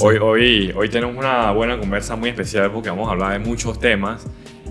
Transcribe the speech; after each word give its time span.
Hoy, 0.00 0.16
hoy, 0.16 0.72
hoy 0.74 0.88
tenemos 0.88 1.14
una 1.14 1.50
buena 1.52 1.78
conversa 1.78 2.16
muy 2.16 2.30
especial 2.30 2.72
porque 2.72 2.88
vamos 2.88 3.06
a 3.06 3.12
hablar 3.12 3.32
de 3.32 3.38
muchos 3.46 3.78
temas. 3.78 4.24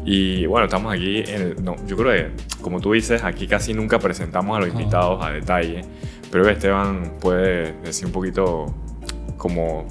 Y 0.03 0.47
bueno, 0.47 0.65
estamos 0.65 0.91
aquí, 0.91 1.19
en 1.19 1.41
el- 1.41 1.63
no, 1.63 1.75
yo 1.85 1.95
creo 1.95 2.11
que, 2.11 2.31
como 2.63 2.81
tú 2.81 2.93
dices, 2.93 3.21
aquí 3.23 3.45
casi 3.45 3.75
nunca 3.75 3.99
presentamos 3.99 4.57
a 4.57 4.61
los 4.61 4.69
invitados 4.69 5.23
a 5.23 5.29
detalle. 5.29 5.81
Pero 6.31 6.49
Esteban 6.49 7.13
puede 7.21 7.73
decir 7.83 8.07
un 8.07 8.11
poquito 8.11 8.73
como 9.37 9.85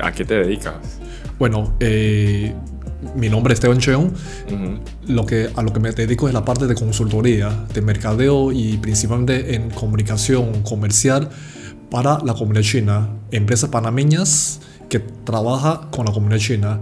a 0.00 0.10
qué 0.10 0.24
te 0.24 0.34
dedicas. 0.34 0.98
Bueno, 1.38 1.76
eh, 1.78 2.52
mi 3.14 3.28
nombre 3.28 3.52
es 3.54 3.58
Esteban 3.60 3.78
Cheon. 3.78 4.12
Lo 5.06 5.24
que, 5.26 5.48
a 5.54 5.62
lo 5.62 5.72
que 5.72 5.78
me 5.78 5.92
dedico 5.92 6.26
es 6.26 6.34
la 6.34 6.44
parte 6.44 6.66
de 6.66 6.74
consultoría, 6.74 7.50
de 7.72 7.82
mercadeo 7.82 8.50
y 8.50 8.78
principalmente 8.78 9.54
en 9.54 9.70
comunicación 9.70 10.60
comercial 10.64 11.28
para 11.90 12.18
la 12.24 12.34
comunidad 12.34 12.62
china. 12.64 13.08
Empresas 13.30 13.70
panameñas 13.70 14.60
que 14.88 15.00
trabajan 15.00 15.88
con 15.90 16.06
la 16.06 16.12
comunidad 16.12 16.38
china. 16.40 16.80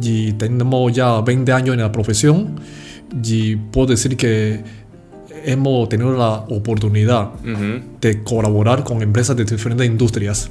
Y 0.00 0.32
tenemos 0.34 0.92
ya 0.92 1.20
20 1.20 1.52
años 1.52 1.74
en 1.74 1.80
la 1.80 1.92
profesión 1.92 2.60
y 3.22 3.56
puedo 3.56 3.88
decir 3.88 4.16
que 4.16 4.62
hemos 5.44 5.88
tenido 5.88 6.12
la 6.16 6.44
oportunidad 6.48 7.30
Ujú. 7.34 7.80
de 8.00 8.22
colaborar 8.24 8.82
con 8.84 9.00
empresas 9.02 9.36
de 9.36 9.44
diferentes 9.44 9.86
industrias. 9.86 10.50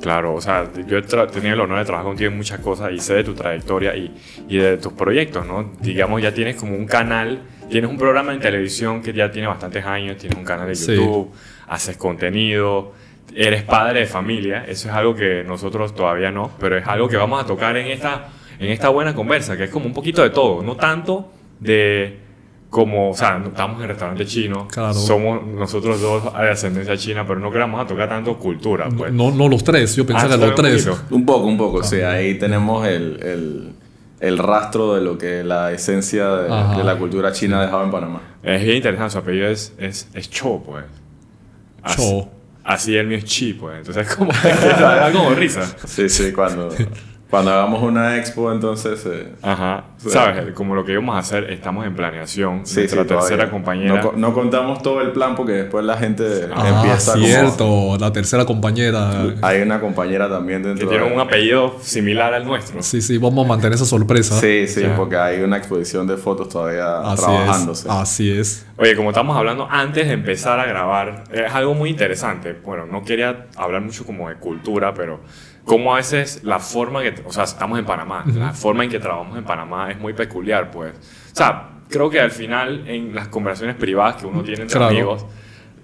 Claro, 0.00 0.34
o 0.34 0.40
sea, 0.40 0.66
yo 0.88 0.96
he 0.96 1.02
tenido 1.02 1.54
el 1.54 1.60
honor 1.60 1.78
de 1.80 1.84
trabajar 1.84 2.06
contigo 2.06 2.30
en 2.30 2.36
muchas 2.38 2.58
cosas 2.60 2.90
y 2.92 3.00
sé 3.00 3.14
de 3.14 3.24
tu 3.24 3.34
trayectoria 3.34 3.94
y, 3.94 4.10
y 4.48 4.56
de 4.56 4.78
tus 4.78 4.94
proyectos, 4.94 5.46
¿no? 5.46 5.72
Digamos, 5.82 6.22
ya 6.22 6.32
tienes 6.32 6.56
como 6.56 6.74
un 6.74 6.86
canal, 6.86 7.40
tienes 7.68 7.90
un 7.90 7.98
programa 7.98 8.32
en 8.32 8.40
televisión 8.40 9.02
que 9.02 9.12
ya 9.12 9.30
tiene 9.30 9.46
bastantes 9.46 9.84
años, 9.84 10.16
tienes 10.16 10.38
un 10.38 10.44
canal 10.44 10.68
de 10.68 10.74
Sí. 10.74 10.94
YouTube, 10.96 11.30
haces 11.68 11.98
contenido, 11.98 12.92
eres 13.34 13.62
padre 13.62 14.00
de 14.00 14.06
familia, 14.06 14.64
eso 14.66 14.88
es 14.88 14.94
algo 14.94 15.14
que 15.14 15.44
nosotros 15.44 15.94
todavía 15.94 16.30
no, 16.30 16.50
pero 16.58 16.76
es 16.78 16.86
algo 16.86 17.08
que 17.08 17.16
vamos 17.16 17.42
a 17.42 17.46
tocar 17.46 17.76
en 17.76 17.86
esta, 17.88 18.28
en 18.58 18.70
esta 18.70 18.88
buena 18.88 19.14
conversa, 19.14 19.56
que 19.56 19.64
es 19.64 19.70
como 19.70 19.86
un 19.86 19.92
poquito 19.92 20.22
de 20.22 20.30
todo, 20.30 20.62
no 20.62 20.76
tanto 20.76 21.30
de 21.60 22.18
como, 22.70 23.10
o 23.10 23.14
sea, 23.14 23.42
estamos 23.44 23.82
en 23.82 23.88
restaurante 23.88 24.24
chino, 24.26 24.68
Claro. 24.68 24.94
somos 24.94 25.44
nosotros 25.44 26.00
dos 26.00 26.32
de 26.32 26.50
ascendencia 26.50 26.96
china, 26.96 27.24
pero 27.26 27.40
no 27.40 27.50
queremos 27.50 27.80
a 27.80 27.86
tocar 27.86 28.08
tanto 28.08 28.38
cultura, 28.38 28.88
pues. 28.96 29.12
No, 29.12 29.32
no 29.32 29.48
los 29.48 29.64
tres, 29.64 29.96
yo 29.96 30.06
pensé 30.06 30.22
Ah, 30.26 30.28
que 30.28 30.34
sabe 30.34 30.46
los 30.46 30.54
tres. 30.54 30.86
poquito. 30.86 31.14
Un 31.16 31.26
poco, 31.26 31.46
un 31.46 31.58
poco, 31.58 31.82
sí. 31.82 32.00
Ahí 32.00 32.38
tenemos 32.38 32.86
el, 32.86 33.18
el, 33.24 33.72
el 34.20 34.38
rastro 34.38 34.94
de 34.94 35.00
lo 35.00 35.18
que 35.18 35.42
la 35.42 35.72
esencia 35.72 36.28
de, 36.28 36.84
la 36.84 36.96
cultura 36.96 37.32
china 37.32 37.58
ha 37.60 37.64
dejado 37.64 37.82
en 37.82 37.90
Panamá. 37.90 38.20
Es 38.44 38.62
bien 38.62 38.76
interesante, 38.76 39.10
su 39.14 39.18
apellido 39.18 39.48
es, 39.48 39.74
es, 39.78 40.08
es 40.14 40.30
Cho, 40.30 40.62
pues. 40.64 40.84
Así, 41.82 41.96
Cho. 41.96 42.28
Así 42.64 42.96
el 42.96 43.06
mío 43.06 43.18
es 43.18 43.24
Chi, 43.24 43.54
pues. 43.54 43.78
Entonces, 43.78 44.14
como, 44.14 44.32
da 44.80 45.10
como 45.12 45.34
risa. 45.34 45.66
Sí, 45.86 46.08
sí, 46.08 46.32
cuando, 46.32 46.68
cuando 47.30 47.52
hagamos 47.52 47.82
una 47.82 48.16
expo, 48.16 48.50
entonces... 48.52 49.04
eh, 49.06 49.32
Ajá. 49.42 49.84
Sí. 49.98 50.08
¿Sabes? 50.10 50.52
Como 50.54 50.74
lo 50.74 50.84
que 50.84 50.92
íbamos 50.92 51.14
a 51.14 51.18
hacer, 51.18 51.44
estamos 51.50 51.86
en 51.86 51.94
planeación. 51.94 52.66
sí, 52.66 52.72
sí, 52.74 52.80
Nuestra 52.80 53.04
tercera 53.04 53.26
todavía. 53.44 53.50
compañera. 53.50 54.02
No, 54.02 54.12
no 54.16 54.32
contamos 54.34 54.82
todo 54.82 55.00
el 55.02 55.12
plan 55.12 55.34
porque 55.36 55.52
después 55.52 55.84
la 55.84 55.96
gente 55.98 56.24
Ah, 56.54 56.68
empieza 56.82 57.12
como- 57.12 57.24
cierto, 57.26 57.96
la 58.00 58.12
tercera 58.12 58.44
compañera. 58.46 59.10
Hay 59.42 59.60
una 59.60 59.78
compañera 59.80 60.28
también 60.28 60.62
que 60.62 60.68
dentro 60.68 60.88
tiene 60.88 61.04
de... 61.04 61.12
un 61.14 61.20
apellido 61.20 61.76
similar 61.82 62.32
al 62.34 62.46
nuestro. 62.46 62.82
Sí, 62.82 63.02
sí, 63.02 63.18
vamos 63.18 63.44
a 63.44 63.48
mantener 63.48 63.74
esa 63.74 63.84
sorpresa. 63.84 64.40
Sí, 64.40 64.66
sí, 64.66 64.80
Ya. 64.82 64.96
porque 64.96 65.16
hay 65.16 65.40
una 65.42 65.58
exposición 65.58 66.06
de 66.06 66.16
fotos 66.16 66.48
todavía 66.48 67.00
Así 67.00 67.22
trabajándose. 67.22 67.88
es. 67.88 67.94
Así 67.94 68.30
es. 68.38 68.66
Oye, 68.78 68.96
como 68.96 69.10
estamos 69.10 69.36
hablando 69.36 69.68
antes 69.70 70.06
de 70.08 70.14
empezar 70.14 70.58
a 70.58 70.64
grabar, 70.64 71.24
es 71.30 71.52
algo 71.52 71.74
muy 71.74 71.90
interesante. 71.90 72.56
Bueno, 72.64 72.86
no 72.86 73.04
quería 73.04 73.46
hablar 73.56 73.82
mucho 73.82 74.04
como 74.06 74.28
de 74.30 74.36
cultura, 74.36 74.94
pero 74.94 75.20
como 75.70 75.92
a 75.94 75.98
veces 75.98 76.40
la 76.42 76.58
forma 76.58 77.00
que, 77.00 77.14
o 77.24 77.32
sea, 77.32 77.44
estamos 77.44 77.78
en 77.78 77.84
Panamá, 77.84 78.24
la 78.26 78.52
forma 78.52 78.82
en 78.82 78.90
que 78.90 78.98
trabajamos 78.98 79.38
en 79.38 79.44
Panamá 79.44 79.88
es 79.92 80.00
muy 80.00 80.12
peculiar, 80.14 80.68
pues. 80.72 80.94
O 81.32 81.36
sea, 81.36 81.68
creo 81.88 82.10
que 82.10 82.18
al 82.18 82.32
final 82.32 82.88
en 82.88 83.14
las 83.14 83.28
conversaciones 83.28 83.76
privadas 83.76 84.16
que 84.16 84.26
uno 84.26 84.42
tiene 84.42 84.62
entre 84.62 84.78
Claro. 84.78 84.90
amigos, 84.96 85.26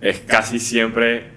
es 0.01 0.19
casi 0.27 0.59
siempre, 0.59 1.31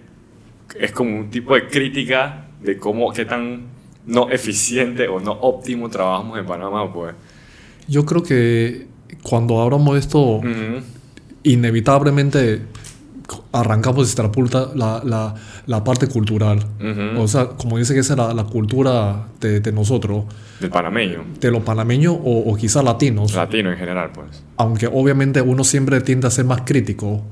es 0.80 0.92
como 0.92 1.16
un 1.16 1.30
tipo 1.30 1.54
de 1.54 1.68
crítica 1.68 2.48
de 2.60 2.80
cómo, 2.80 3.14
qué 3.14 3.26
tan 3.26 3.68
no 4.08 4.32
eficiente 4.32 5.08
o 5.08 5.20
no 5.20 5.32
óptimo 5.34 5.88
trabajamos 5.88 6.40
en 6.40 6.48
Panamá, 6.48 6.92
pues. 6.92 7.14
Yo 7.88 8.04
creo 8.04 8.24
que 8.24 8.88
cuando 9.22 9.62
hablamos 9.62 9.94
de 9.94 10.00
esto, 10.00 10.20
Ujú. 10.38 10.82
inevitablemente 11.44 12.64
arrancamos 13.52 14.16
desde 14.16 14.28
la, 14.76 15.02
la, 15.04 15.36
la, 15.70 15.84
parte 15.84 16.08
cultural. 16.08 16.66
O 17.18 17.28
sea, 17.28 17.50
como 17.50 17.78
dice 17.78 17.94
que 17.94 18.00
esa 18.02 18.14
es 18.14 18.18
la, 18.18 18.34
la 18.34 18.44
cultura 18.44 19.28
de, 19.40 19.60
de 19.60 19.72
nosotros, 19.72 20.26
Del 20.60 20.70
panameño, 20.70 21.24
de 21.40 21.52
los 21.52 21.64
panameños 21.64 22.18
o, 22.22 22.52
o 22.52 22.56
quizás 22.56 22.84
latinos, 22.84 23.34
latino 23.34 23.72
en 23.72 23.78
general, 23.78 24.12
pues. 24.14 24.44
aunque 24.58 24.88
obviamente 24.88 25.42
uno 25.42 25.64
siempre 25.64 26.02
tiende 26.02 26.28
a 26.28 26.32
ser 26.32 26.46
más 26.46 26.62
crítico. 26.66 27.24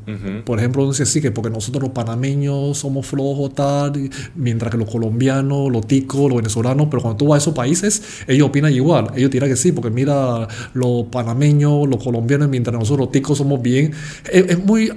Por 0.46 0.60
ejemplo, 0.60 0.84
uno 0.84 0.92
dice 0.92 1.06
sí, 1.06 1.22
que 1.22 1.32
porque 1.32 1.50
nosotros 1.50 1.84
los 1.84 1.92
panameños 1.92 2.78
somos 2.78 3.06
flojos, 3.06 3.54
tal, 3.54 4.10
mientras 4.36 4.72
que 4.72 4.78
los 4.78 4.90
colombianos, 4.90 5.72
los 5.72 5.86
ticos, 5.86 6.30
los 6.30 6.38
venezolanos, 6.38 6.88
pero 6.90 7.02
cuando 7.02 7.18
tú 7.18 7.28
vas 7.28 7.40
a 7.40 7.42
esos 7.42 7.54
países, 7.54 8.24
ellos 8.28 8.48
opinan 8.48 8.72
igual. 8.74 9.12
Ellos 9.16 9.30
dirán 9.30 9.50
que 9.50 9.56
sí, 9.56 9.72
porque 9.72 9.90
mira, 9.90 10.48
los 10.74 11.06
panameños, 11.12 11.88
los 11.88 12.02
colombianos, 12.04 12.48
mientras 12.50 12.74
nosotros 12.74 13.08
los 13.08 13.12
ticos 13.12 13.38
somos 13.38 13.62
bien. 13.62 13.92
Es, 14.32 14.50
es 14.50 14.66
muy 14.66 14.92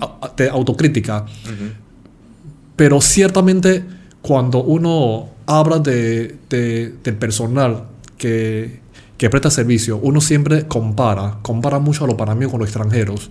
autocrítica. 0.52 1.26
Pero 2.80 3.02
ciertamente, 3.02 3.84
cuando 4.22 4.62
uno 4.62 5.28
habla 5.44 5.80
de, 5.80 6.36
de- 6.48 6.94
del 7.04 7.14
personal 7.16 7.84
que, 8.16 8.80
que 9.18 9.28
presta 9.28 9.50
servicio, 9.50 9.98
uno 10.02 10.22
siempre 10.22 10.66
compara, 10.66 11.40
compara 11.42 11.78
mucho 11.78 12.04
a 12.04 12.06
los 12.06 12.16
panameños 12.16 12.50
con 12.50 12.60
los 12.60 12.70
extranjeros. 12.70 13.30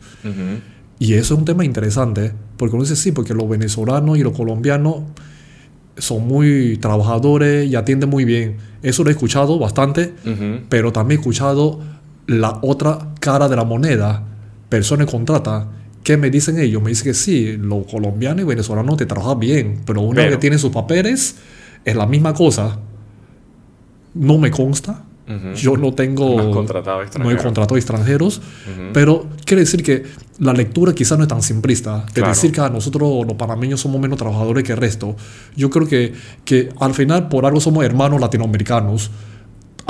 Y 0.99 1.13
eso 1.15 1.33
es 1.33 1.39
un 1.39 1.45
tema 1.45 1.65
interesante, 1.65 2.31
porque 2.57 2.75
uno 2.75 2.83
dice 2.83 2.95
sí, 2.95 3.11
porque 3.11 3.33
los 3.33 3.49
venezolanos 3.49 4.19
y 4.19 4.21
los 4.21 4.33
colombianos 4.37 4.97
son 5.97 6.27
muy 6.27 6.77
trabajadores 6.77 7.67
y 7.71 7.75
atienden 7.75 8.07
muy 8.11 8.25
bien. 8.25 8.57
Eso 8.83 9.03
lo 9.03 9.09
he 9.09 9.13
escuchado 9.13 9.57
bastante, 9.57 10.13
pero 10.69 10.93
también 10.93 11.17
he 11.17 11.21
escuchado 11.21 11.79
la 12.27 12.59
otra 12.61 12.99
cara 13.19 13.49
de 13.49 13.55
la 13.55 13.63
moneda. 13.63 14.23
Personas 14.69 15.09
contratan. 15.09 15.78
¿Qué 16.09 16.17
me 16.17 16.31
dicen 16.31 16.57
ellos? 16.57 16.81
Me 16.81 16.89
dicen 16.89 17.03
que 17.03 17.13
sí, 17.13 17.55
los 17.55 17.85
colombianos 17.85 18.41
y 18.41 18.43
venezolanos 18.43 18.97
te 18.97 19.05
trabajan 19.05 19.39
bien, 19.39 19.81
pero 19.85 20.01
uno 20.01 20.15
Pero- 20.15 20.31
que 20.31 20.37
tiene 20.37 20.57
sus 20.57 20.71
papeles 20.71 21.35
es 21.85 21.95
la 21.95 22.07
misma 22.07 22.33
cosa. 22.33 22.79
No 24.15 24.39
me 24.39 24.49
consta. 24.49 25.03
Ujú. 25.27 25.53
Yo 25.53 25.77
no 25.77 25.93
tengo. 25.93 26.35
No 26.41 26.49
contratado 26.49 26.95
No 26.97 27.03
he 27.03 27.05
extranjeros. 27.05 27.43
contratado 27.43 27.77
extranjeros. 27.77 28.37
Ujú. 28.39 28.89
Pero 28.91 29.27
quiere 29.45 29.61
decir 29.61 29.83
que 29.83 30.01
la 30.39 30.53
lectura 30.53 30.93
quizás 30.95 31.15
no 31.19 31.25
es 31.25 31.27
tan 31.27 31.43
simplista. 31.43 31.97
De 32.07 32.13
Claro. 32.13 32.29
decir 32.29 32.51
que 32.51 32.59
ah, 32.61 32.69
nosotros 32.69 33.27
los 33.27 33.35
panameños 33.35 33.79
somos 33.79 34.01
menos 34.01 34.17
trabajadores 34.17 34.63
que 34.63 34.71
el 34.71 34.79
resto. 34.79 35.15
Yo 35.55 35.69
creo 35.69 35.87
que, 35.87 36.13
que 36.43 36.69
al 36.79 36.95
final 36.95 37.29
por 37.29 37.45
algo 37.45 37.59
somos 37.61 37.85
hermanos 37.85 38.19
latinoamericanos. 38.19 39.11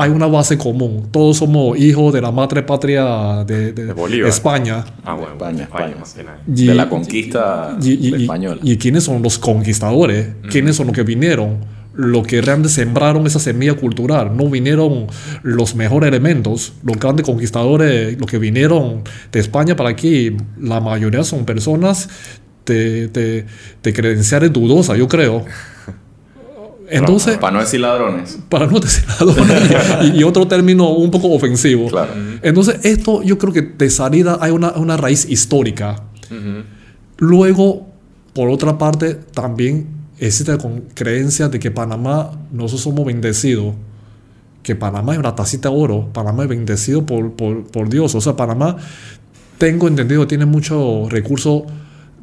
Hay 0.02 0.10
una 0.12 0.28
base 0.28 0.58
común. 0.58 1.08
Todos 1.12 1.38
somos 1.38 1.78
hijos 1.78 2.14
de 2.14 2.22
la 2.22 2.32
madre 2.32 2.64
patria 2.64 3.44
de, 3.46 3.74
de- 3.74 3.94
De. 3.94 4.28
España. 4.28 4.86
Ah, 5.04 5.14
bueno, 5.14 5.34
España, 5.34 5.64
España, 5.64 5.96
más 6.00 6.14
que 6.14 6.24
nada. 6.24 6.40
Y- 6.48 6.66
de 6.68 6.74
la 6.76 6.88
conquista 6.90 7.78
y, 7.82 7.90
y- 7.92 8.16
y- 8.16 8.22
española. 8.24 8.62
y 8.64 8.78
quiénes 8.78 9.04
son 9.04 9.22
los 9.22 9.38
conquistadores? 9.38 10.28
¿Quiénes 10.50 10.76
son 10.78 10.88
los 10.88 10.96
que 10.96 11.04
vinieron? 11.04 11.58
Los 11.94 12.26
que 12.26 12.42
realmente 12.42 12.70
sembraron 12.70 13.28
esa 13.28 13.40
semilla 13.40 13.74
cultural. 13.74 14.32
No 14.38 14.50
vinieron 14.50 15.08
los 15.44 15.76
mejores 15.76 16.08
elementos. 16.08 16.74
Los 16.84 16.98
grandes 16.98 17.26
conquistadores, 17.26 18.18
los 18.18 18.30
que 18.30 18.38
vinieron 18.38 19.04
de 19.34 19.40
España 19.42 19.76
para 19.76 19.90
aquí, 19.90 20.38
la 20.62 20.80
mayoría 20.80 21.24
son 21.26 21.44
personas 21.46 22.08
de, 22.66 23.08
de, 23.10 23.46
de 23.84 23.94
credenciales 23.94 24.54
dudosas, 24.54 24.98
yo 24.98 25.08
creo. 25.10 25.44
Entonces, 26.90 27.38
Para 27.38 27.54
no 27.54 27.60
decir 27.60 27.80
ladrones. 27.80 28.40
para 28.50 28.66
no 28.68 28.80
decir 28.80 29.06
ladrones, 29.08 29.72
y, 30.16 30.20
y 30.20 30.24
otro 30.24 30.48
término 30.48 30.90
un 30.90 31.12
poco 31.12 31.30
ofensivo. 31.32 31.88
Claro. 31.88 32.12
Entonces, 32.42 32.80
esto 32.84 33.22
yo 33.24 33.38
creo 33.38 33.54
que 33.54 33.62
de 33.62 33.90
salida 33.90 34.38
hay 34.42 34.52
una, 34.52 34.72
una 34.72 34.98
raíz 34.98 35.28
histórica. 35.30 36.04
Luego, 37.18 37.88
por 38.34 38.50
otra 38.50 38.78
parte, 38.78 39.16
también 39.16 39.88
existe 40.20 40.58
con 40.58 40.82
creencia 40.94 41.50
de 41.50 41.60
que 41.60 41.72
Panamá, 41.72 42.32
nosotros 42.52 42.82
somos 42.82 43.06
bendecidos. 43.06 43.76
Que 44.64 44.76
Panamá 44.76 45.14
es 45.14 45.20
una 45.20 45.36
tacita 45.36 45.70
de 45.70 45.76
oro. 45.76 46.10
Panamá 46.14 46.44
es 46.44 46.50
bendecido 46.50 47.06
por, 47.06 47.34
por, 47.34 47.64
por 47.64 47.90
Dios. 47.90 48.14
O 48.16 48.22
sea, 48.22 48.36
Panamá, 48.36 48.78
tengo 49.58 49.88
entendido, 49.88 50.28
tiene 50.28 50.46
muchos 50.46 51.10
recursos 51.12 51.64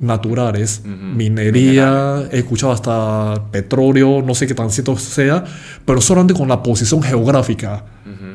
naturales, 0.01 0.83
minería, 0.85 2.29
he 2.31 2.39
escuchado 2.39 2.73
hasta 2.73 3.51
petróleo, 3.51 4.23
no 4.23 4.35
sé 4.35 4.47
qué 4.47 4.55
tan 4.55 4.71
cierto 4.71 4.97
sea, 4.97 5.45
pero 5.85 6.01
solamente 6.01 6.35
con 6.35 6.49
la 6.49 6.63
posición 6.63 7.03
geográfica 7.03 7.85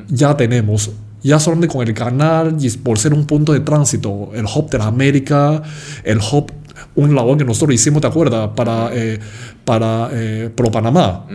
ya 0.08 0.36
tenemos. 0.36 0.92
Ya 1.24 1.40
solamente 1.40 1.68
con 1.68 1.88
el 1.88 1.94
canal 1.94 2.58
y 2.60 2.70
por 2.78 2.98
ser 2.98 3.14
un 3.14 3.26
punto 3.26 3.54
de 3.54 3.60
tránsito, 3.60 4.32
el 4.34 4.46
hub 4.46 4.70
de 4.72 4.80
la 4.80 4.88
América, 4.88 5.62
el 6.04 6.18
hub, 6.18 6.52
un 6.96 7.14
labor 7.14 7.38
que 7.38 7.46
nosotros 7.46 7.76
hicimos, 7.76 8.02
¿te 8.02 8.08
acuerdas? 8.08 8.50
Para, 8.56 8.90
eh, 8.92 9.20
para 9.64 10.10
eh, 10.12 10.50
Pro 10.56 10.72
Panamá. 10.72 11.28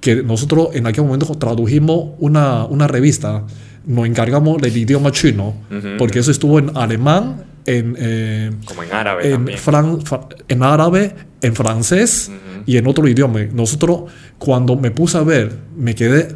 Que 0.00 0.22
nosotros 0.22 0.68
en 0.74 0.86
aquel 0.86 1.04
momento 1.04 1.26
tradujimos 1.36 2.10
una, 2.18 2.66
una 2.66 2.88
revista, 2.88 3.44
nos 3.86 4.06
encargamos 4.06 4.60
del 4.60 4.76
idioma 4.76 5.12
chino, 5.12 5.54
porque 5.96 6.18
eso 6.18 6.30
estuvo 6.30 6.58
en 6.58 6.76
alemán, 6.76 7.44
en, 7.66 7.96
eh, 7.98 8.50
Como 8.64 8.82
en 8.82 8.92
árabe 8.92 9.32
en, 9.32 9.46
fran- 9.46 10.62
árabe, 10.62 11.14
en 11.40 11.54
francés 11.54 12.30
y 12.66 12.76
en 12.76 12.86
otro 12.86 13.06
idioma. 13.08 13.40
Nosotros, 13.52 14.04
cuando 14.38 14.76
me 14.76 14.90
puse 14.90 15.18
a 15.18 15.22
ver, 15.22 15.56
me 15.76 15.94
quedé 15.94 16.28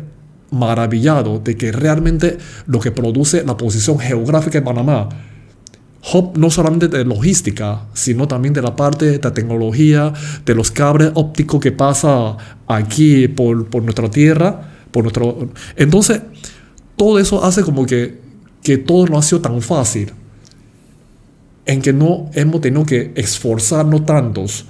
maravillado 0.51 1.39
de 1.41 1.57
que 1.57 1.73
realmente 1.73 2.39
lo 2.67 2.79
que 2.81 2.91
produce 2.93 3.45
la 3.45 3.57
posición 3.57 3.99
geográfica 3.99 4.59
de 4.61 4.65
Panamá, 4.65 5.09
hub 6.13 6.39
no 6.39 6.51
solamente 6.51 6.87
de 6.87 7.05
logística, 7.05 7.87
sino 7.93 8.29
también 8.29 8.55
de 8.55 8.63
la 8.63 8.77
parte 8.77 9.07
de 9.07 9.21
la 9.21 9.33
tecnología, 9.35 10.13
de 10.45 10.55
los 10.55 10.71
cables 10.71 11.11
ópticos 11.15 11.61
que 11.61 11.73
pasa 11.73 12.37
aquí 12.69 13.27
por, 13.29 13.67
por 13.69 13.83
nuestra 13.83 14.09
tierra, 14.09 14.71
por 14.93 15.03
nuestro... 15.03 15.51
Entonces, 15.75 16.23
todo 16.95 17.19
eso 17.19 17.45
hace 17.45 17.63
como 17.63 17.85
que, 17.85 18.21
que 18.63 18.79
todo 18.79 19.07
no 19.07 19.19
ha 19.19 19.23
sido 19.23 19.41
tan 19.41 19.61
fácil 19.61 20.13
en 21.67 21.83
que 21.83 21.93
no 21.93 22.31
hemos 22.33 22.61
tenido 22.61 22.87
que 22.87 23.13
esforzarnos 23.17 24.07
tantos 24.07 24.65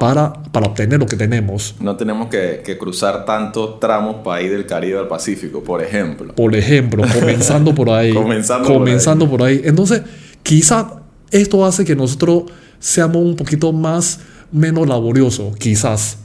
para, 0.00 0.32
para 0.32 0.66
obtener 0.66 0.98
lo 0.98 1.06
que 1.06 1.16
tenemos. 1.16 1.74
No 1.80 1.96
tenemos 1.96 2.28
que, 2.28 2.62
que 2.64 2.78
cruzar 2.78 3.24
tantos 3.26 3.80
tramos 3.80 4.16
para 4.24 4.40
ir 4.40 4.50
del 4.50 4.66
Caribe 4.66 4.98
al 4.98 5.08
Pacífico, 5.08 5.62
por 5.62 5.82
ejemplo. 5.82 6.34
Por 6.34 6.54
ejemplo, 6.54 7.04
comenzando 7.12 7.74
por 7.74 7.90
ahí. 7.90 8.14
Comenzando 8.14 8.66
por 8.66 8.76
comenzando 8.78 9.28
por 9.28 9.42
ahí. 9.42 9.60
Entonces, 9.64 10.02
quizá 10.42 11.02
esto 11.30 11.64
hace 11.66 11.84
que 11.84 11.94
nosotros 11.94 12.44
seamos 12.78 13.22
un 13.22 13.36
poquito 13.36 13.72
más, 13.72 14.20
menos 14.52 14.88
laboriosos, 14.88 15.54
quizás. 15.56 16.18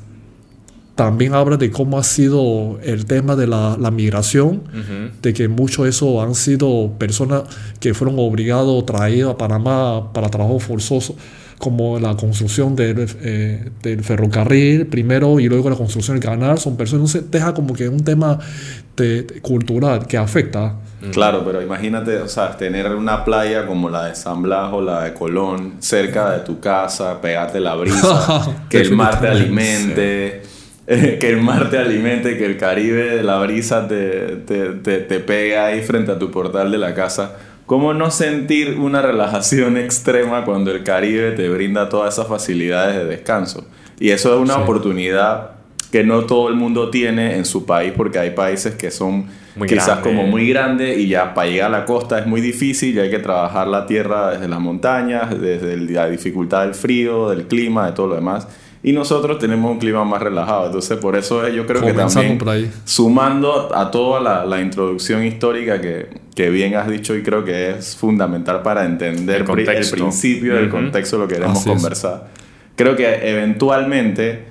También 0.96 1.34
habla 1.34 1.58
de 1.58 1.72
cómo 1.72 1.98
ha 2.00 2.04
sido 2.04 2.80
el 2.82 3.06
tema 3.06 3.36
de 3.36 3.48
la, 3.48 3.76
la 3.78 3.92
migración, 3.92 4.64
de 5.22 5.34
que 5.34 5.48
mucho 5.50 5.84
de 5.84 5.90
eso 5.90 6.22
han 6.22 6.36
sido 6.36 6.92
personas 6.98 7.44
que 7.82 7.94
fueron 7.94 8.16
obligados, 8.18 8.86
traídos 8.86 9.34
a 9.34 9.38
Panamá 9.38 10.14
para 10.14 10.30
trabajo 10.30 10.58
forzoso, 10.60 11.16
como 11.58 12.00
la 12.00 12.16
construcción 12.16 12.76
del, 12.78 13.08
eh, 13.22 13.70
del 13.82 14.04
ferrocarril 14.04 14.88
primero 14.88 15.40
y 15.40 15.48
luego 15.50 15.70
la 15.70 15.76
construcción 15.76 16.18
del 16.18 16.26
canal, 16.26 16.58
son 16.60 16.78
personas, 16.78 17.14
entonces 17.14 17.30
deja 17.32 17.54
como 17.54 17.74
que 17.74 17.90
un 17.90 18.04
tema 18.04 18.40
de- 18.96 19.24
de 19.24 19.42
cultural 19.42 20.08
que 20.08 20.18
afecta. 20.18 20.76
Claro, 21.12 21.44
pero 21.46 21.62
imagínate, 21.62 22.18
o 22.18 22.28
sea, 22.28 22.58
tener 22.58 22.88
una 22.96 23.24
playa 23.24 23.68
como 23.68 23.90
la 23.90 24.06
de 24.06 24.16
San 24.16 24.42
Blas 24.42 24.72
o 24.74 24.82
la 24.82 25.04
de 25.04 25.14
Colón 25.14 25.74
cerca 25.80 26.32
de 26.32 26.40
tu 26.40 26.60
casa, 26.60 27.22
pegarte 27.22 27.60
la 27.60 27.76
brisa, 27.76 28.56
que 28.70 28.78
el 28.80 28.96
mar 28.96 29.20
te 29.22 29.28
alimente, 29.28 30.42
eh, 30.88 31.18
que 31.22 31.30
el 31.30 31.42
mar 31.42 31.70
te 31.70 31.78
alimente, 31.78 32.38
que 32.38 32.46
el 32.46 32.58
Caribe 32.58 33.24
la 33.24 33.40
brisa 33.40 33.88
te, 33.88 34.38
te, 34.46 34.70
te, 34.70 34.98
te 35.00 35.20
pegue 35.20 35.58
ahí 35.58 35.82
frente 35.82 36.12
a 36.12 36.20
tu 36.20 36.32
portal 36.32 36.72
de 36.72 36.78
la 36.78 36.94
casa. 36.94 37.36
¿Cómo 37.66 37.94
no 37.96 38.12
sentir 38.12 38.78
una 38.80 39.02
relajación 39.02 39.78
extrema 39.86 40.46
cuando 40.46 40.72
el 40.72 40.84
Caribe 40.84 41.32
te 41.32 41.50
brinda 41.50 41.90
todas 41.90 42.14
esas 42.14 42.28
facilidades 42.28 42.96
de 42.98 43.06
descanso? 43.06 43.66
Y 44.00 44.10
eso 44.12 44.36
es 44.36 44.42
una 44.42 44.56
Sí. 44.56 44.62
oportunidad 44.62 45.52
que 45.92 46.04
no 46.04 46.26
todo 46.26 46.50
el 46.50 46.56
mundo 46.56 46.90
tiene 46.90 47.38
en 47.38 47.46
su 47.46 47.66
país 47.66 47.94
porque 47.96 48.20
hay 48.20 48.32
países 48.32 48.76
que 48.76 48.92
son 48.92 49.28
Muy 49.56 49.68
quizás 49.70 50.02
grande. 50.02 50.04
como 50.10 50.24
muy 50.28 50.50
grande 50.50 50.96
y 51.00 51.08
ya 51.08 51.34
para 51.34 51.48
llegar 51.50 51.74
a 51.74 51.80
la 51.80 51.86
costa 51.86 52.20
es 52.20 52.28
muy 52.28 52.42
difícil 52.42 52.96
y 52.96 53.00
hay 53.00 53.10
que 53.10 53.20
trabajar 53.20 53.68
la 53.68 53.86
tierra 53.86 54.32
desde 54.32 54.50
las 54.50 54.60
montañas, 54.60 55.40
desde 55.40 55.78
la 55.78 56.10
dificultad 56.10 56.64
del 56.66 56.74
frío, 56.74 57.30
del 57.30 57.48
clima, 57.48 57.86
de 57.86 57.94
todo 57.94 58.08
lo 58.08 58.16
demás. 58.16 58.46
Y 58.88 58.94
nosotros 58.94 59.40
tenemos 59.40 59.72
un 59.72 59.80
clima 59.80 60.04
más 60.04 60.22
relajado, 60.22 60.68
entonces 60.68 60.96
por 61.00 61.16
eso 61.16 61.48
yo 61.50 61.66
creo 61.66 61.82
que 61.82 61.88
Comenzando 61.92 62.14
también 62.14 62.38
por 62.38 62.50
ahí. 62.50 62.72
sumando 62.84 63.76
a 63.76 63.90
toda 63.90 64.20
la, 64.22 64.46
la 64.46 64.62
introducción 64.62 65.26
histórica 65.26 65.82
que, 65.82 66.08
que 66.36 66.52
bien 66.52 66.76
has 66.76 66.88
dicho 66.88 67.16
y 67.16 67.24
creo 67.24 67.44
que 67.44 67.72
es 67.72 67.96
fundamental 67.96 68.62
para 68.62 68.86
entender 68.86 69.38
El 69.42 69.46
pri- 69.48 69.66
el, 69.68 69.90
principio 69.90 70.54
del 70.54 70.68
Ujú. 70.68 70.76
contexto 70.76 71.18
lo 71.18 71.28
queremos 71.28 71.58
Así 71.58 71.72
es. 71.72 71.76
conversar. 71.76 72.28
Creo 72.76 72.96
que 72.96 73.28
eventualmente, 73.28 74.46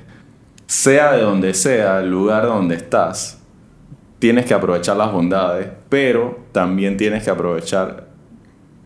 sea 0.67 1.13
de 1.13 1.23
donde 1.23 1.55
sea, 1.55 2.01
el 2.01 2.11
lugar 2.11 2.47
donde 2.47 2.75
estás, 2.75 3.41
tienes 4.19 4.47
que 4.47 4.55
aprovechar 4.55 4.97
las 4.97 5.13
bondades, 5.13 5.69
pero 5.89 6.41
también 6.51 6.97
tienes 6.97 7.23
que 7.23 7.31
aprovechar 7.31 8.09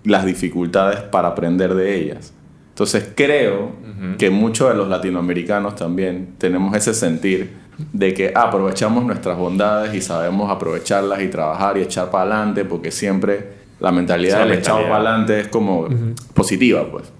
las 0.04 0.26
dificultades 0.26 1.00
para 1.00 1.28
aprender 1.28 1.74
de 1.74 1.94
ellas. 1.96 2.34
Entonces 2.78 3.08
creo 3.16 3.72
que 4.18 4.30
muchos 4.30 4.68
de 4.68 4.76
los 4.76 4.86
latinoamericanos 4.86 5.74
también 5.74 6.36
tenemos 6.38 6.76
ese 6.76 6.94
sentir 6.94 7.56
de 7.92 8.14
que 8.14 8.32
ah, 8.32 8.42
aprovechamos 8.42 9.04
nuestras 9.04 9.36
bondades 9.36 9.92
y 9.94 10.00
sabemos 10.00 10.48
aprovecharlas 10.48 11.20
y 11.22 11.26
trabajar 11.26 11.76
y 11.76 11.80
echar 11.80 12.08
para 12.12 12.36
adelante 12.36 12.64
porque 12.64 12.92
siempre 12.92 13.48
la 13.80 13.90
mentalidad 13.90 14.44
del 14.44 14.52
echado 14.52 14.78
mentalidad. 14.78 14.96
para 14.96 15.10
adelante 15.10 15.40
es 15.40 15.48
como 15.48 15.88
positiva 16.34 16.88
pues. 16.88 17.12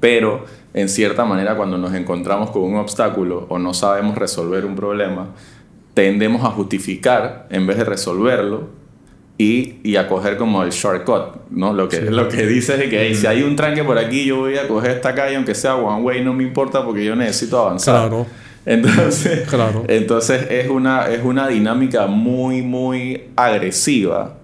Pero 0.00 0.44
en 0.74 0.88
cierta 0.88 1.24
manera 1.24 1.56
cuando 1.56 1.78
nos 1.78 1.94
encontramos 1.94 2.50
con 2.50 2.62
un 2.62 2.74
obstáculo 2.74 3.46
o 3.48 3.60
no 3.60 3.74
sabemos 3.74 4.18
resolver 4.18 4.66
un 4.66 4.74
problema, 4.74 5.28
tendemos 5.94 6.42
a 6.42 6.50
justificar 6.50 7.46
en 7.50 7.64
vez 7.64 7.76
de 7.76 7.84
resolverlo 7.84 8.79
y, 9.42 9.76
y 9.82 9.96
a 9.96 10.06
coger 10.06 10.36
como 10.36 10.62
el 10.62 10.68
shortcut, 10.70 11.48
¿no? 11.50 11.72
Lo 11.72 11.88
que, 11.88 12.02
lo 12.02 12.28
que 12.28 12.46
dices 12.46 12.78
es 12.78 12.90
que 12.90 13.00
"Hey, 13.00 13.14
si 13.14 13.26
hay 13.26 13.42
un 13.42 13.56
tranque 13.56 13.82
por 13.82 13.96
aquí, 13.96 14.26
yo 14.26 14.36
voy 14.40 14.58
a 14.58 14.68
coger 14.68 14.90
esta 14.90 15.14
calle, 15.14 15.36
aunque 15.36 15.54
sea 15.54 15.76
one 15.76 16.02
way, 16.02 16.22
no 16.22 16.34
me 16.34 16.42
importa 16.44 16.84
porque 16.84 17.02
yo 17.04 17.16
necesito 17.16 17.58
avanzar. 17.58 18.08
Claro, 18.08 18.26
Entonces, 18.66 19.48
Claro. 19.48 19.84
entonces 19.88 20.46
es, 20.50 20.68
una, 20.68 21.08
es 21.08 21.24
una 21.24 21.48
dinámica 21.48 22.06
muy, 22.06 22.60
muy 22.60 23.22
agresiva 23.34 24.36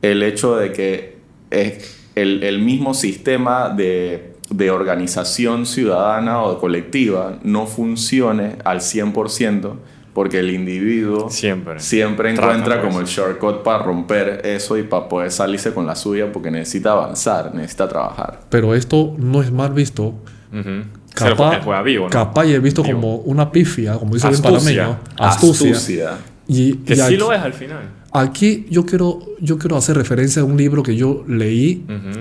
el 0.00 0.22
hecho 0.22 0.56
de 0.56 0.72
que 0.72 1.16
es 1.50 1.98
el, 2.14 2.42
el 2.42 2.60
mismo 2.60 2.94
sistema 2.94 3.68
de, 3.68 4.32
de 4.48 4.70
organización 4.70 5.66
ciudadana 5.66 6.42
o 6.42 6.58
colectiva 6.58 7.38
no 7.42 7.66
funcione 7.66 8.56
al 8.64 8.78
100% 8.80 9.72
porque 10.12 10.40
el 10.40 10.50
individuo 10.50 11.30
Siempre. 11.30 11.78
siempre 11.80 12.32
encuentra 12.32 12.80
como 12.82 12.98
el 13.00 13.04
eso. 13.04 13.22
shortcut 13.22 13.62
para 13.62 13.82
romper 13.84 14.40
eso 14.44 14.76
y 14.76 14.82
para 14.82 15.08
poder 15.08 15.30
salirse 15.30 15.72
con 15.72 15.86
la 15.86 15.94
suya 15.94 16.32
porque 16.32 16.50
necesita 16.50 16.92
avanzar, 16.92 17.54
necesita 17.54 17.88
trabajar. 17.88 18.40
pero 18.50 18.74
esto 18.74 19.14
no 19.18 19.40
es 19.42 19.50
mal 19.52 19.72
visto. 19.72 20.14
Se 20.52 21.28
lo 21.28 21.36
Capaz, 21.36 21.62
juega- 21.64 21.82
vivo, 21.82 22.04
¿no? 22.04 22.10
capaz 22.10 22.46
y 22.46 22.52
he 22.54 22.58
visto 22.60 22.82
Vivo. 22.82 22.94
como 23.00 23.16
una 23.16 23.50
pifia, 23.52 23.94
como 23.94 24.14
dice 24.14 24.28
el 24.28 24.34
Astucia. 24.34 24.58
panameño. 24.84 24.98
Astucia. 25.18 25.72
Astucia. 25.72 26.10
Y, 26.48 26.72
Que 26.78 26.92
y 26.94 26.96
sí 26.96 27.02
aquí, 27.02 27.16
lo 27.16 27.32
es 27.32 27.40
al 27.40 27.52
final. 27.52 27.82
aquí 28.12 28.66
yo 28.70 28.84
quiero, 28.86 29.20
yo 29.40 29.58
quiero 29.58 29.76
hacer 29.76 29.96
referencia 29.96 30.42
a 30.42 30.44
un 30.44 30.56
libro 30.56 30.82
que 30.82 30.96
yo 30.96 31.24
leí 31.28 31.84
Ujú. 31.84 32.20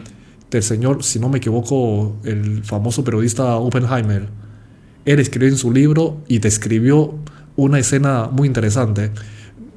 del 0.51 0.63
señor, 0.63 1.03
si 1.03 1.19
no 1.19 1.29
me 1.29 1.37
equivoco, 1.37 2.17
el 2.23 2.63
famoso 2.63 3.03
periodista 3.03 3.55
Oppenheimer. 3.57 4.27
Él 5.05 5.19
escribió 5.19 5.49
en 5.49 5.57
su 5.57 5.71
libro 5.71 6.17
y 6.27 6.37
describió 6.39 7.15
una 7.59 7.79
escena 7.79 8.29
muy 8.31 8.47
interesante. 8.47 9.11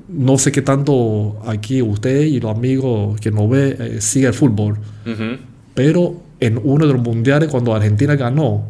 No 0.08 0.38
sé 0.38 0.52
qué 0.52 0.62
tanto 0.62 1.40
aquí 1.46 1.80
usted 1.82 2.22
y 2.22 2.40
los 2.40 2.54
amigos 2.54 3.20
que 3.20 3.30
nos 3.30 3.48
ve 3.48 3.76
eh, 3.78 4.00
sigue 4.00 4.26
el 4.26 4.34
fútbol, 4.34 4.76
pero 5.74 6.20
en 6.40 6.60
uno 6.62 6.86
de 6.86 6.92
los 6.92 7.02
mundiales, 7.02 7.48
cuando 7.48 7.74
Argentina 7.74 8.16
ganó 8.16 8.64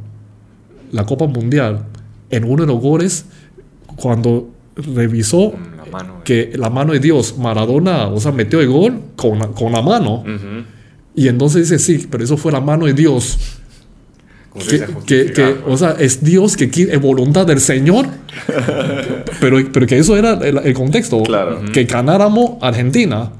la 0.92 1.04
Copa 1.06 1.26
Mundial, 1.26 1.86
en 2.30 2.44
uno 2.44 2.62
de 2.62 2.66
los 2.72 2.80
goles, 2.80 3.24
cuando 3.96 4.50
revisó 4.76 5.52
la 5.76 5.84
mano. 5.90 6.22
que 6.24 6.52
la 6.54 6.70
mano 6.70 6.92
de 6.92 7.00
Dios, 7.00 7.36
Maradona, 7.38 8.08
o 8.08 8.20
sea, 8.20 8.30
metió 8.30 8.60
el 8.60 8.68
gol 8.68 9.00
con 9.16 9.38
la, 9.38 9.48
con 9.48 9.72
la 9.72 9.82
mano. 9.82 10.22
Y 11.14 11.28
entonces 11.28 11.68
dice, 11.68 11.78
sí, 11.78 12.06
pero 12.10 12.24
eso 12.24 12.36
fue 12.36 12.52
la 12.52 12.60
mano 12.60 12.86
de 12.86 12.94
Dios. 12.94 13.38
Que, 14.68 14.86
que, 15.06 15.32
que, 15.32 15.56
o 15.66 15.76
sea, 15.78 15.96
es 15.98 16.22
Dios 16.22 16.56
que 16.56 16.68
quiere, 16.68 16.94
es 16.94 17.00
voluntad 17.00 17.46
del 17.46 17.60
Señor. 17.60 18.06
pero, 19.40 19.58
pero 19.72 19.86
que 19.86 19.98
eso 19.98 20.16
era 20.16 20.34
el, 20.34 20.58
el 20.58 20.74
contexto. 20.74 21.22
Claro. 21.22 21.60
Que 21.72 21.84
ganáramos 21.84 22.52
Argentina. 22.60 23.32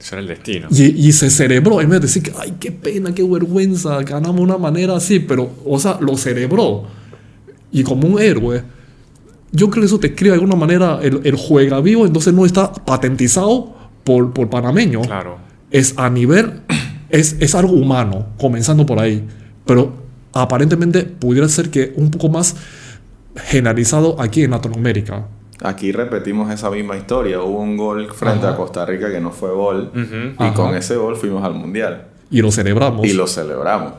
Eso 0.00 0.14
era 0.14 0.22
el 0.22 0.28
destino. 0.28 0.68
Y, 0.70 1.08
y 1.08 1.12
se 1.12 1.28
celebró. 1.30 1.80
En 1.80 1.90
vez 1.90 2.00
de 2.00 2.06
decir, 2.06 2.22
que, 2.22 2.32
ay, 2.38 2.54
qué 2.58 2.72
pena, 2.72 3.14
qué 3.14 3.22
vergüenza, 3.22 4.02
ganamos 4.02 4.36
de 4.36 4.42
una 4.42 4.58
manera 4.58 4.96
así. 4.96 5.20
Pero, 5.20 5.50
o 5.64 5.78
sea, 5.78 5.98
lo 6.00 6.16
celebró. 6.16 6.84
Y 7.70 7.82
como 7.82 8.08
un 8.08 8.20
héroe. 8.20 8.62
Yo 9.52 9.70
creo 9.70 9.82
que 9.82 9.86
eso 9.86 9.98
te 10.00 10.08
escribe 10.08 10.30
de 10.30 10.40
alguna 10.40 10.56
manera 10.56 10.98
el, 11.02 11.20
el 11.24 11.36
juega 11.36 11.80
vivo, 11.80 12.04
entonces 12.04 12.34
no 12.34 12.44
está 12.44 12.72
patentizado 12.72 13.74
por, 14.04 14.32
por 14.32 14.50
panameño 14.50 15.00
Claro. 15.02 15.38
es 15.70 15.94
a 15.96 16.10
nivel, 16.10 16.60
es, 17.08 17.36
es 17.40 17.54
algo 17.54 17.72
humano, 17.72 18.26
comenzando 18.38 18.84
por 18.84 18.98
ahí. 18.98 19.24
Pero 19.64 20.05
aparentemente 20.42 21.02
pudiera 21.04 21.48
ser 21.48 21.70
que 21.70 21.92
un 21.96 22.10
poco 22.10 22.28
más 22.28 22.56
generalizado 23.36 24.20
aquí 24.20 24.42
en 24.44 24.50
Latinoamérica. 24.52 25.26
Aquí 25.62 25.90
repetimos 25.92 26.50
esa 26.52 26.70
misma 26.70 26.96
historia. 26.96 27.40
Hubo 27.42 27.60
un 27.60 27.76
gol 27.76 28.12
frente 28.12 28.46
Ajá. 28.46 28.54
a 28.54 28.56
Costa 28.56 28.84
Rica 28.84 29.10
que 29.10 29.20
no 29.20 29.30
fue 29.30 29.50
gol. 29.52 29.90
Y 29.94 30.42
Ajá. 30.42 30.54
con 30.54 30.74
ese 30.74 30.96
gol 30.96 31.16
fuimos 31.16 31.42
al 31.44 31.54
mundial. 31.54 32.06
Y 32.30 32.42
lo 32.42 32.50
celebramos. 32.50 33.06
Y 33.06 33.12
lo 33.14 33.26
celebramos. 33.26 33.92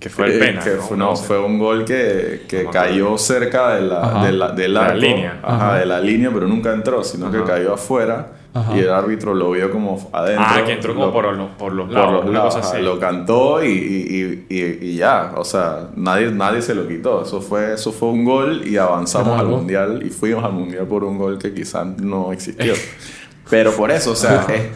Que 0.00 0.08
fue 0.08 0.26
el 0.26 0.32
Eh, 0.32 0.38
pena. 0.38 0.60
que 0.64 0.70
¿no? 0.74 0.82
fue, 0.82 0.96
no, 0.96 1.14
sé. 1.16 1.24
fue 1.24 1.38
un 1.44 1.58
gol 1.60 1.84
que, 1.84 2.42
que 2.48 2.66
cayó 2.66 3.16
cerca 3.18 3.74
de 3.76 3.82
la, 3.82 4.24
de 4.24 4.32
la, 4.32 4.50
del 4.50 4.74
la 4.74 4.86
arco, 4.86 4.98
línea. 4.98 5.38
Ajá, 5.42 5.68
Ajá. 5.70 5.78
de 5.78 5.86
la 5.86 6.00
línea, 6.00 6.30
pero 6.34 6.48
nunca 6.48 6.72
entró, 6.72 7.04
sino 7.04 7.30
que 7.30 7.42
cayó 7.44 7.74
afuera 7.74 8.32
Ajá. 8.54 8.76
y 8.76 8.80
el 8.80 8.90
árbitro 8.90 9.32
lo 9.34 9.50
vio 9.52 9.70
como 9.70 10.10
adentro. 10.12 10.44
Ah, 10.46 10.62
que 10.66 10.72
entró 10.72 10.92
como 10.94 11.06
lo- 11.06 11.12
por, 11.12 11.24
los, 11.36 11.50
por 11.52 11.72
los 11.72 11.86
por 11.86 11.94
lados. 11.94 12.24
los 12.26 12.34
lados, 12.34 12.54
cosa 12.56 12.68
así. 12.74 12.82
lo 12.82 12.98
cantó 13.00 13.64
y, 13.64 13.68
y, 13.70 14.46
y, 14.50 14.78
y- 14.88 14.96
ya, 14.96 15.32
o 15.36 15.44
sea, 15.44 15.88
nadie, 15.96 16.30
nadie 16.30 16.60
se 16.60 16.74
lo 16.74 16.86
quitó. 16.86 17.22
Eso 17.22 17.40
fue, 17.40 17.72
eso 17.74 17.92
fue 17.92 18.10
un 18.10 18.24
gol 18.24 18.66
y 18.66 18.76
avanzamos 18.76 19.40
al 19.40 19.46
mundial 19.48 20.02
y 20.04 20.10
fuimos 20.10 20.44
al 20.44 20.52
mundial 20.52 20.86
por 20.86 21.02
un 21.04 21.16
gol 21.16 21.38
que 21.38 21.54
quizás 21.54 21.86
no 21.98 22.30
existió. 22.32 22.74
Pero 23.50 23.72
por 23.72 23.90
eso, 23.90 24.12
o 24.12 24.16
sea, 24.16 24.44
es- 24.48 24.70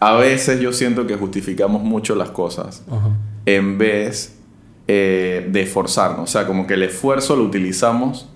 a 0.00 0.14
veces 0.14 0.58
yo 0.60 0.72
siento 0.72 1.06
que 1.06 1.16
justificamos 1.16 1.82
mucho 1.82 2.14
las 2.14 2.30
cosas 2.30 2.82
Ajá. 2.90 3.10
en 3.44 3.76
vez 3.76 4.38
eh, 4.88 5.46
de 5.52 5.60
esforzarnos. 5.62 6.22
O 6.30 6.32
sea, 6.32 6.46
como 6.46 6.66
que 6.66 6.72
el 6.74 6.82
esfuerzo 6.84 7.36
lo 7.36 7.42
utilizamos 7.44 8.30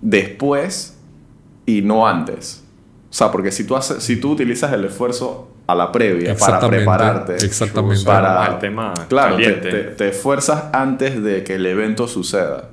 después 0.00 0.98
y 1.66 1.82
no 1.82 2.06
antes. 2.06 2.62
O 3.16 3.18
sea, 3.18 3.30
porque 3.32 3.50
si 3.50 3.64
tú, 3.64 3.74
haces, 3.76 4.02
si 4.02 4.16
tú 4.20 4.32
utilizas 4.32 4.70
el 4.74 4.84
esfuerzo 4.84 5.48
a 5.66 5.74
la 5.74 5.90
previa 5.90 6.32
para 6.36 6.60
prepararte, 6.68 7.32
exactamente. 7.46 8.04
para 8.04 8.28
el 8.52 8.58
tema 8.58 8.92
claro, 9.08 9.36
te, 9.36 9.52
te- 9.70 9.82
te 9.84 10.08
esfuerzas 10.08 10.64
antes 10.74 11.22
de 11.22 11.42
que 11.42 11.54
el 11.54 11.64
evento 11.64 12.08
suceda 12.08 12.68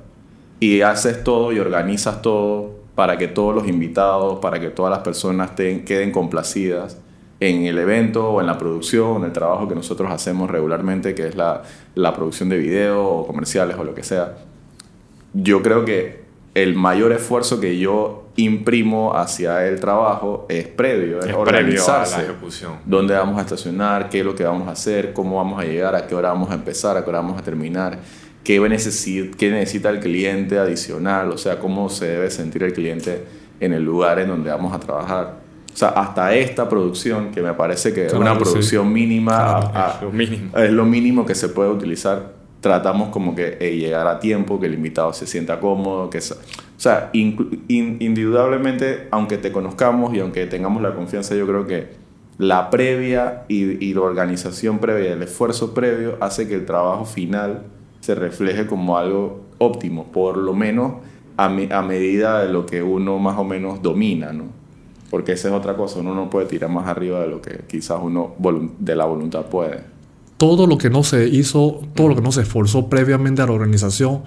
y 0.60 0.82
haces 0.82 1.24
todo 1.24 1.50
y 1.50 1.60
organizas 1.60 2.20
todo 2.20 2.72
para 2.94 3.16
que 3.16 3.26
todos 3.26 3.54
los 3.54 3.66
invitados, 3.66 4.38
para 4.40 4.60
que 4.60 4.68
todas 4.68 4.90
las 4.90 4.98
personas 5.00 5.56
ten- 5.56 5.82
queden 5.86 6.12
complacidas 6.12 6.98
en 7.40 7.64
el 7.64 7.78
evento 7.78 8.28
o 8.28 8.40
en 8.42 8.46
la 8.46 8.58
producción, 8.58 9.16
en 9.22 9.24
el 9.24 9.32
trabajo 9.32 9.66
que 9.66 9.74
nosotros 9.74 10.10
hacemos 10.12 10.50
regularmente, 10.50 11.14
que 11.14 11.26
es 11.28 11.36
la, 11.36 11.62
la 11.94 12.12
producción 12.12 12.50
de 12.50 12.58
video 12.58 13.02
o 13.02 13.26
comerciales 13.26 13.78
o 13.78 13.84
lo 13.84 13.94
que 13.94 14.02
sea. 14.02 14.34
Yo 15.32 15.62
creo 15.62 15.86
que 15.86 16.22
el 16.54 16.74
mayor 16.74 17.12
esfuerzo 17.12 17.60
que 17.60 17.78
yo 17.78 18.23
imprimo 18.36 19.14
hacia 19.16 19.66
el 19.66 19.78
trabajo 19.80 20.46
es 20.48 20.66
previo, 20.66 21.20
es, 21.20 21.26
Es 21.26 21.32
previo 21.32 21.42
a 21.42 21.44
la 21.44 21.50
organizarse. 21.60 22.22
ejecución. 22.22 22.72
Dónde 22.84 23.14
vamos 23.14 23.38
a 23.38 23.42
estacionar, 23.42 24.08
qué 24.08 24.20
es 24.20 24.24
lo 24.24 24.34
que 24.34 24.44
vamos 24.44 24.66
a 24.68 24.72
hacer, 24.72 25.12
cómo 25.12 25.36
vamos 25.36 25.60
a 25.60 25.64
llegar, 25.64 25.94
a 25.94 26.06
qué 26.06 26.14
hora 26.14 26.30
vamos 26.30 26.50
a 26.50 26.54
empezar, 26.54 26.96
a 26.96 27.04
qué 27.04 27.10
hora 27.10 27.20
vamos 27.20 27.38
a 27.40 27.44
terminar, 27.44 27.98
qué, 28.42 28.60
necesi- 28.60 29.34
qué 29.36 29.50
necesita 29.50 29.90
el 29.90 30.00
cliente 30.00 30.58
adicional, 30.58 31.30
o 31.30 31.38
sea, 31.38 31.58
cómo 31.60 31.88
se 31.88 32.06
debe 32.06 32.30
sentir 32.30 32.62
el 32.64 32.72
cliente 32.72 33.24
en 33.60 33.72
el 33.72 33.84
lugar 33.84 34.18
en 34.18 34.28
donde 34.28 34.50
vamos 34.50 34.74
a 34.74 34.80
trabajar. 34.80 35.44
O 35.72 35.76
sea, 35.76 35.88
hasta 35.90 36.34
esta 36.34 36.68
producción, 36.68 37.30
que 37.30 37.40
me 37.42 37.52
parece 37.54 37.92
que 37.92 38.06
es 38.06 38.12
Claro, 38.12 38.20
una 38.22 38.34
sí. 38.34 38.40
producción 38.44 38.92
mínima, 38.92 39.36
Claro, 39.36 39.70
a- 39.74 39.86
a- 39.86 39.94
es 39.96 40.02
lo 40.02 40.10
mínimo. 40.12 40.58
es 40.58 40.70
lo 40.70 40.84
mínimo 40.84 41.26
que 41.26 41.34
se 41.34 41.48
puede 41.48 41.70
utilizar. 41.70 42.32
Tratamos 42.60 43.08
como 43.10 43.34
que 43.34 43.58
llegar 43.76 44.06
a 44.06 44.18
tiempo, 44.18 44.58
que 44.58 44.66
el 44.66 44.74
invitado 44.74 45.12
se 45.12 45.26
sienta 45.26 45.60
cómodo, 45.60 46.08
que 46.10 46.20
o 46.76 46.80
sea, 46.80 47.10
indudablemente, 47.12 49.08
aunque 49.10 49.38
te 49.38 49.52
conozcamos 49.52 50.12
y 50.14 50.20
aunque 50.20 50.46
tengamos 50.46 50.82
la 50.82 50.94
confianza, 50.94 51.34
yo 51.34 51.46
creo 51.46 51.66
que 51.66 52.04
la 52.36 52.68
previa 52.70 53.44
y, 53.48 53.94
la 53.94 54.00
organización 54.00 54.78
previa, 54.78 55.12
el 55.12 55.22
esfuerzo 55.22 55.72
previo, 55.72 56.16
hace 56.20 56.48
que 56.48 56.54
el 56.54 56.66
trabajo 56.66 57.04
final 57.04 57.62
se 58.00 58.14
refleje 58.14 58.66
como 58.66 58.98
algo 58.98 59.44
óptimo, 59.58 60.10
por 60.10 60.36
lo 60.36 60.52
menos 60.52 60.94
a, 61.36 61.44
a 61.44 61.82
medida 61.82 62.42
de 62.42 62.52
lo 62.52 62.66
que 62.66 62.82
uno 62.82 63.18
más 63.18 63.38
o 63.38 63.44
menos 63.44 63.80
domina, 63.80 64.32
¿no? 64.32 64.46
Porque 65.10 65.32
esa 65.32 65.48
es 65.48 65.54
otra 65.54 65.76
cosa, 65.76 66.00
uno 66.00 66.12
no 66.12 66.28
puede 66.28 66.46
tirar 66.46 66.70
más 66.70 66.88
arriba 66.88 67.20
de 67.20 67.28
lo 67.28 67.40
que 67.40 67.60
quizás 67.68 68.00
uno 68.02 68.34
de 68.78 68.96
la 68.96 69.04
voluntad 69.04 69.46
puede. 69.46 69.84
todo 70.38 70.66
lo 70.66 70.76
que 70.76 70.90
no 70.90 71.04
se 71.04 71.28
hizo, 71.28 71.80
todo 71.94 72.08
lo 72.08 72.16
que 72.16 72.20
no 72.20 72.32
se 72.32 72.42
esforzó 72.42 72.88
previamente 72.88 73.40
a 73.40 73.46
la 73.46 73.52
organización 73.52 74.24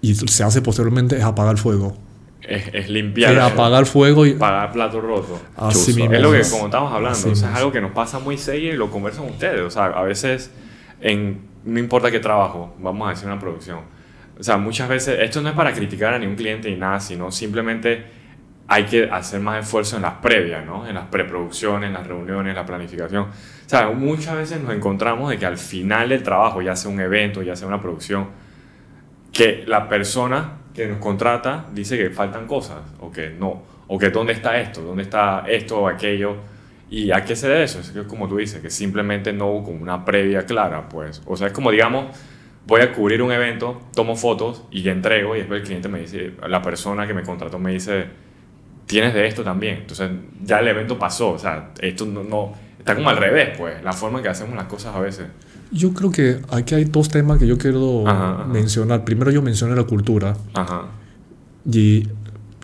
y 0.00 0.14
se 0.14 0.44
hace 0.44 0.62
posteriormente 0.62 1.16
es 1.16 1.24
apagar 1.24 1.58
fuego. 1.58 1.96
Es, 2.40 2.70
es 2.72 2.88
limpiar. 2.88 3.34
Es 3.34 3.40
apagar 3.40 3.84
fuego 3.84 4.24
y 4.24 4.34
Pagar 4.34 4.72
plato 4.72 5.00
roto. 5.00 5.40
así 5.56 5.92
mismo. 5.94 6.12
Es 6.14 6.22
lo 6.22 6.32
que, 6.32 6.42
como 6.50 6.66
estamos 6.66 6.92
hablando, 6.92 7.30
o 7.30 7.34
sea, 7.34 7.50
es 7.50 7.56
algo 7.56 7.72
que 7.72 7.80
nos 7.80 7.92
pasa 7.92 8.18
muy 8.18 8.38
seguido 8.38 8.74
y 8.74 8.76
lo 8.76 8.90
conversan 8.90 9.24
ustedes. 9.24 9.60
O 9.60 9.70
sea, 9.70 9.86
a 9.86 10.02
veces, 10.02 10.50
en, 11.00 11.40
no 11.64 11.78
importa 11.78 12.10
qué 12.10 12.20
trabajo, 12.20 12.74
vamos 12.78 13.06
a 13.06 13.10
decir 13.10 13.26
una 13.26 13.38
producción. 13.38 13.80
O 14.38 14.42
sea, 14.42 14.56
muchas 14.56 14.88
veces, 14.88 15.18
esto 15.20 15.42
no 15.42 15.48
es 15.48 15.54
para 15.54 15.72
criticar 15.72 16.14
a 16.14 16.18
ningún 16.18 16.36
cliente 16.36 16.70
ni 16.70 16.76
nada, 16.76 17.00
sino 17.00 17.30
simplemente 17.32 18.04
hay 18.68 18.84
que 18.84 19.10
hacer 19.10 19.40
más 19.40 19.64
esfuerzo 19.64 19.96
en 19.96 20.02
las 20.02 20.14
previas, 20.14 20.64
¿no? 20.64 20.86
En 20.86 20.94
las 20.94 21.06
preproducciones, 21.06 21.88
en 21.88 21.94
las 21.94 22.06
reuniones, 22.06 22.50
en 22.50 22.56
la 22.56 22.66
planificación. 22.66 23.24
O 23.24 23.68
sea, 23.68 23.90
muchas 23.90 24.36
veces 24.36 24.60
nos 24.60 24.72
encontramos 24.74 25.30
de 25.30 25.38
que 25.38 25.46
al 25.46 25.58
final 25.58 26.10
del 26.10 26.22
trabajo, 26.22 26.62
ya 26.62 26.76
sea 26.76 26.90
un 26.90 27.00
evento, 27.00 27.42
ya 27.42 27.56
sea 27.56 27.66
una 27.66 27.80
producción, 27.80 28.28
que 29.38 29.62
la 29.68 29.88
persona 29.88 30.58
que 30.74 30.88
nos 30.88 30.98
contrata 30.98 31.66
dice 31.72 31.96
que 31.96 32.10
faltan 32.10 32.48
cosas 32.48 32.78
o 32.98 33.12
que 33.12 33.30
no, 33.30 33.62
o 33.86 33.96
que 33.96 34.10
dónde 34.10 34.32
está 34.32 34.58
esto, 34.58 34.82
dónde 34.82 35.04
está 35.04 35.44
esto 35.46 35.82
o 35.82 35.86
aquello. 35.86 36.34
¿Y 36.90 37.12
a 37.12 37.24
qué 37.24 37.36
se 37.36 37.46
debe 37.46 37.62
eso? 37.62 37.78
Es 37.78 37.90
que 37.90 38.02
como 38.02 38.26
tú 38.28 38.38
dices, 38.38 38.60
que 38.60 38.68
simplemente 38.68 39.32
no 39.32 39.46
hubo 39.46 39.66
como 39.66 39.80
una 39.80 40.04
previa 40.04 40.44
clara, 40.44 40.88
pues. 40.88 41.22
O 41.24 41.36
sea, 41.36 41.46
es 41.46 41.52
como 41.52 41.70
digamos, 41.70 42.06
voy 42.66 42.80
a 42.80 42.92
cubrir 42.92 43.22
un 43.22 43.30
evento, 43.30 43.80
tomo 43.94 44.16
fotos 44.16 44.64
y 44.72 44.88
entrego 44.88 45.36
y 45.36 45.38
después 45.38 45.60
el 45.60 45.66
cliente 45.66 45.88
me 45.88 46.00
dice, 46.00 46.32
la 46.48 46.60
persona 46.60 47.06
que 47.06 47.14
me 47.14 47.22
contrató 47.22 47.60
me 47.60 47.70
dice, 47.70 48.06
tienes 48.86 49.14
de 49.14 49.24
esto 49.24 49.44
también. 49.44 49.76
Entonces 49.76 50.10
ya 50.42 50.58
el 50.58 50.66
evento 50.66 50.98
pasó, 50.98 51.30
o 51.30 51.38
sea, 51.38 51.70
esto 51.80 52.06
no, 52.06 52.24
no 52.24 52.54
está 52.76 52.96
como 52.96 53.08
al 53.08 53.18
revés, 53.18 53.56
pues, 53.56 53.84
la 53.84 53.92
forma 53.92 54.18
en 54.18 54.24
que 54.24 54.30
hacemos 54.30 54.56
las 54.56 54.66
cosas 54.66 54.96
a 54.96 54.98
veces. 54.98 55.28
Yo 55.70 55.92
creo 55.92 56.10
que 56.10 56.40
aquí 56.50 56.74
hay 56.74 56.84
dos 56.84 57.08
temas 57.08 57.38
que 57.38 57.46
yo 57.46 57.58
quiero 57.58 58.06
Ajá, 58.08 58.32
ajá. 58.42 58.44
mencionar. 58.46 59.04
Primero 59.04 59.30
yo 59.30 59.42
mencioné 59.42 59.76
la 59.76 59.84
cultura 59.84 60.36
Ajá. 60.54 60.86
y 61.70 62.04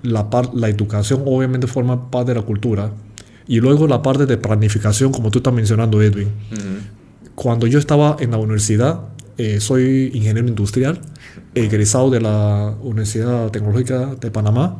la, 0.02 0.30
par- 0.30 0.54
la 0.54 0.68
educación 0.68 1.22
obviamente 1.26 1.66
forma 1.66 2.10
parte 2.10 2.32
de 2.32 2.40
la 2.40 2.46
cultura. 2.46 2.90
Y 3.46 3.60
luego 3.60 3.86
la 3.86 4.00
parte 4.00 4.24
de 4.24 4.36
planificación, 4.38 5.12
como 5.12 5.30
tú 5.30 5.38
estás 5.40 5.52
mencionando, 5.52 6.00
Edwin. 6.00 6.28
Cuando 7.34 7.66
yo 7.66 7.78
estaba 7.78 8.16
en 8.20 8.30
la 8.30 8.38
universidad, 8.38 9.00
eh, 9.36 9.60
soy 9.60 10.10
ingeniero 10.14 10.48
industrial, 10.48 11.00
egresado 11.54 12.08
de 12.10 12.20
la 12.22 12.74
Universidad 12.82 13.50
Tecnológica 13.50 14.14
de 14.14 14.30
Panamá, 14.30 14.76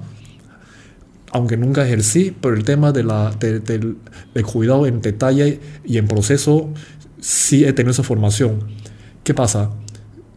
aunque 1.33 1.57
nunca 1.57 1.85
ejercí, 1.85 2.35
pero 2.41 2.55
el 2.55 2.65
tema 2.65 2.93
de 2.93 3.03
la, 3.03 3.33
de- 3.39 3.61
del, 3.61 3.97
del 4.33 4.45
cuidado 4.47 4.87
en 4.87 5.01
detalle 5.03 5.61
y 5.85 5.99
en 5.99 6.07
proceso, 6.07 6.71
sí 7.25 7.65
he 7.65 7.73
tenido 7.73 7.93
esa 7.93 8.03
formación. 8.03 8.59
¿Qué 9.23 9.33
pasa? 9.33 9.71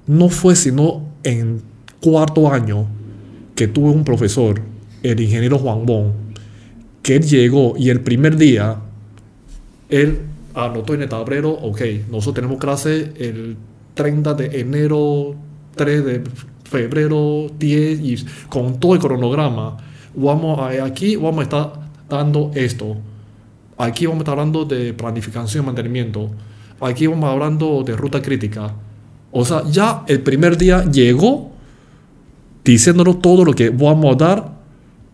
No 0.06 0.30
fue 0.30 0.56
sino 0.56 1.04
en 1.22 1.62
cuarto 2.02 2.50
año 2.50 2.88
que 3.56 3.68
tuve 3.68 3.90
un 3.90 4.06
profesor, 4.06 4.62
el 5.04 5.20
ingeniero 5.20 5.60
Juan 5.60 5.86
Bon, 5.86 6.14
que 7.02 7.18
él 7.18 7.24
llegó 7.26 7.76
y 7.78 7.90
el 7.90 8.00
primer 8.00 8.38
día 8.38 8.78
él 9.90 10.22
anotó 10.54 10.94
en 10.94 11.02
el 11.02 11.10
tablero, 11.10 11.52
ok, 11.52 11.82
nosotros 12.10 12.36
tenemos 12.36 12.58
clase 12.58 13.12
el 13.18 13.58
30 13.94 14.34
de 14.36 14.62
enero, 14.62 15.36
3 15.76 16.06
de 16.06 16.24
febrero, 16.64 17.52
10, 17.60 18.00
y 18.00 18.26
con 18.48 18.80
todo 18.80 18.94
el 18.94 19.02
cronograma, 19.02 19.76
vamos 20.16 20.58
a, 20.60 20.86
aquí 20.86 21.18
vamos 21.18 21.40
a 21.40 21.44
estar 21.44 21.74
dando 22.10 22.52
esto, 22.56 22.96
aquí 23.78 24.06
vamos 24.06 24.22
a 24.22 24.24
estar 24.24 24.40
hablando 24.40 24.64
de 24.64 24.94
planificación 24.94 25.64
y 25.64 25.66
mantenimiento, 25.66 26.32
aquí 26.82 27.08
vamos 27.08 27.30
hablando 27.30 27.84
de 27.84 27.96
ruta 27.96 28.22
crítica. 28.22 28.74
O 29.32 29.44
sea, 29.46 29.64
ya 29.70 30.04
el 30.08 30.22
primer 30.22 30.58
día 30.58 30.84
llegó 30.86 31.52
diciéndonos 32.64 33.22
todo 33.22 33.46
lo 33.46 33.54
que 33.54 33.70
vamos 33.70 34.14
a 34.16 34.18
dar 34.18 34.52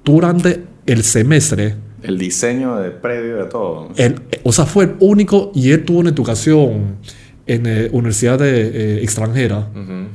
durante 0.03 0.63
el 0.85 1.03
semestre. 1.03 1.75
El 2.01 2.17
diseño 2.17 2.75
de 2.77 2.91
previo 2.91 3.37
de 3.37 3.45
todo. 3.45 3.89
Él, 3.95 4.21
o 4.43 4.51
sea, 4.51 4.65
fue 4.65 4.85
el 4.85 4.95
único 4.99 5.51
y 5.55 5.71
él 5.71 5.85
tuvo 5.85 5.99
una 5.99 6.09
educación 6.09 6.97
en 7.45 7.65
eh, 7.65 7.89
universidad 7.91 8.39
de, 8.39 8.97
eh, 8.97 9.03
extranjera. 9.03 9.69
Ujú. 9.73 10.07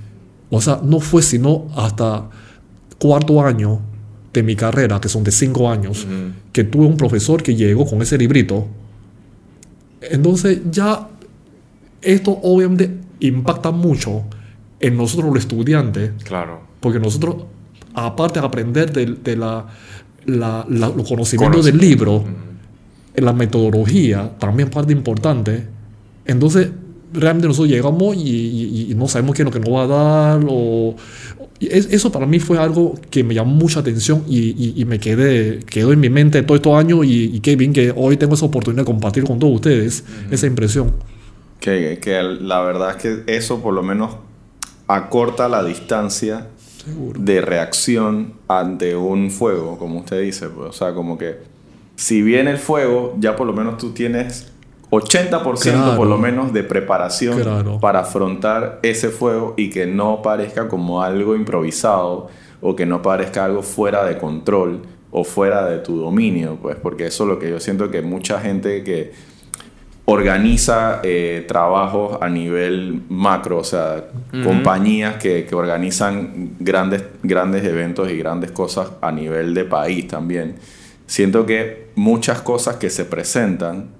O 0.50 0.60
sea, 0.60 0.80
no 0.82 1.00
fue 1.00 1.22
sino 1.22 1.68
hasta 1.76 2.28
cuarto 2.98 3.42
año 3.42 3.80
de 4.32 4.42
mi 4.42 4.56
carrera, 4.56 5.00
que 5.00 5.08
son 5.08 5.24
de 5.24 5.30
cinco 5.30 5.70
años, 5.70 6.04
Ujú. 6.04 6.32
que 6.52 6.64
tuve 6.64 6.86
un 6.86 6.96
profesor 6.96 7.42
que 7.42 7.54
llegó 7.54 7.86
con 7.86 8.02
ese 8.02 8.18
librito. 8.18 8.66
Entonces 10.00 10.60
ya 10.70 11.08
esto 12.02 12.38
obviamente 12.42 12.90
impacta 13.20 13.70
mucho 13.70 14.22
en 14.80 14.96
nosotros 14.96 15.28
los 15.34 15.38
estudiantes, 15.42 16.12
Claro. 16.24 16.60
porque 16.80 16.98
nosotros, 17.00 17.36
aparte 17.94 18.40
de 18.40 18.46
aprender 18.46 18.92
de, 18.92 19.06
de 19.06 19.36
la, 19.36 19.66
la- 20.26 20.64
la- 20.68 20.88
los 20.88 21.08
conocimientos 21.08 21.64
del 21.64 21.78
libro, 21.78 22.24
en 23.14 23.24
la 23.24 23.32
metodología 23.32 24.30
también 24.38 24.70
parte 24.70 24.92
importante. 24.92 25.66
Entonces, 26.24 26.70
realmente 27.12 27.48
nosotros 27.48 27.70
llegamos 27.70 28.16
y, 28.16 28.20
y- 28.20 28.86
y 28.92 28.94
no 28.94 29.08
sabemos 29.08 29.34
qué 29.34 29.42
es 29.42 29.46
lo 29.46 29.50
que 29.50 29.58
nos 29.58 29.70
va 29.70 29.82
a 29.82 29.86
dar. 29.88 30.44
O, 30.48 30.94
es- 31.58 31.88
eso 31.90 32.12
para 32.12 32.26
mí 32.26 32.38
fue 32.38 32.58
algo 32.58 32.94
que 33.10 33.24
me 33.24 33.34
llamó 33.34 33.54
mucha 33.56 33.80
atención 33.80 34.22
y, 34.28 34.84
me 34.86 35.00
quedé, 35.00 35.60
quedó 35.66 35.92
en 35.92 35.98
mi 35.98 36.10
mente 36.10 36.40
todos 36.42 36.58
estos 36.60 36.74
años 36.78 37.04
y, 37.04 37.34
y 37.34 37.40
qué 37.40 37.56
bien 37.56 37.72
que 37.72 37.92
hoy 37.96 38.16
tengo 38.16 38.34
esa 38.34 38.44
oportunidad 38.46 38.82
de 38.82 38.86
compartir 38.86 39.24
con 39.24 39.38
todos 39.40 39.54
ustedes 39.54 40.04
esa 40.30 40.46
impresión. 40.46 40.92
Que, 41.60 41.98
que 42.00 42.22
la 42.22 42.60
verdad 42.62 42.90
es 42.90 42.96
que 42.96 43.22
eso 43.36 43.60
por 43.60 43.74
lo 43.74 43.82
menos 43.82 44.16
acorta 44.86 45.48
la 45.48 45.62
distancia 45.64 46.46
Seguro. 46.84 47.18
de 47.20 47.40
reacción 47.40 48.34
ante 48.48 48.96
un 48.96 49.30
fuego, 49.30 49.76
como 49.78 49.98
usted 50.00 50.20
dice. 50.22 50.48
pues. 50.48 50.68
O 50.68 50.72
sea, 50.72 50.94
como 50.94 51.18
que 51.18 51.38
si 51.96 52.22
viene 52.22 52.52
el 52.52 52.58
fuego, 52.58 53.14
ya 53.18 53.34
por 53.36 53.46
lo 53.46 53.52
menos 53.52 53.76
tú 53.78 53.90
tienes 53.90 54.52
80% 54.90 55.42
por 55.42 55.58
Claro. 55.58 56.04
lo 56.04 56.16
menos 56.18 56.52
de 56.52 56.62
preparación 56.64 57.40
Claro. 57.40 57.78
para 57.80 58.00
afrontar 58.00 58.78
ese 58.82 59.10
fuego 59.10 59.54
y 59.56 59.68
que 59.70 59.86
no 59.86 60.22
parezca 60.22 60.68
como 60.68 61.02
algo 61.02 61.34
improvisado 61.36 62.28
o 62.60 62.74
que 62.74 62.86
no 62.86 63.02
parezca 63.02 63.44
algo 63.44 63.62
fuera 63.62 64.04
de 64.04 64.16
control 64.16 64.82
o 65.10 65.24
fuera 65.24 65.66
de 65.66 65.78
tu 65.78 65.98
dominio, 65.98 66.56
pues 66.62 66.76
porque 66.76 67.06
eso 67.06 67.24
es 67.24 67.28
lo 67.28 67.38
que 67.38 67.50
yo 67.50 67.60
siento 67.60 67.90
que 67.90 68.00
mucha 68.02 68.40
gente 68.40 68.82
que 68.84 69.12
organiza 70.10 71.00
eh, 71.02 71.44
trabajos 71.46 72.16
a 72.22 72.30
nivel 72.30 73.02
macro, 73.10 73.58
o 73.58 73.64
sea, 73.64 74.06
compañías 74.42 75.16
que, 75.16 75.44
que 75.44 75.54
organizan 75.54 76.52
grandes, 76.58 77.04
grandes 77.22 77.62
eventos 77.62 78.10
y 78.10 78.16
grandes 78.16 78.50
cosas 78.50 78.88
a 79.02 79.12
nivel 79.12 79.52
de 79.52 79.66
país 79.66 80.08
también. 80.08 80.54
Siento 81.06 81.44
que 81.44 81.88
muchas 81.94 82.40
cosas 82.40 82.76
que 82.76 82.88
se 82.88 83.04
presentan, 83.04 83.90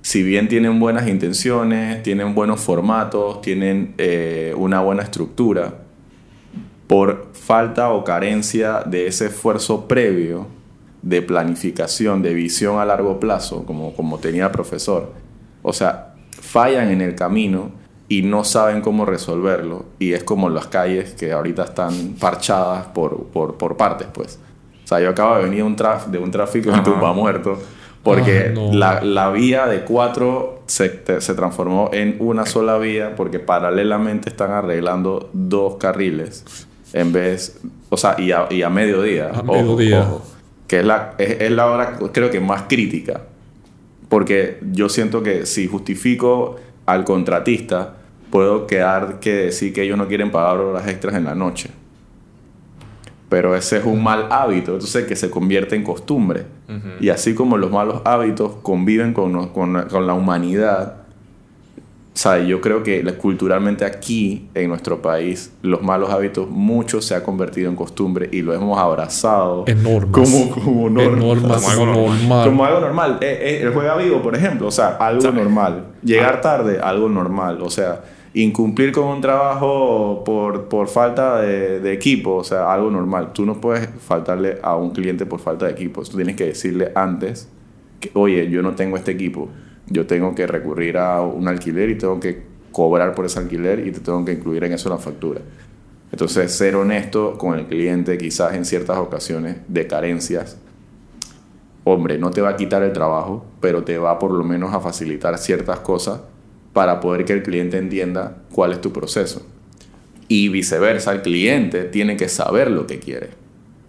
si 0.00 0.22
bien 0.22 0.46
tienen 0.46 0.78
buenas 0.78 1.08
intenciones, 1.08 2.04
tienen 2.04 2.36
buenos 2.36 2.60
formatos, 2.60 3.40
tienen 3.40 3.94
eh, 3.98 4.54
una 4.56 4.80
buena 4.80 5.02
estructura, 5.02 5.74
por 6.86 7.30
falta 7.32 7.90
o 7.90 8.04
carencia 8.04 8.84
de 8.86 9.08
ese 9.08 9.26
esfuerzo 9.26 9.88
previo 9.88 10.46
de 11.02 11.20
planificación, 11.20 12.22
de 12.22 12.32
visión 12.32 12.78
a 12.78 12.84
largo 12.84 13.18
plazo, 13.18 13.64
como, 13.66 13.92
como 13.96 14.18
tenía 14.18 14.44
el 14.44 14.52
profesor. 14.52 15.26
O 15.68 15.72
sea, 15.72 16.14
fallan 16.40 16.90
en 16.90 17.00
el 17.00 17.14
camino 17.14 17.70
y 18.08 18.22
no 18.22 18.42
saben 18.44 18.80
cómo 18.80 19.04
resolverlo. 19.04 19.84
Y 19.98 20.12
es 20.14 20.24
como 20.24 20.48
las 20.48 20.66
calles 20.66 21.14
que 21.14 21.32
ahorita 21.32 21.64
están 21.64 22.14
parchadas 22.18 22.86
por, 22.86 23.24
por, 23.26 23.56
por 23.56 23.76
partes, 23.76 24.08
pues. 24.12 24.38
O 24.84 24.88
sea, 24.88 25.00
yo 25.00 25.10
acabo 25.10 25.36
de 25.36 25.42
venir 25.44 25.58
de 25.58 25.62
un, 25.64 25.76
traf- 25.76 26.06
de 26.06 26.18
un 26.18 26.30
tráfico 26.30 26.70
en. 26.70 26.82
Tumba 26.82 27.12
Muerto 27.12 27.58
porque 28.02 28.46
Ah, 28.48 28.52
no. 28.54 28.72
la, 28.72 29.02
la 29.02 29.28
vía 29.30 29.66
de 29.66 29.80
cuatro 29.82 30.62
se, 30.66 30.88
te- 30.88 31.20
se 31.20 31.34
transformó 31.34 31.90
en 31.92 32.16
una 32.20 32.46
sola 32.46 32.78
vía 32.78 33.14
porque 33.14 33.38
paralelamente 33.40 34.30
están 34.30 34.52
arreglando 34.52 35.28
dos 35.34 35.76
carriles 35.76 36.44
en 36.94 37.12
vez, 37.12 37.60
o 37.90 37.98
sea, 37.98 38.14
y 38.18 38.32
a, 38.32 38.46
y 38.48 38.62
a 38.62 38.70
mediodía. 38.70 39.26
A 39.28 39.40
ojo, 39.40 39.52
mediodía. 39.52 40.00
ojo, 40.00 40.22
que 40.66 40.78
es 40.80 40.86
la, 40.86 41.14
es, 41.18 41.40
es 41.42 41.50
la 41.50 41.66
hora 41.66 41.98
creo 42.12 42.30
que 42.30 42.40
más 42.40 42.62
crítica. 42.62 43.20
Porque 44.08 44.58
yo 44.72 44.88
siento 44.88 45.22
que 45.22 45.44
si 45.46 45.66
justifico 45.68 46.56
al 46.86 47.04
contratista, 47.04 47.94
puedo 48.30 48.66
quedar 48.66 49.20
que 49.20 49.32
decir 49.34 49.72
que 49.72 49.82
ellos 49.82 49.98
no 49.98 50.08
quieren 50.08 50.30
pagar 50.30 50.58
horas 50.58 50.86
extras 50.88 51.14
en 51.14 51.24
la 51.24 51.34
noche. 51.34 51.70
Pero 53.28 53.54
ese 53.54 53.78
es 53.78 53.84
un 53.84 54.02
mal 54.02 54.26
hábito, 54.30 54.72
entonces 54.74 55.04
que 55.04 55.14
se 55.14 55.28
convierte 55.28 55.76
en 55.76 55.82
costumbre. 55.84 56.44
Y 57.00 57.10
así 57.10 57.34
como 57.34 57.58
los 57.58 57.70
malos 57.70 58.00
hábitos 58.04 58.52
conviven 58.62 59.12
con, 59.12 59.32
nos- 59.32 59.48
con, 59.48 59.82
con 59.88 60.06
la 60.06 60.14
humanidad, 60.14 60.97
sea, 62.18 62.38
yo 62.38 62.60
creo 62.60 62.82
que 62.82 63.02
culturalmente 63.14 63.84
aquí, 63.84 64.48
en 64.54 64.68
nuestro 64.68 65.00
país, 65.00 65.52
los 65.62 65.82
malos 65.82 66.10
hábitos, 66.10 66.48
mucho 66.50 67.00
se 67.00 67.14
ha 67.14 67.22
convertido 67.22 67.68
en 67.70 67.76
costumbre 67.76 68.28
y 68.32 68.42
lo 68.42 68.52
hemos 68.54 68.78
abrazado 68.78 69.64
En 69.66 69.82
normas. 69.82 70.10
como, 70.28 70.50
como 70.50 70.90
normas, 70.90 71.62
Como 71.62 71.70
algo 71.70 71.86
normal. 71.86 72.18
normal. 72.18 72.48
Como 72.48 72.64
algo 72.64 72.80
normal. 72.80 73.18
Eh, 73.20 73.38
eh, 73.40 73.60
el 73.62 73.72
juega 73.72 73.96
vivo, 73.96 74.20
por 74.22 74.34
ejemplo. 74.34 74.66
O 74.66 74.70
sea, 74.70 74.96
algo 74.96 75.30
normal. 75.30 75.84
Llegar 76.02 76.40
tarde, 76.40 76.80
algo 76.82 77.08
normal. 77.08 77.60
O 77.62 77.70
sea, 77.70 78.02
incumplir 78.34 78.92
con 78.92 79.04
un 79.04 79.20
trabajo 79.20 80.22
por, 80.24 80.68
por 80.68 80.88
falta 80.88 81.40
de, 81.40 81.80
de 81.80 81.92
equipo, 81.92 82.36
o 82.36 82.44
sea, 82.44 82.72
algo 82.72 82.90
normal. 82.90 83.32
Tú 83.32 83.44
no 83.46 83.60
puedes 83.60 83.88
faltarle 84.00 84.58
a 84.62 84.76
un 84.76 84.90
cliente 84.90 85.24
por 85.26 85.40
falta 85.40 85.66
de 85.66 85.72
equipo. 85.72 86.02
Tú 86.02 86.16
tienes 86.16 86.36
que 86.36 86.46
decirle 86.46 86.92
antes 86.94 87.48
que, 88.00 88.10
oye, 88.14 88.48
yo 88.50 88.62
no 88.62 88.72
tengo 88.74 88.96
este 88.96 89.12
equipo. 89.12 89.48
Yo 89.90 90.06
tengo 90.06 90.34
que 90.34 90.46
recurrir 90.46 90.98
a 90.98 91.22
un 91.22 91.48
alquiler 91.48 91.90
y 91.90 91.98
tengo 91.98 92.20
que 92.20 92.42
cobrar 92.72 93.14
por 93.14 93.26
ese 93.26 93.38
alquiler 93.38 93.86
y 93.86 93.92
te 93.92 94.00
tengo 94.00 94.24
que 94.24 94.32
incluir 94.32 94.64
en 94.64 94.72
eso 94.72 94.88
la 94.88 94.98
factura. 94.98 95.40
Entonces, 96.10 96.52
ser 96.52 96.76
honesto 96.76 97.36
con 97.36 97.58
el 97.58 97.66
cliente, 97.66 98.16
quizás 98.18 98.54
en 98.54 98.64
ciertas 98.64 98.98
ocasiones 98.98 99.56
de 99.68 99.86
carencias, 99.86 100.56
hombre, 101.84 102.18
no 102.18 102.30
te 102.30 102.40
va 102.40 102.50
a 102.50 102.56
quitar 102.56 102.82
el 102.82 102.92
trabajo, 102.92 103.44
pero 103.60 103.84
te 103.84 103.98
va 103.98 104.18
por 104.18 104.32
lo 104.32 104.44
menos 104.44 104.74
a 104.74 104.80
facilitar 104.80 105.36
ciertas 105.38 105.80
cosas 105.80 106.20
para 106.72 107.00
poder 107.00 107.24
que 107.24 107.32
el 107.32 107.42
cliente 107.42 107.78
entienda 107.78 108.42
cuál 108.52 108.72
es 108.72 108.80
tu 108.80 108.92
proceso. 108.92 109.42
Y 110.28 110.48
viceversa, 110.48 111.12
el 111.12 111.22
cliente 111.22 111.84
tiene 111.84 112.16
que 112.16 112.28
saber 112.28 112.70
lo 112.70 112.86
que 112.86 112.98
quiere. 112.98 113.30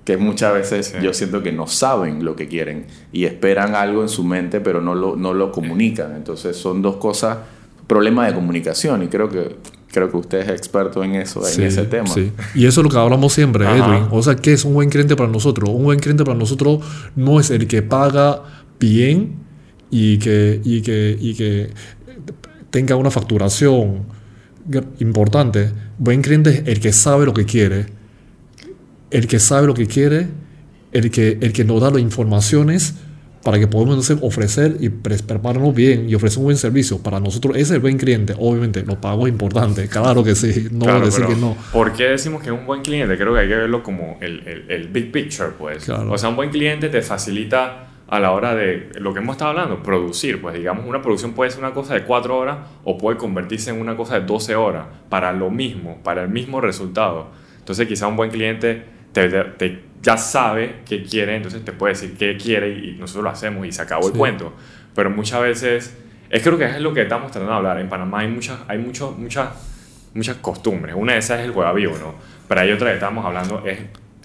Que 0.09 0.17
muchas 0.17 0.53
veces 0.55 0.87
Sí. 0.87 0.97
yo 1.03 1.13
siento 1.13 1.43
que 1.43 1.51
no 1.51 1.67
saben 1.67 2.25
lo 2.25 2.35
que 2.35 2.47
quieren 2.47 2.85
y 3.11 3.25
esperan 3.25 3.75
algo 3.75 4.01
en 4.01 4.09
su 4.09 4.23
mente, 4.23 4.59
pero 4.59 4.81
no 4.81 4.95
lo, 4.95 5.15
no 5.15 5.35
lo 5.35 5.51
comunican. 5.51 6.15
Entonces 6.15 6.57
son 6.57 6.81
dos 6.81 6.95
cosas, 6.95 7.37
problema 7.85 8.25
de 8.25 8.33
comunicación. 8.33 9.03
Y 9.03 9.07
creo 9.07 9.29
que, 9.29 9.55
creo 9.91 10.09
que 10.09 10.17
usted 10.17 10.39
es 10.39 10.49
experto 10.49 11.03
en 11.03 11.13
eso, 11.13 11.47
en 11.47 11.61
ese 11.61 11.83
tema. 11.83 12.07
sí. 12.07 12.31
Y 12.55 12.65
eso 12.65 12.81
es 12.81 12.83
lo 12.85 12.89
que 12.89 12.97
hablamos 12.97 13.33
siempre, 13.33 13.67
Ajá. 13.67 13.75
Edwin. 13.77 14.07
O 14.09 14.23
sea, 14.23 14.35
¿qué 14.35 14.53
es 14.53 14.65
un 14.65 14.73
buen 14.73 14.89
cliente 14.89 15.15
para 15.15 15.29
nosotros? 15.29 15.69
Un 15.69 15.83
buen 15.83 15.99
cliente 15.99 16.23
para 16.23 16.37
nosotros 16.39 16.79
no 17.15 17.39
es 17.39 17.51
el 17.51 17.67
que 17.67 17.83
paga 17.83 18.41
bien 18.79 19.35
y 19.91 20.17
que, 20.17 20.59
y 20.63 20.81
que, 20.81 21.15
y 21.19 21.35
que 21.35 21.69
tenga 22.71 22.95
una 22.95 23.11
facturación 23.11 24.05
importante. 24.99 25.71
Buen 25.99 26.23
cliente 26.23 26.49
es 26.49 26.67
el 26.67 26.79
que 26.79 26.93
sabe 26.93 27.27
lo 27.27 27.33
que 27.35 27.45
quiere. 27.45 27.98
El 29.11 29.27
que 29.27 29.39
sabe 29.39 29.67
lo 29.67 29.73
que 29.73 29.87
quiere, 29.87 30.27
el 30.91 31.09
que, 31.11 31.37
el 31.41 31.53
que 31.53 31.63
nos 31.63 31.81
da 31.81 31.89
las 31.91 31.99
informaciones 32.01 32.95
para 33.43 33.57
que 33.57 33.67
podamos 33.67 34.09
ofrecer 34.21 34.75
y 34.81 34.89
pre- 34.89 35.17
prepararnos 35.19 35.73
bien 35.73 36.09
y 36.09 36.15
ofrecer 36.15 36.39
un 36.39 36.45
buen 36.45 36.57
servicio. 36.57 37.01
Para 37.01 37.19
nosotros 37.21 37.55
ese 37.55 37.63
es 37.63 37.71
el 37.71 37.79
buen 37.79 37.97
cliente. 37.97 38.33
Obviamente, 38.37 38.83
los 38.83 38.97
pagos 38.97 39.27
es 39.27 39.31
importante. 39.31 39.87
Claro 39.87 40.23
que 40.23 40.35
sí. 40.35 40.67
No 40.71 40.85
Claro, 40.85 41.05
decir 41.05 41.25
que 41.25 41.35
no. 41.35 41.55
¿Por 41.71 41.93
qué 41.93 42.03
decimos 42.09 42.43
que 42.43 42.49
es 42.49 42.55
un 42.59 42.65
buen 42.65 42.81
cliente? 42.81 43.17
Creo 43.17 43.33
que 43.33 43.39
hay 43.39 43.47
que 43.47 43.55
verlo 43.55 43.81
como 43.81 44.17
el, 44.21 44.45
el, 44.45 44.65
el 44.69 44.87
big 44.89 45.11
picture, 45.11 45.51
pues. 45.57 45.85
Claro. 45.85 46.11
O 46.11 46.17
sea, 46.17 46.29
un 46.29 46.35
buen 46.35 46.49
cliente 46.49 46.89
te 46.89 47.01
facilita 47.01 47.85
a 48.09 48.19
la 48.19 48.31
hora 48.31 48.55
de 48.55 48.89
lo 48.99 49.13
que 49.13 49.19
hemos 49.19 49.35
estado 49.35 49.51
hablando, 49.51 49.81
producir. 49.83 50.41
Pues 50.41 50.55
digamos, 50.55 50.85
una 50.85 51.01
producción 51.01 51.31
puede 51.31 51.49
ser 51.49 51.59
una 51.61 51.73
cosa 51.73 51.93
de 51.93 52.03
4 52.03 52.37
horas 52.37 52.57
o 52.83 52.97
puede 52.97 53.17
convertirse 53.17 53.69
en 53.69 53.79
una 53.79 53.95
cosa 53.95 54.19
de 54.19 54.25
12 54.25 54.55
horas 54.55 54.85
para 55.09 55.31
lo 55.31 55.49
mismo, 55.49 55.99
para 56.03 56.23
el 56.23 56.29
mismo 56.29 56.59
resultado. 56.59 57.27
Entonces, 57.59 57.87
quizá 57.87 58.07
un 58.07 58.17
buen 58.17 58.31
cliente 58.31 58.83
te, 59.13 59.29
te- 59.29 59.43
te- 59.43 59.83
ya 60.01 60.15
sabe 60.17 60.77
qué 60.87 61.03
quiere, 61.03 61.35
entonces 61.35 61.63
te 61.65 61.71
puede 61.73 61.93
decir 61.93 62.15
qué 62.17 62.37
quiere 62.37 62.69
y, 62.69 62.89
y 62.91 62.93
nosotros 62.99 63.23
lo 63.23 63.29
hacemos 63.31 63.65
y 63.67 63.71
se 63.71 63.81
acabó 63.81 64.07
el 64.07 64.13
Sí. 64.13 64.17
cuento. 64.17 64.53
Pero 64.95 65.09
muchas 65.09 65.41
veces, 65.41 65.97
es 66.29 66.41
creo 66.43 66.57
que 66.57 66.65
es 66.65 66.79
lo 66.79 66.93
que 66.93 67.01
estamos 67.01 67.31
tratando 67.31 67.51
de 67.51 67.57
hablar. 67.57 67.79
En 67.79 67.89
Panamá 67.89 68.19
hay 68.19 68.27
muchas, 68.29 68.59
hay 68.67 68.77
mucho, 68.77 69.11
muchas 69.17 69.49
muchas 70.13 70.37
costumbres. 70.37 70.95
Una 70.97 71.13
de 71.13 71.19
esas 71.19 71.39
es 71.39 71.45
el 71.45 71.51
vivo, 71.75 71.95
¿no? 71.99 72.15
Pero 72.47 72.61
hay 72.61 72.71
otra 72.71 72.87
que 72.89 72.95
estamos 72.95 73.23
hablando, 73.25 73.63
es 73.65 73.77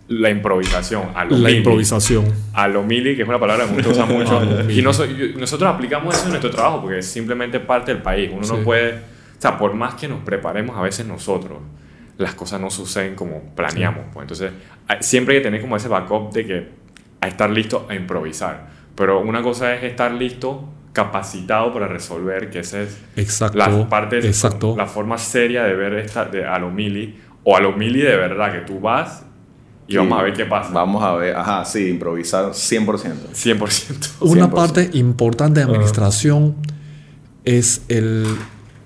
la 0.08 0.30
improvisación. 0.30 1.10
A 1.14 1.24
lo 1.24 1.32
La 1.36 1.48
mili. 1.48 1.58
improvisación. 1.58 2.24
A 2.54 2.68
lo 2.68 2.82
mili, 2.82 3.14
que 3.16 3.22
es 3.22 3.28
una 3.28 3.38
palabra 3.38 3.66
que 3.66 3.72
muchos 3.72 3.92
usan 3.92 4.08
mucho. 4.12 4.42
Y 4.70 4.80
noso- 4.82 5.06
nosotros 5.36 5.68
aplicamos 5.74 6.14
eso 6.14 6.24
en 6.24 6.30
nuestro 6.30 6.50
trabajo 6.50 6.80
porque 6.82 6.98
es 7.00 7.06
simplemente 7.06 7.60
parte 7.60 7.92
del 7.92 8.02
país. 8.02 8.30
Uno 8.32 8.44
Sí. 8.44 8.52
no 8.52 8.58
puede... 8.62 8.92
O 8.94 9.40
sea, 9.46 9.58
por 9.58 9.74
más 9.74 9.94
que 9.94 10.08
nos 10.08 10.20
preparemos 10.20 10.76
a 10.76 10.80
veces 10.82 11.04
nosotros, 11.06 11.58
las 12.18 12.35
cosas 12.35 12.61
no 12.61 12.70
suceden 12.70 13.14
como 13.14 13.40
planeamos. 13.55 14.05
Pues. 14.12 14.24
Entonces, 14.24 14.53
siempre 15.00 15.35
hay 15.35 15.40
que 15.40 15.44
tener 15.44 15.61
como 15.61 15.77
ese 15.77 15.88
backup 15.88 16.33
de 16.33 16.46
que 16.46 16.68
a 17.20 17.29
estar 17.29 17.50
listo 17.50 17.87
a 17.88 17.94
improvisar. 17.94 18.68
Pero 18.94 19.20
una 19.20 19.42
cosa 19.42 19.74
es 19.74 19.83
estar 19.83 20.12
listo, 20.12 20.68
capacitado 20.92 21.72
para 21.72 21.88
resolver, 21.88 22.50
que 22.50 22.61
esa 22.61 22.83
es 22.83 22.96
Exacto. 23.16 23.59
las 23.59 23.87
partes, 23.87 24.24
Exacto. 24.24 24.74
la 24.77 24.87
forma 24.87 25.18
seria 25.18 25.64
de 25.64 25.74
ver 25.74 25.94
esta 25.94 26.24
de 26.24 26.44
a 26.44 26.59
lo 26.59 26.70
mili 26.70 27.18
o 27.42 27.57
a 27.57 27.61
lo 27.61 27.72
mili 27.72 28.00
de 28.00 28.16
verdad 28.16 28.53
que 28.53 28.61
tú 28.61 28.79
vas 28.79 29.24
y 29.87 29.96
vamos 29.96 30.18
a 30.18 30.22
ver 30.22 30.33
qué 30.33 30.46
pasa. 30.46 30.70
Vamos 30.72 31.03
a 31.03 31.14
ver, 31.14 31.37
ajá, 31.37 31.64
sí, 31.64 31.88
improvisar 31.88 32.46
100%. 32.46 33.33
100%. 33.33 34.12
Una 34.20 34.46
100%. 34.46 34.55
parte 34.55 34.90
importante 34.94 35.61
de 35.61 35.66
administración 35.66 36.57
es 37.44 37.83
el, 37.88 38.27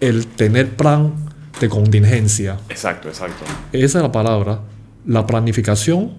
el 0.00 0.26
tener 0.26 0.70
plan 0.70 1.27
de 1.60 1.68
contingencia. 1.68 2.58
Exacto, 2.68 3.08
exacto. 3.08 3.44
Esa 3.72 3.98
es 3.98 4.02
la 4.02 4.12
palabra. 4.12 4.60
La 5.06 5.26
planificación, 5.26 6.12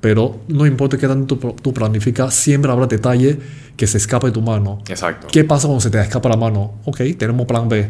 pero 0.00 0.40
no 0.48 0.66
importa 0.66 0.96
qué 0.98 1.06
tanto 1.06 1.36
tú 1.36 1.72
planificas, 1.74 2.34
siempre 2.34 2.70
habrá 2.72 2.86
detalle 2.86 3.38
que 3.76 3.86
se 3.86 3.98
escape 3.98 4.26
de 4.28 4.32
tu 4.32 4.42
mano. 4.42 4.78
Exacto. 4.88 5.28
¿Qué 5.30 5.44
pasa 5.44 5.66
cuando 5.66 5.80
se 5.80 5.90
te 5.90 6.00
escapa 6.00 6.28
la 6.28 6.36
mano? 6.36 6.74
Ok, 6.84 7.00
tenemos 7.18 7.46
plan 7.46 7.68
B. 7.68 7.88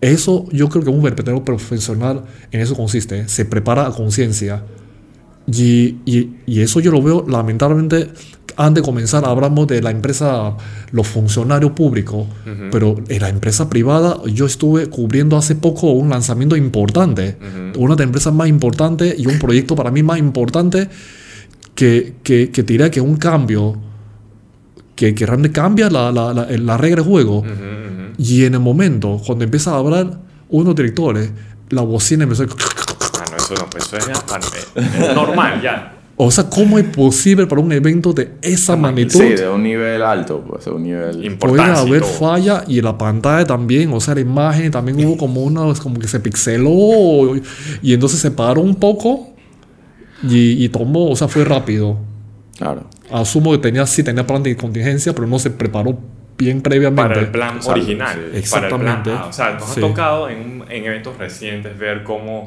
Eso 0.00 0.46
yo 0.50 0.68
creo 0.68 0.82
que 0.82 0.90
un 0.90 1.02
vertedero 1.02 1.44
profesional 1.44 2.24
en 2.50 2.60
eso 2.60 2.74
consiste. 2.74 3.20
¿eh? 3.20 3.28
Se 3.28 3.44
prepara 3.44 3.86
a 3.86 3.90
conciencia. 3.92 4.62
Y, 5.46 5.98
y- 6.06 6.36
y 6.46 6.60
eso 6.62 6.80
yo 6.80 6.90
lo 6.92 7.02
veo 7.02 7.24
lamentablemente 7.28 8.10
antes 8.60 8.82
de 8.82 8.86
comenzar 8.86 9.24
hablamos 9.24 9.66
de 9.66 9.80
la 9.80 9.90
empresa, 9.90 10.54
los 10.92 11.06
funcionarios 11.08 11.72
públicos, 11.72 12.26
pero 12.70 12.96
en 13.08 13.22
la 13.22 13.28
empresa 13.30 13.70
privada 13.70 14.18
yo 14.26 14.44
estuve 14.44 14.88
cubriendo 14.88 15.36
hace 15.38 15.54
poco 15.54 15.92
un 15.92 16.10
lanzamiento 16.10 16.56
importante, 16.56 17.38
una 17.76 17.94
de 17.94 18.00
las 18.02 18.06
empresas 18.06 18.34
más 18.34 18.48
importantes 18.48 19.18
y 19.18 19.26
un 19.26 19.38
proyecto 19.38 19.74
para 19.74 19.90
mí 19.90 20.02
más 20.02 20.18
importante 20.18 20.88
que, 21.74 22.16
que, 22.22 22.50
que 22.50 22.62
dirá 22.62 22.90
que 22.90 23.00
un 23.00 23.16
cambio 23.16 23.76
que, 24.94 25.14
que 25.14 25.24
realmente 25.24 25.58
cambia 25.58 25.88
la, 25.88 26.12
la, 26.12 26.34
la, 26.34 26.46
la 26.50 26.76
regla 26.76 27.02
de 27.02 27.08
juego. 27.08 27.42
Y 28.18 28.44
en 28.44 28.52
el 28.52 28.60
momento, 28.60 29.18
cuando 29.24 29.44
empieza 29.44 29.70
a 29.70 29.78
hablar 29.78 30.20
unos 30.50 30.74
directores, 30.74 31.30
la 31.70 31.80
bocina 31.80 32.24
empezó 32.24 32.42
a... 32.42 32.46
Ah, 32.46 33.24
no, 33.30 33.36
eso 33.38 33.54
no, 33.54 33.68
eso 33.78 33.96
es, 33.96 34.06
es 34.74 35.14
normal 35.14 35.62
ya. 35.62 35.96
O 36.22 36.30
sea, 36.30 36.50
¿cómo 36.50 36.78
es 36.78 36.84
posible 36.84 37.46
para 37.46 37.62
un 37.62 37.72
evento 37.72 38.12
de 38.12 38.32
esa 38.42 38.76
magnitud? 38.76 39.18
Sí, 39.20 39.28
de 39.36 39.48
un 39.48 39.62
nivel 39.62 40.02
alto, 40.02 40.44
pues, 40.46 40.66
de 40.66 40.70
un 40.70 40.82
nivel... 40.82 41.12
Puede 41.12 41.26
Importancia 41.26 41.82
y 41.84 41.88
haber 41.88 42.04
falla 42.04 42.64
y 42.68 42.82
la 42.82 42.98
pantalla 42.98 43.46
también, 43.46 43.90
o 43.92 44.00
sea, 44.00 44.14
la 44.14 44.20
imagen 44.20 44.70
también 44.70 45.02
hubo 45.06 45.16
como 45.16 45.42
una, 45.42 45.62
como 45.82 45.98
que 45.98 46.06
se 46.08 46.20
pixeló 46.20 47.36
y 47.80 47.94
entonces 47.94 48.20
se 48.20 48.30
paró 48.30 48.60
un 48.60 48.74
poco 48.74 49.30
y, 50.22 50.62
y 50.62 50.68
tomó, 50.68 51.08
o 51.10 51.16
sea, 51.16 51.26
fue 51.26 51.42
rápido. 51.44 51.96
Claro. 52.58 52.84
Asumo 53.10 53.52
que 53.52 53.58
tenía, 53.58 53.86
sí 53.86 54.02
tenía 54.02 54.26
plan 54.26 54.42
de 54.42 54.54
contingencia, 54.56 55.14
pero 55.14 55.26
no 55.26 55.38
se 55.38 55.48
preparó 55.50 55.98
bien 56.36 56.60
previamente. 56.60 57.02
Para 57.08 57.20
el 57.20 57.28
plan 57.30 57.60
original. 57.66 58.08
sí. 58.14 58.18
Para 58.20 58.26
el 58.30 58.36
Exactamente. 58.36 59.10
plan 59.10 59.22
A. 59.22 59.26
O 59.26 59.32
sea, 59.32 59.54
nos 59.54 59.70
Sí. 59.70 59.80
ha 59.80 59.88
tocado 59.88 60.28
en, 60.28 60.64
en 60.68 60.84
eventos 60.84 61.16
recientes 61.16 61.78
ver 61.78 62.02
cómo, 62.04 62.44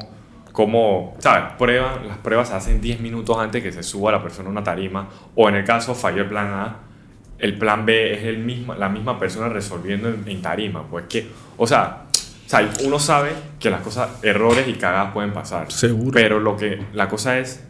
cómo 0.54 1.16
¿sabes? 1.18 1.52
Prueban, 1.58 2.06
las 2.06 2.18
pruebas 2.18 2.48
se 2.48 2.54
hacen 2.54 2.80
10 2.80 3.00
minutos 3.00 3.36
antes 3.36 3.60
que 3.60 3.72
se 3.72 3.82
suba 3.82 4.12
la 4.12 4.22
persona 4.22 4.48
a 4.48 4.52
una 4.52 4.62
tarima. 4.62 5.08
O 5.34 5.48
en 5.48 5.56
el 5.56 5.64
caso 5.64 5.96
falló 5.96 6.22
el 6.22 6.28
plan 6.28 6.46
A, 6.46 6.76
el 7.40 7.58
plan 7.58 7.84
B 7.84 8.14
es 8.14 8.22
el 8.22 8.38
mismo, 8.38 8.72
la 8.74 8.88
misma 8.88 9.18
persona 9.18 9.48
resolviendo 9.48 10.08
en, 10.08 10.22
en 10.28 10.40
tarima. 10.40 10.84
Pues 10.88 11.06
que, 11.08 11.26
o 11.56 11.66
sea, 11.66 12.04
o 12.46 12.48
sea, 12.48 12.70
uno 12.84 13.00
sabe 13.00 13.32
que 13.58 13.68
las 13.68 13.80
cosas, 13.80 14.10
errores 14.22 14.68
y 14.68 14.74
cagadas 14.74 15.12
pueden 15.12 15.32
pasar. 15.32 15.72
Seguro. 15.72 16.12
Pero 16.12 16.38
lo 16.38 16.56
que, 16.56 16.84
la 16.92 17.08
cosa 17.08 17.40
es, 17.40 17.60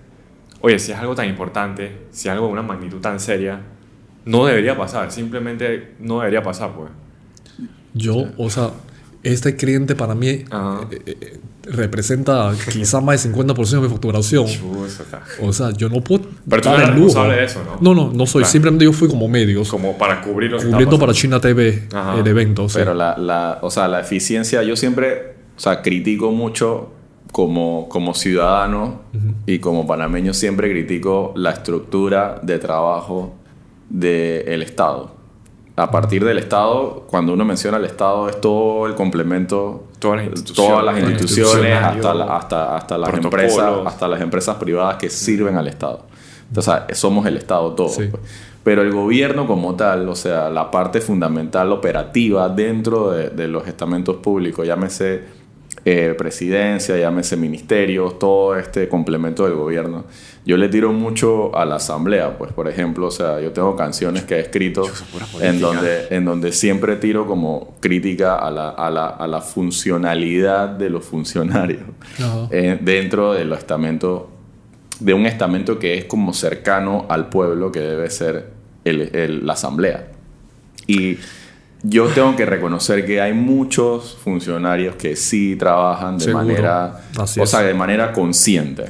oye, 0.61 0.79
si 0.79 0.93
es 0.93 0.99
algo 0.99 1.15
tan 1.15 1.27
importante, 1.27 2.03
si 2.11 2.29
es 2.29 2.33
algo 2.35 2.49
de 2.49 2.53
una 2.53 2.63
magnitud 2.63 3.01
tan 3.01 3.19
seria, 3.19 3.63
no 4.27 4.45
debería 4.45 4.77
pasar. 4.77 5.11
Simplemente 5.11 5.95
no 6.01 6.19
debería 6.19 6.43
pasar, 6.43 6.73
pues. 6.73 6.91
Yo, 7.95 8.27
o 8.37 8.51
sea, 8.51 8.73
este 9.23 9.57
cliente 9.57 9.97
para 9.97 10.15
mí 10.15 10.29
eh, 10.29 10.45
eh, 10.91 11.41
representa 11.67 12.53
quizá 12.71 13.01
más 13.01 13.23
del 13.23 13.33
50% 13.35 13.71
de 13.71 13.81
mi 13.81 13.89
facturación. 13.89 14.45
O 14.45 14.89
sea, 14.89 15.23
O 15.43 15.53
sea, 15.53 15.71
yo 15.73 15.89
no 15.89 16.01
puedo. 16.03 16.25
Pero 16.49 16.63
tú 16.63 16.69
eres 16.71 16.89
el 16.89 16.95
lujo. 16.95 17.05
responsable 17.07 17.37
de 17.37 17.45
eso, 17.45 17.63
¿no? 17.65 17.95
No, 17.95 17.95
no, 17.95 18.13
no 18.13 18.27
soy. 18.27 18.41
Claro. 18.43 18.53
Simplemente 18.53 18.85
yo 18.85 18.93
fui 18.93 19.09
como 19.09 19.29
medios, 19.29 19.69
como 19.69 19.97
para 19.97 20.21
cubrir 20.21 20.51
lo 20.51 20.59
que 20.59 20.67
cubriendo 20.67 20.99
para. 20.99 21.13
China 21.13 21.41
TV 21.41 21.89
Ajá. 21.93 22.19
el 22.19 22.27
evento. 22.27 22.69
sí. 22.69 22.77
Pero 22.79 22.95
la, 22.95 23.17
la, 23.17 23.59
o 23.63 23.71
sea, 23.71 23.89
la 23.89 24.01
eficiencia, 24.01 24.63
yo 24.63 24.77
siempre, 24.77 25.35
o 25.57 25.61
sea, 25.61 25.81
critico 25.81 26.33
mucho 26.33 26.91
como, 27.33 27.89
como 27.89 28.15
ciudadano 28.15 29.03
y 29.47 29.59
como 29.59 29.87
panameño 29.87 30.35
siempre 30.35 30.71
critico 30.71 31.33
la 31.37 31.51
estructura 31.51 32.41
de 32.43 32.59
trabajo 32.59 33.35
del 33.89 34.63
Estado. 34.63 35.14
A 35.77 35.91
partir 35.91 36.25
del 36.25 36.39
Estado, 36.39 37.05
cuando 37.09 37.33
uno 37.33 37.45
menciona 37.45 37.79
el 37.79 37.85
Estado, 37.85 38.29
es 38.29 38.41
todo 38.41 38.87
el 38.87 38.95
complemento, 38.95 39.85
Todas 39.99 40.19
las 40.19 40.27
instituciones, 40.27 40.71
todas 40.71 40.85
las 40.85 40.99
instituciones, 40.99 41.73
hasta, 41.75 41.91
funcionarios, 41.93 42.17
la- 42.29 42.37
hasta, 42.37 42.77
hasta 42.77 42.99
las 42.99 43.15
empresas, 43.15 43.73
hasta 43.87 44.09
las 44.09 44.21
empresas 44.21 44.57
privadas 44.57 44.97
que 44.97 45.11
sirven 45.11 45.57
al 45.57 45.67
Estado. 45.67 46.07
Entonces, 46.49 46.73
o 46.75 46.77
sea, 46.87 46.95
somos 46.95 47.27
el 47.27 47.37
Estado 47.39 47.73
todo. 47.73 47.89
Sí. 47.89 48.05
pues. 48.11 48.23
Pero 48.63 48.83
el 48.83 48.93
gobierno 48.93 49.47
como 49.47 49.75
tal, 49.75 50.09
o 50.09 50.15
sea, 50.15 50.49
la 50.49 50.71
parte 50.71 51.01
fundamental 51.01 51.73
operativa 51.73 52.49
dentro 52.49 53.11
de, 53.11 53.31
de 53.31 53.49
los 53.49 53.67
estamentos 53.67 54.17
públicos, 54.17 54.67
llámese 54.67 55.25
eh, 55.87 56.15
presidencia, 56.17 56.97
llámese 56.97 57.37
ministerios, 57.37 58.19
todo 58.19 58.57
este 58.57 58.89
complemento 58.89 59.45
del 59.45 59.55
gobierno, 59.55 60.05
yo 60.47 60.57
le 60.57 60.69
tiro 60.69 60.93
mucho 60.93 61.55
a 61.57 61.65
la 61.65 61.77
asamblea, 61.77 62.37
pues 62.39 62.53
por 62.53 62.69
ejemplo, 62.69 63.07
o 63.07 63.11
sea, 63.11 63.41
yo 63.41 63.53
tengo 63.53 63.77
canciones 63.77 64.25
que 64.25 64.37
he 64.37 64.41
escrito 64.41 64.85
en 65.41 65.61
donde, 65.61 66.07
en 66.11 66.25
donde 66.25 66.53
siempre 66.53 66.97
tiro 66.97 67.27
como 67.27 67.77
crítica 67.81 68.37
a 68.37 68.51
la, 68.51 68.71
a 68.71 68.91
la, 68.91 69.07
a 69.09 69.27
la 69.27 69.41
funcionalidad 69.41 70.69
de 70.71 70.91
los 70.91 71.05
funcionarios 71.05 71.83
Ajá. 72.19 72.49
eh, 72.51 72.79
dentro 72.81 73.33
del 73.35 73.53
estamento, 73.53 74.31
de 75.01 75.15
un 75.15 75.27
estamento 75.27 75.79
que 75.79 75.95
es 75.99 76.05
como 76.07 76.33
cercano 76.35 77.07
al 77.09 77.29
pueblo 77.29 77.71
que 77.73 77.81
debe 77.81 78.09
ser 78.11 78.51
el- 78.85 79.15
el- 79.15 79.47
la 79.47 79.53
asamblea. 79.55 80.09
Y 80.87 81.19
yo 81.87 82.07
tengo 82.09 82.35
que 82.35 82.47
reconocer 82.47 83.05
que 83.07 83.21
hay 83.21 83.33
muchos 83.35 84.17
funcionarios 84.25 84.97
que 84.97 85.15
sí 85.17 85.55
trabajan 85.57 86.17
de 86.19 86.25
Seguro. 86.25 86.45
manera, 86.47 87.01
Así 87.19 87.39
o 87.39 87.45
es. 87.45 87.51
sea, 87.51 87.61
de 87.61 87.75
manera 87.75 88.11
consciente. 88.13 88.85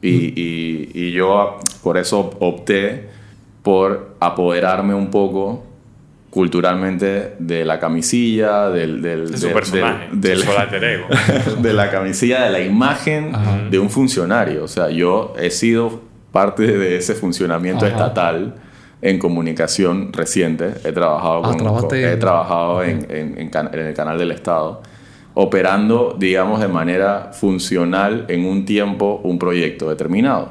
Y, 0.00 0.32
y- 0.40 0.90
y 0.94 1.12
yo 1.12 1.58
por 1.82 1.96
eso 1.98 2.30
opté 2.40 3.08
por 3.62 4.16
apoderarme 4.18 4.94
un 4.94 5.10
poco 5.10 5.64
culturalmente 6.30 7.34
de 7.38 7.64
la 7.64 7.78
camisilla, 7.78 8.70
del, 8.70 9.02
del, 9.02 9.30
De 9.30 9.36
su 9.36 9.44
del- 9.46 9.54
personaje, 9.54 10.08
del- 10.12 10.20
del- 10.40 10.82
ego. 10.84 11.06
de 11.60 11.72
la 11.74 11.90
camisilla, 11.90 12.44
de 12.44 12.50
la 12.50 12.60
imagen 12.60 13.34
Ajá. 13.34 13.58
de 13.70 13.78
un 13.78 13.90
funcionario. 13.90 14.64
O 14.64 14.68
sea, 14.68 14.88
yo 14.90 15.34
he 15.38 15.50
sido 15.50 16.00
parte 16.32 16.62
de 16.66 16.96
ese 16.96 17.14
funcionamiento 17.14 17.84
Ajá. 17.84 17.94
estatal 17.94 18.54
en 19.02 19.18
comunicación 19.18 20.12
reciente. 20.12 20.74
He 20.84 20.92
trabajado, 20.92 21.38
Ah, 21.44 21.48
con- 21.48 21.58
con- 21.88 21.96
en- 21.98 22.08
he 22.08 22.16
trabajado 22.16 22.82
en, 22.84 23.06
en- 23.10 23.38
en 23.38 23.50
can- 23.50 23.70
en 23.72 23.80
el 23.80 23.94
canal 23.94 24.16
del 24.16 24.30
Estado, 24.30 24.80
operando, 25.34 26.14
digamos, 26.18 26.60
de 26.60 26.68
manera 26.68 27.30
funcional 27.32 28.26
en 28.28 28.44
un 28.46 28.64
tiempo 28.64 29.20
un 29.24 29.38
proyecto 29.38 29.88
determinado. 29.88 30.50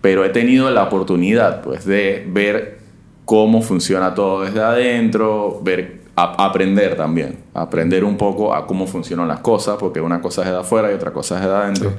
Pero 0.00 0.24
he 0.24 0.30
tenido 0.30 0.70
la 0.70 0.82
oportunidad, 0.84 1.62
pues, 1.62 1.84
de 1.84 2.24
ver 2.28 2.78
cómo 3.24 3.62
funciona 3.62 4.14
todo 4.14 4.42
desde 4.42 4.60
adentro, 4.62 5.60
ver, 5.62 6.02
a- 6.16 6.44
aprender 6.46 6.96
también, 6.96 7.38
aprender 7.54 8.04
un 8.04 8.16
poco 8.16 8.54
a 8.54 8.66
cómo 8.66 8.86
funcionan 8.86 9.26
las 9.28 9.40
cosas, 9.40 9.76
porque 9.78 10.00
una 10.00 10.20
cosa 10.20 10.42
es 10.42 10.50
de 10.50 10.56
afuera 10.58 10.90
y 10.90 10.94
otra 10.94 11.12
cosa 11.12 11.36
es 11.40 11.44
de 11.46 11.50
adentro. 11.54 11.92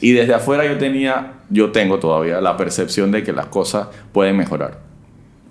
Y 0.00 0.12
desde 0.12 0.34
afuera 0.34 0.64
yo 0.66 0.76
tenía, 0.78 1.32
yo 1.50 1.70
tengo 1.70 1.98
todavía 1.98 2.40
la 2.40 2.56
percepción 2.56 3.10
de 3.12 3.22
que 3.22 3.32
las 3.32 3.46
cosas 3.46 3.88
pueden 4.12 4.36
mejorar. 4.36 4.78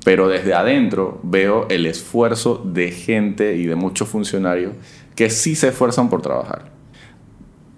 Pero 0.03 0.27
desde 0.29 0.53
adentro 0.53 1.19
veo 1.23 1.67
el 1.69 1.85
esfuerzo 1.85 2.61
de 2.65 2.91
gente 2.91 3.57
y 3.57 3.65
de 3.65 3.75
muchos 3.75 4.07
funcionarios 4.07 4.73
que 5.15 5.29
sí 5.29 5.55
se 5.55 5.67
esfuerzan 5.69 6.09
por 6.09 6.21
trabajar. 6.21 6.71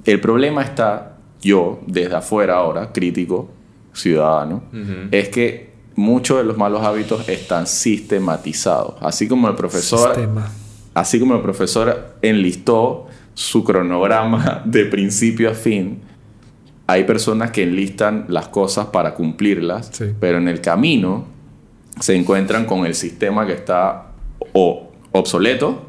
El 0.05 0.19
problema 0.21 0.61
está, 0.61 1.17
yo 1.41 1.79
desde 1.87 2.15
afuera 2.15 2.55
ahora, 2.57 2.91
crítico, 2.91 3.49
ciudadano, 3.93 4.63
es 5.11 5.29
que 5.29 5.71
muchos 5.95 6.37
de 6.37 6.43
los 6.43 6.57
malos 6.57 6.83
hábitos 6.83 7.27
están 7.27 7.65
sistematizados. 7.67 8.95
Así 9.01 9.27
como 9.27 9.47
el 9.47 9.55
profesor, 9.55 10.13
Sistema. 10.15 10.49
así 10.93 11.19
como 11.19 11.35
el 11.35 11.41
profesor 11.41 12.15
enlistó 12.21 13.07
su 13.33 13.63
cronograma 13.63 14.61
de 14.65 14.85
principio 14.85 15.49
a 15.49 15.53
fin, 15.53 16.01
hay 16.87 17.03
personas 17.05 17.51
que 17.51 17.63
enlistan 17.63 18.25
las 18.27 18.47
cosas 18.49 18.87
para 18.87 19.13
cumplirlas, 19.13 19.89
Sí. 19.93 20.05
pero 20.19 20.37
en 20.37 20.47
el 20.47 20.61
camino 20.61 21.25
se 21.99 22.15
encuentran 22.15 22.65
con 22.65 22.85
el 22.85 22.95
sistema 22.95 23.45
que 23.45 23.53
está 23.53 24.11
o 24.53 24.91
obsoleto, 25.11 25.83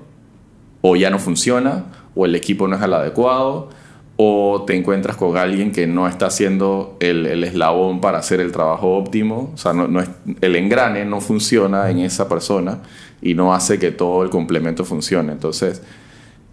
o 0.81 0.97
ya 0.97 1.11
no 1.11 1.19
funciona, 1.19 1.85
o 2.15 2.27
el 2.27 2.35
equipo 2.35 2.69
no 2.69 2.77
es 2.77 2.83
el 2.83 2.93
adecuado, 2.93 3.71
o 4.17 4.65
te 4.67 4.77
encuentras 4.77 5.17
con 5.17 5.37
alguien 5.37 5.73
que 5.73 5.87
no 5.87 6.07
está 6.07 6.27
haciendo 6.27 6.97
el, 7.01 7.27
el 7.27 7.45
eslabón 7.45 8.01
para 8.01 8.19
hacer 8.19 8.41
el 8.41 8.53
trabajo 8.53 8.97
óptimo, 8.97 9.53
o 9.55 9.57
sea, 9.57 9.73
no, 9.73 9.89
no 9.89 10.03
el 10.41 10.57
engrane 10.57 11.05
no 11.05 11.21
funciona 11.21 11.91
en 11.91 12.01
esa 12.01 12.29
persona 12.29 12.81
y 13.23 13.35
no 13.35 13.55
hace 13.55 13.79
que 13.79 13.91
todo 13.91 14.23
el 14.23 14.31
complemento 14.31 14.85
funcione. 14.85 15.33
Entonces, 15.33 15.83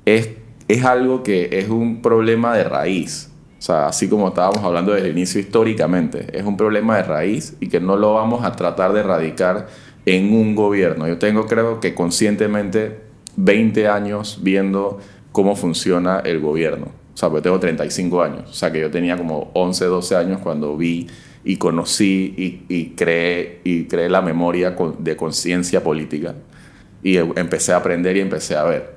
es, 0.06 0.30
es 0.68 0.86
algo 0.86 1.24
que 1.24 1.50
es 1.60 1.70
un 1.70 2.02
problema 2.02 2.56
de 2.56 2.64
raíz. 2.64 3.29
O 3.60 3.62
sea, 3.62 3.88
así 3.88 4.08
como 4.08 4.30
estábamos 4.30 4.64
hablando 4.64 4.94
desde 4.94 5.10
el 5.10 5.18
inicio 5.18 5.42
históricamente, 5.42 6.28
es 6.32 6.46
un 6.46 6.56
problema 6.56 6.96
de 6.96 7.04
raíz 7.04 7.58
y 7.60 7.68
que 7.68 7.82
no 7.82 7.98
lo 7.98 8.14
vamos 8.14 8.46
a 8.46 8.54
tratar 8.54 8.94
de 8.94 9.02
erradicar 9.02 9.68
en 10.06 10.34
un 10.34 10.56
gobierno. 10.56 11.08
Yo 11.10 11.18
tengo, 11.18 11.46
creo 11.46 11.82
que 11.82 11.94
conscientemente, 11.94 13.02
20 13.36 13.88
años 13.90 14.40
viendo 14.42 15.00
cómo 15.34 15.58
funciona 15.58 16.20
el 16.20 16.40
gobierno. 16.40 16.88
O 17.14 17.18
sea, 17.18 17.30
porque 17.30 17.44
tengo 17.44 17.60
35 17.60 18.24
años. 18.24 18.50
O 18.50 18.54
sea, 18.54 18.72
que 18.72 18.80
yo 18.80 18.90
tenía 18.90 19.18
como 19.18 19.52
11, 19.54 19.86
12 19.86 20.16
años 20.16 20.40
cuando 20.42 20.78
vi 20.78 21.08
y 21.44 21.58
conocí 21.58 22.34
y, 22.38 22.74
y 22.74 22.92
creé, 22.92 23.60
y 23.66 23.86
creé 23.86 24.08
la 24.08 24.22
memoria 24.22 24.74
de 25.00 25.18
conciencia 25.18 25.84
política. 25.84 26.34
Y 27.04 27.18
eh, 27.18 27.30
empecé 27.36 27.74
a 27.74 27.78
aprender 27.78 28.16
y 28.16 28.22
empecé 28.22 28.56
a 28.56 28.64
ver. 28.64 28.96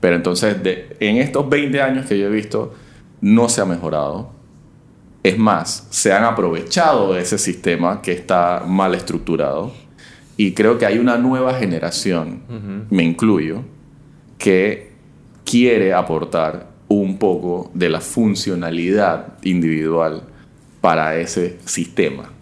Pero 0.00 0.16
entonces, 0.16 0.54
en 1.00 1.16
estos 1.16 1.48
20 1.48 1.80
años 1.80 2.06
que 2.06 2.18
yo 2.18 2.26
he 2.26 2.30
visto, 2.30 2.74
no 3.20 3.48
se 3.48 3.60
ha 3.60 3.64
mejorado. 3.64 4.30
Es 5.22 5.38
más, 5.38 5.88
se 5.90 6.12
han 6.12 6.24
aprovechado 6.24 7.14
de 7.14 7.22
ese 7.22 7.38
sistema 7.38 8.00
que 8.00 8.12
está 8.12 8.62
mal 8.66 8.94
estructurado 8.94 9.72
y 10.36 10.52
creo 10.52 10.78
que 10.78 10.86
hay 10.86 10.98
una 10.98 11.16
nueva 11.16 11.54
generación, 11.54 12.86
me 12.90 13.02
incluyo, 13.02 13.62
que 14.38 14.92
quiere 15.44 15.94
aportar 15.94 16.68
un 16.88 17.18
poco 17.18 17.70
de 17.74 17.88
la 17.88 18.00
funcionalidad 18.00 19.38
individual 19.42 20.22
para 20.80 21.16
ese 21.16 21.58
sistema. 21.64 22.35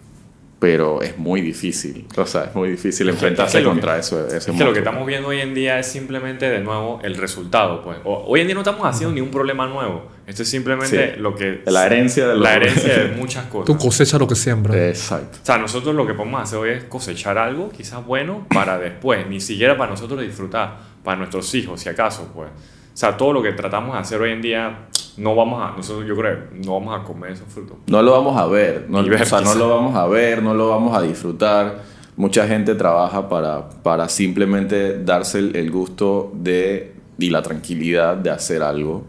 Pero 0.57 1.01
es 1.01 1.17
muy 1.17 1.41
difícil, 1.41 2.07
o 2.15 2.25
sea, 2.25 2.45
es 2.45 2.55
muy 2.55 2.69
difícil 2.69 3.09
enfrentarse 3.09 3.57
Es 3.57 3.63
que 3.63 3.69
contra 3.69 3.95
que- 3.95 3.99
eso. 3.99 4.25
ese 4.25 4.37
Es 4.37 4.45
que 4.57 4.63
lo 4.63 4.71
que 4.71 4.79
estamos 4.79 5.05
viendo 5.05 5.27
hoy 5.27 5.41
en 5.41 5.53
día 5.53 5.77
es 5.79 5.85
simplemente 5.87 6.49
de 6.49 6.59
nuevo 6.61 7.01
el 7.03 7.15
resultado. 7.17 7.83
Pues. 7.83 7.97
O- 8.05 8.23
hoy 8.27 8.39
en 8.39 8.47
día 8.47 8.53
no 8.55 8.61
estamos 8.61 8.81
haciendo 8.87 9.13
ni 9.13 9.19
un 9.21 9.29
problema 9.31 9.67
nuevo. 9.67 10.07
Esto 10.25 10.43
es 10.43 10.49
simplemente 10.49 11.15
Sí. 11.15 11.19
lo 11.19 11.35
que. 11.35 11.61
La 11.65 11.85
herencia 11.85 12.25
de 12.29 12.35
La 12.37 12.55
herencia 12.55 12.97
de 12.97 13.07
muchas 13.17 13.45
cosas. 13.47 13.65
Tú 13.67 13.77
cosechas 13.77 14.17
lo 14.19 14.27
que 14.27 14.35
siembras. 14.35 14.77
Exacto. 14.77 15.39
O 15.43 15.45
sea, 15.45 15.57
nosotros 15.57 15.93
lo 15.93 16.07
que 16.07 16.13
podemos 16.13 16.41
hacer 16.41 16.57
hoy 16.57 16.69
es 16.69 16.83
cosechar 16.85 17.37
algo, 17.37 17.69
quizás 17.69 18.03
bueno, 18.05 18.47
para 18.49 18.79
después, 18.79 19.27
ni 19.27 19.41
siquiera 19.41 19.77
para 19.77 19.91
nosotros 19.91 20.21
disfrutar, 20.21 20.77
para 21.03 21.17
nuestros 21.17 21.53
hijos, 21.53 21.81
si 21.81 21.89
acaso, 21.89 22.31
pues. 22.33 22.49
O 22.49 22.97
sea, 22.97 23.17
todo 23.17 23.33
lo 23.33 23.43
que 23.43 23.51
tratamos 23.51 23.93
de 23.93 23.99
hacer 23.99 24.21
hoy 24.21 24.31
en 24.31 24.41
día, 24.41 24.77
no 25.17 25.35
vamos 25.35 25.61
a, 25.61 25.75
nosotros 25.75 26.07
yo 26.07 26.15
creo, 26.15 26.39
no 26.65 26.73
vamos 26.79 26.99
a 26.99 27.03
comer 27.03 27.31
esos 27.31 27.47
frutos. 27.47 27.77
No 27.87 28.01
lo 28.01 28.11
vamos 28.11 28.37
a 28.37 28.45
ver, 28.47 28.85
no, 28.89 29.01
Ni 29.01 29.09
ver, 29.09 29.21
o 29.21 29.25
sea, 29.25 29.39
no 29.41 29.47
quizá. 29.47 29.59
lo 29.59 29.69
vamos 29.69 29.95
a 29.95 30.07
ver, 30.07 30.41
no 30.43 30.53
lo 30.53 30.69
vamos 30.69 30.97
a 30.97 31.01
disfrutar. 31.01 31.79
Mucha 32.17 32.47
gente 32.47 32.75
trabaja 32.75 33.27
para, 33.27 33.69
para 33.69 34.07
simplemente 34.09 35.03
darse 35.03 35.39
el, 35.39 35.55
el 35.55 35.69
gusto 35.71 36.31
de 36.33 36.93
y 37.17 37.29
la 37.29 37.41
tranquilidad 37.41 38.17
de 38.17 38.29
hacer 38.29 38.61
algo 38.61 39.05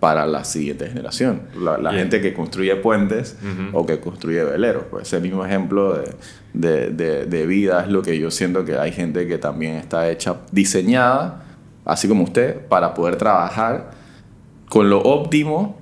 para 0.00 0.26
la 0.26 0.44
siguiente 0.44 0.86
generación. 0.86 1.42
La, 1.60 1.92
gente 1.92 2.20
que 2.20 2.32
construye 2.32 2.76
puentes 2.76 3.36
o 3.72 3.84
que 3.84 3.98
construye 4.00 4.44
veleros. 4.44 4.84
Pues 4.90 5.08
ese 5.08 5.18
mismo 5.20 5.44
ejemplo 5.44 5.94
de, 5.94 6.10
de, 6.52 6.90
de- 6.90 7.26
de 7.26 7.46
vida 7.46 7.82
es 7.82 7.88
lo 7.90 8.00
que 8.02 8.16
yo 8.18 8.30
siento 8.30 8.64
que 8.64 8.78
hay 8.78 8.92
gente 8.92 9.26
que 9.26 9.38
también 9.38 9.74
está 9.74 10.08
hecha, 10.08 10.36
diseñada, 10.52 11.42
así 11.84 12.06
como 12.06 12.22
usted, 12.24 12.66
para 12.68 12.94
poder 12.94 13.16
trabajar 13.16 13.90
con 14.68 14.90
lo 14.90 15.00
óptimo 15.00 15.76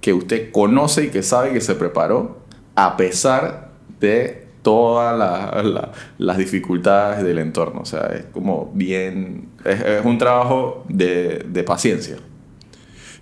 que 0.00 0.12
usted 0.12 0.50
conoce 0.50 1.04
y 1.04 1.08
que 1.10 1.22
sabe 1.22 1.52
que 1.52 1.60
se 1.60 1.74
preparó, 1.74 2.38
a 2.74 2.96
pesar 2.96 3.70
de 4.00 4.48
todas 4.62 5.16
la- 5.18 5.62
la- 5.62 5.92
las 6.18 6.38
dificultades 6.38 7.24
del 7.24 7.38
entorno. 7.38 7.80
O 7.80 7.84
sea, 7.84 8.06
es 8.14 8.24
como 8.32 8.70
bien... 8.74 9.48
Es, 9.64 9.80
es 9.80 10.04
un 10.04 10.18
trabajo 10.18 10.84
de, 10.88 11.44
de 11.48 11.62
paciencia. 11.64 12.16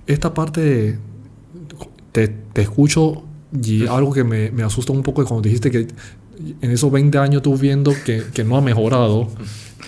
Esta 0.06 0.32
parte 0.34 0.98
te, 2.12 2.28
te 2.28 2.62
escucho 2.62 3.22
y 3.62 3.86
algo 3.86 4.12
que 4.12 4.24
me, 4.24 4.50
me 4.50 4.62
asusta 4.62 4.92
un 4.92 5.02
poco 5.02 5.22
es 5.22 5.28
cuando 5.28 5.42
dijiste 5.42 5.70
que 5.70 5.88
en 6.62 6.70
esos 6.70 6.90
20 6.90 7.18
años 7.18 7.42
tú 7.42 7.56
viendo 7.56 7.92
que, 8.04 8.22
que 8.32 8.44
no 8.44 8.56
ha 8.56 8.60
mejorado, 8.60 9.28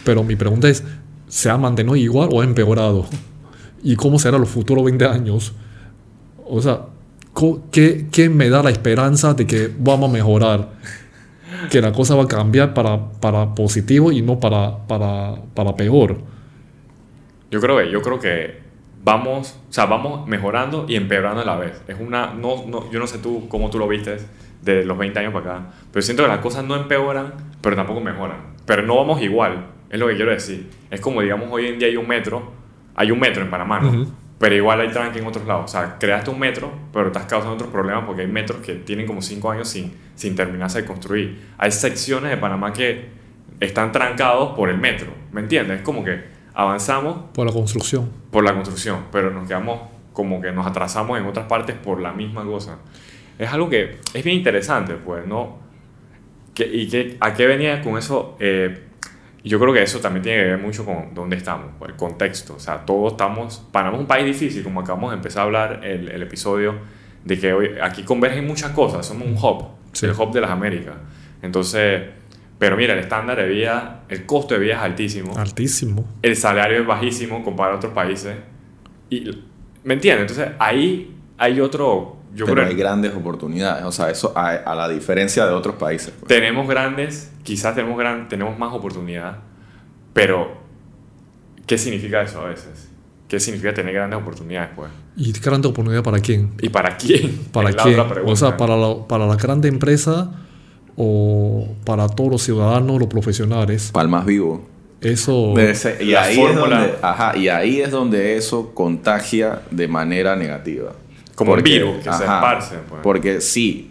pero 0.05 0.23
mi 0.25 0.37
pregunta 0.37 0.68
es, 0.68 0.85
¿se 1.29 1.49
ha 1.49 1.57
mantenido 1.57 1.97
igual 1.97 2.29
o 2.33 2.40
ha 2.40 2.45
empeorado? 2.45 3.07
¿Y 3.83 3.97
cómo 3.97 4.18
será 4.18 4.38
los 4.38 4.49
futuros 4.49 4.85
20 4.85 5.05
años? 5.07 5.55
O 6.45 6.61
sea, 6.61 6.83
¿qué, 7.71 8.07
qué 8.11 8.29
me 8.29 8.49
da 8.49 8.62
la 8.62 8.71
esperanza 8.71 9.35
de 9.35 9.47
que 9.47 9.71
vamos 9.79 10.11
a 10.11 10.12
mejorar? 10.12 10.71
Que 11.71 11.81
la 11.81 11.92
cosa 11.92 12.14
va 12.14 12.25
a 12.25 12.29
cambiar 12.29 12.75
para, 12.75 13.11
para 13.12 13.55
positivo 13.55 14.12
y 14.12 14.23
no 14.23 14.40
para, 14.40 14.87
para, 14.87 15.37
para 15.55 15.77
peor. 15.77 16.18
Yo 17.51 17.61
creo 17.61 17.79
que, 17.79 17.90
yo 17.90 18.03
creo 18.03 18.18
que 18.18 18.62
vamos, 19.05 19.59
o 19.68 19.73
sea, 19.73 19.87
vamos 19.87 20.27
mejorando 20.27 20.87
y 20.88 20.97
empeorando 20.97 21.42
a 21.42 21.45
la 21.45 21.57
vez. 21.57 21.83
Es 21.88 21.97
una, 22.01 22.33
no, 22.35 22.64
no, 22.66 22.90
yo 22.90 22.99
no 22.99 23.07
sé 23.07 23.18
tú 23.18 23.49
cómo 23.49 23.71
tú 23.71 23.79
lo 23.79 23.88
viste 23.88 24.16
de 24.62 24.85
los 24.85 24.97
20 24.97 25.18
años 25.18 25.33
para 25.33 25.57
acá, 25.57 25.71
pero 25.92 26.03
siento 26.03 26.23
que 26.23 26.29
las 26.29 26.38
cosas 26.38 26.64
no 26.64 26.77
empeoran, 26.77 27.35
pero 27.61 27.77
tampoco 27.77 28.01
mejoran. 28.01 28.55
Pero 28.64 28.83
no 28.83 28.97
vamos 28.97 29.21
igual, 29.23 29.66
es 29.90 29.99
lo 29.99 30.07
que 30.09 30.16
quiero 30.16 30.31
decir. 30.31 30.71
Es 30.90 31.01
como, 31.01 31.21
digamos, 31.21 31.49
hoy 31.51 31.66
en 31.66 31.79
día 31.79 31.88
hay 31.88 31.97
un 31.97 32.07
metro, 32.07 32.53
hay 32.94 33.11
un 33.11 33.18
metro 33.20 33.42
en 33.42 33.50
Panamá, 33.50 33.81
¿no? 33.81 33.88
Ujú. 33.88 34.12
Pero 34.38 34.55
igual 34.57 34.81
hay 34.81 34.88
tranque 34.88 35.20
en 35.20 35.26
otros 35.26 35.46
lados. 35.46 35.64
O 35.66 35.68
sea, 35.68 35.96
creaste 36.00 36.31
un 36.31 36.38
metro, 36.40 36.72
pero 36.92 37.07
estás 37.09 37.26
causando 37.26 37.55
otros 37.55 37.70
problemas 37.70 38.05
porque 38.05 38.22
hay 38.22 38.26
metros 38.28 38.59
que 38.61 38.74
tienen 38.74 39.07
como 39.07 39.22
5 39.22 39.50
años 39.52 39.68
sin, 39.68 39.92
sin 40.16 40.35
terminarse 40.35 40.83
de 40.83 40.85
construir. 40.88 41.40
Hay 41.59 41.70
secciones 41.70 42.31
de 42.31 42.37
Panamá 42.37 42.72
que 42.72 43.07
están 43.61 43.92
trancados 43.92 44.57
por 44.57 44.68
el 44.68 44.78
metro, 44.78 45.12
¿me 45.31 45.40
entiendes? 45.42 45.78
Es 45.78 45.83
como 45.85 46.02
que 46.02 46.24
avanzamos 46.55 47.31
Por 47.33 47.46
la 47.46 47.52
construcción. 47.52 48.11
por 48.33 48.42
la 48.42 48.52
construcción, 48.52 49.05
pero 49.12 49.31
nos 49.31 49.46
quedamos 49.46 49.81
como 50.12 50.40
que 50.40 50.50
nos 50.50 50.66
atrasamos 50.66 51.18
en 51.18 51.26
otras 51.26 51.46
partes 51.46 51.76
por 51.76 52.00
la 52.00 52.12
misma 52.12 52.44
cosa. 52.44 52.78
Es 53.38 53.50
algo 53.52 53.70
que 53.70 53.98
es 54.12 54.24
bien 54.24 54.37
interesante, 54.38 54.94
pues, 54.94 55.24
¿no? 55.26 55.59
Que- 56.55 56.66
¿Y 56.66 56.88
que, 56.88 57.16
a 57.20 57.33
qué 57.33 57.46
venía 57.46 57.81
con 57.81 57.96
eso? 57.96 58.37
Eh, 58.40 58.88
yo 59.44 59.59
creo 59.59 59.72
que 59.72 59.83
eso 59.83 59.98
también 60.00 60.22
tiene 60.22 60.38
que 60.42 60.48
ver 60.50 60.59
mucho 60.59 60.85
con 60.85 61.14
dónde 61.14 61.37
estamos, 61.37 61.72
pues, 61.78 61.90
el 61.90 61.96
contexto. 61.96 62.55
O 62.55 62.61
sea, 62.61 62.85
todos 62.87 63.12
estamos... 63.12 63.62
Panamá 63.72 63.96
es 63.96 64.00
un 64.00 64.07
país 64.07 64.24
difícil, 64.26 64.62
como 64.62 64.81
acabamos 64.81 65.11
de 65.11 65.16
empezar 65.16 65.40
a 65.40 65.44
hablar 65.44 65.81
el, 65.85 66.09
el 66.09 66.22
episodio, 66.22 66.76
de 67.24 67.38
que 67.38 67.52
hoy, 67.52 67.70
aquí 67.83 68.02
convergen 68.05 68.46
muchas 68.46 68.70
cosas, 68.72 69.05
somos 69.07 69.26
un 69.26 69.37
hub, 69.37 69.66
Sí. 69.92 70.07
el 70.07 70.12
hub 70.12 70.33
de 70.33 70.40
las 70.40 70.50
Américas. 70.50 70.94
Entonces, 71.42 72.02
pero 72.59 72.76
mira, 72.76 72.94
el 72.94 73.00
estándar 73.00 73.37
de 73.37 73.48
vida, 73.48 74.05
el 74.09 74.24
costo 74.26 74.55
de 74.55 74.61
vida 74.61 74.74
es 74.74 74.81
altísimo 74.81 75.37
Altísimo. 75.37 76.05
el 76.22 76.37
salario 76.37 76.81
es 76.81 76.87
bajísimo 76.87 77.42
comparado 77.44 77.74
a 77.74 77.78
otros 77.78 77.92
países. 77.92 78.37
Y, 79.11 79.28
¿Me 79.85 79.94
entiendes? 79.94 80.31
Entonces 80.31 80.55
ahí 80.61 81.14
hay 81.38 81.61
otro, 81.61 82.16
yo 82.35 82.45
pero 82.47 82.57
creo, 82.62 82.68
hay 82.68 82.75
grandes 82.75 83.14
oportunidades. 83.14 83.85
O 83.85 83.92
sea, 83.92 84.11
eso 84.11 84.33
a, 84.37 84.51
a 84.51 84.75
la 84.75 84.88
diferencia 84.88 85.45
de 85.47 85.53
otros 85.53 85.77
países. 85.77 86.12
pues. 86.18 86.29
tenemos 86.29 86.66
grandes, 86.68 87.31
quizás 87.42 87.75
tenemos, 87.75 87.99
gran, 87.99 88.29
tenemos 88.29 88.59
más 88.59 88.73
oportunidad, 88.73 89.38
pero 90.12 90.53
¿qué 91.66 91.79
significa 91.79 92.23
eso 92.23 92.40
a 92.40 92.47
veces? 92.49 92.88
¿Qué 93.29 93.40
significa 93.40 93.73
tener 93.73 93.95
grandes 93.95 94.18
oportunidades, 94.21 94.71
pues? 94.77 94.90
¿Y 95.16 95.33
grande 95.33 95.68
oportunidad 95.68 96.03
para 96.03 96.21
quién? 96.21 96.53
¿Y 96.61 96.68
para 96.68 96.97
quién? 96.97 97.38
¿Para 97.53 97.71
Es 97.71 97.77
la 97.77 97.83
quién? 97.83 97.95
otra 98.01 98.12
pregunta. 98.12 98.33
O 98.33 98.37
sea, 98.37 98.57
para 98.57 98.77
la, 98.77 99.07
para 99.09 99.27
la 99.27 99.37
grande 99.37 99.68
empresa 99.68 100.31
o 100.97 101.68
para 101.85 102.09
todos 102.09 102.31
los 102.31 102.42
ciudadanos, 102.42 102.99
los 102.99 103.09
profesionales. 103.09 103.90
Palmas 103.92 104.27
vivo. 104.27 104.68
Eso. 105.01 105.55
Ser- 105.75 106.01
y, 106.03 106.11
La 106.12 106.23
ahí 106.25 106.37
fórmula- 106.37 106.85
es 106.85 106.92
donde, 106.92 106.99
ajá, 107.03 107.37
y 107.37 107.49
ahí 107.49 107.81
es 107.81 107.90
donde 107.90 108.37
eso 108.37 108.73
contagia 108.75 109.62
de 109.71 109.88
manera 109.88 110.37
negativa. 110.37 110.92
Como 111.35 111.53
un 111.55 111.62
virus 111.62 111.97
que 111.97 112.12
se 112.12 112.25
esparce, 112.25 112.77
pues. 112.88 113.01
Porque 113.03 113.40
sí, 113.40 113.90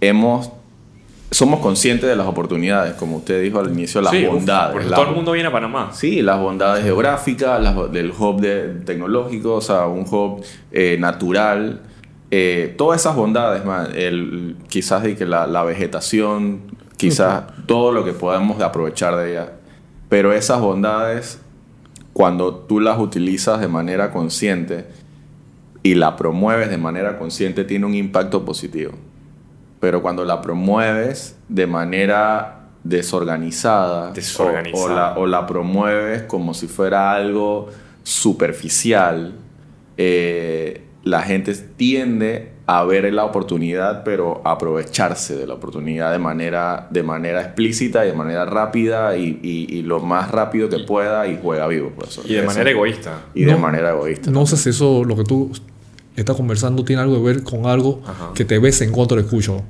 hemos, 0.00 0.50
somos 1.30 1.60
conscientes 1.60 2.08
de 2.08 2.16
las 2.16 2.26
oportunidades, 2.26 2.94
como 2.94 3.18
usted 3.18 3.42
dijo 3.42 3.60
al 3.60 3.70
inicio, 3.70 4.00
las 4.00 4.12
Sí, 4.12 4.26
uf, 4.26 4.34
bondades. 4.34 4.72
Porque 4.72 4.88
las- 4.88 4.98
todo 4.98 5.08
el 5.10 5.14
mundo 5.16 5.32
viene 5.32 5.48
a 5.48 5.52
Panamá. 5.52 5.90
Sí, 5.92 6.22
las 6.22 6.38
bondades 6.40 6.84
geográficas, 6.84 7.60
las, 7.62 7.92
del 7.92 8.10
hub 8.10 8.40
de, 8.40 8.80
tecnológico, 8.84 9.54
o 9.54 9.60
sea, 9.60 9.86
un 9.86 10.04
hub 10.10 10.42
eh, 10.72 10.96
natural. 10.98 11.82
eh, 12.32 12.74
todas 12.78 13.00
esas 13.00 13.16
bondades, 13.16 13.64
man, 13.64 13.88
el, 13.94 14.56
quizás 14.68 15.02
de 15.02 15.16
que 15.16 15.26
la, 15.26 15.46
la 15.48 15.64
vegetación, 15.64 16.60
quizás 16.96 17.42
todo 17.66 17.90
lo 17.92 18.04
que 18.04 18.12
podamos 18.12 18.60
aprovechar 18.62 19.16
de 19.16 19.32
ella. 19.32 19.52
Pero 20.08 20.32
esas 20.32 20.60
bondades, 20.60 21.40
cuando 22.12 22.54
tú 22.54 22.78
las 22.80 22.98
utilizas 22.98 23.60
de 23.60 23.66
manera 23.68 24.12
consciente 24.12 24.86
y 25.82 25.94
la 25.94 26.16
promueves 26.16 26.68
de 26.70 26.76
manera 26.78 27.18
consciente, 27.18 27.64
tiene 27.64 27.86
un 27.86 27.94
impacto 27.94 28.44
positivo. 28.44 28.92
Pero 29.80 30.02
cuando 30.02 30.24
la 30.24 30.40
promueves 30.42 31.36
de 31.48 31.66
manera 31.66 32.56
desorganizada, 32.84 34.08
o- 34.08 34.88
la, 34.88 35.14
o 35.18 35.26
la 35.26 35.46
promueves 35.46 36.22
como 36.22 36.52
si 36.54 36.66
fuera 36.66 37.12
algo 37.14 37.68
superficial, 38.02 39.34
eh, 39.96 40.82
la 41.02 41.22
gente 41.22 41.54
tiende 41.54 42.52
a 42.72 42.84
ver 42.84 43.12
la 43.12 43.24
oportunidad, 43.24 44.04
pero 44.04 44.40
aprovecharse 44.44 45.36
de 45.36 45.46
la 45.46 45.54
oportunidad 45.54 46.12
de 46.12 46.18
manera, 46.20 46.86
de 46.90 47.02
manera 47.02 47.40
explícita 47.42 48.04
y 48.04 48.08
de 48.10 48.14
manera 48.14 48.44
rápida 48.44 49.16
y, 49.16 49.40
y- 49.42 49.66
y 49.78 49.82
lo 49.82 49.98
más 50.00 50.30
rápido 50.30 50.68
que 50.68 50.78
pueda 50.78 51.26
y 51.26 51.38
juega 51.42 51.66
vivo. 51.66 51.90
Pues, 51.96 52.20
Y 52.24 52.34
de 52.34 52.38
Eso. 52.38 52.46
manera 52.46 52.70
egoísta. 52.70 53.22
Y 53.34 53.44
de 53.44 53.52
No- 53.52 53.58
manera 53.58 53.90
egoísta. 53.90 54.30
No 54.30 54.46
sé 54.46 54.56
si 54.56 54.70
eso, 54.70 55.02
lo 55.04 55.16
que 55.16 55.24
tú 55.24 55.50
estás 56.14 56.36
conversando, 56.36 56.84
tiene 56.84 57.02
algo 57.02 57.16
que 57.16 57.22
ver 57.32 57.42
con 57.42 57.66
algo 57.66 58.02
Ajá. 58.06 58.30
que 58.34 58.44
te 58.44 58.58
ves 58.60 58.80
en 58.82 58.92
cuanto 58.92 59.16
lo 59.16 59.22
escucho. 59.22 59.62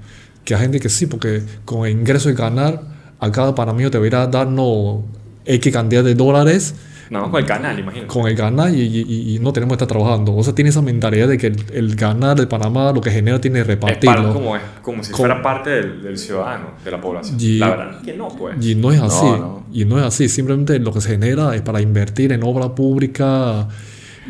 Que 0.44 0.54
hay 0.54 0.60
gente 0.60 0.78
que 0.80 0.88
sí, 0.90 1.06
porque 1.06 1.42
con 1.64 1.86
el 1.86 1.92
ingreso 1.92 2.28
y 2.28 2.34
ganar, 2.34 2.82
a 3.18 3.30
cada 3.32 3.54
panameño 3.54 3.90
te 3.90 3.96
debería 3.98 4.26
darnos 4.26 5.04
X 5.46 5.72
cantidad 5.72 6.04
de 6.04 6.14
dólares 6.14 6.74
Nada 7.10 7.24
más 7.24 7.30
con 7.32 7.40
el 7.40 7.46
canal, 7.46 7.78
imagínate. 7.78 8.06
con 8.06 8.26
el 8.28 8.36
ganar 8.36 8.72
y, 8.72 8.80
y- 8.82 9.34
y 9.34 9.38
no 9.40 9.52
tenemos 9.52 9.76
que 9.76 9.82
estar 9.84 9.88
trabajando. 9.88 10.32
O 10.34 10.42
sea, 10.44 10.54
tiene 10.54 10.70
esa 10.70 10.80
mentalidad 10.80 11.26
de 11.26 11.36
que 11.38 11.48
el, 11.48 11.56
el 11.72 11.96
ganar 11.96 12.38
de 12.38 12.46
Panamá 12.46 12.92
lo 12.92 13.00
que 13.00 13.10
genera 13.10 13.40
tiene 13.40 13.56
que 13.56 13.60
Es 13.62 13.66
repartirlo. 13.66 14.32
como, 14.32 14.54
es, 14.56 14.62
como 14.80 15.02
si 15.02 15.10
Como- 15.10 15.18
fuera 15.26 15.42
parte 15.42 15.70
del, 15.70 16.02
del 16.02 16.16
ciudadano, 16.18 16.66
de 16.84 16.90
la 16.90 17.00
población. 17.00 17.36
Y- 17.40 17.58
la 17.58 17.70
verdad 17.70 17.90
es 17.98 18.06
que 18.06 18.16
no, 18.16 18.28
pues. 18.28 18.64
Y 18.64 18.76
no 18.76 18.92
es 18.92 19.00
así. 19.00 19.24
No, 19.26 19.36
no. 19.38 19.62
Y 19.72 19.84
no 19.84 19.98
es 19.98 20.04
así. 20.04 20.28
Simplemente 20.28 20.78
lo 20.78 20.92
que 20.92 21.00
se 21.00 21.10
genera 21.10 21.54
es 21.56 21.62
para 21.62 21.80
invertir 21.80 22.30
en 22.32 22.44
obra 22.44 22.74
pública 22.74 23.66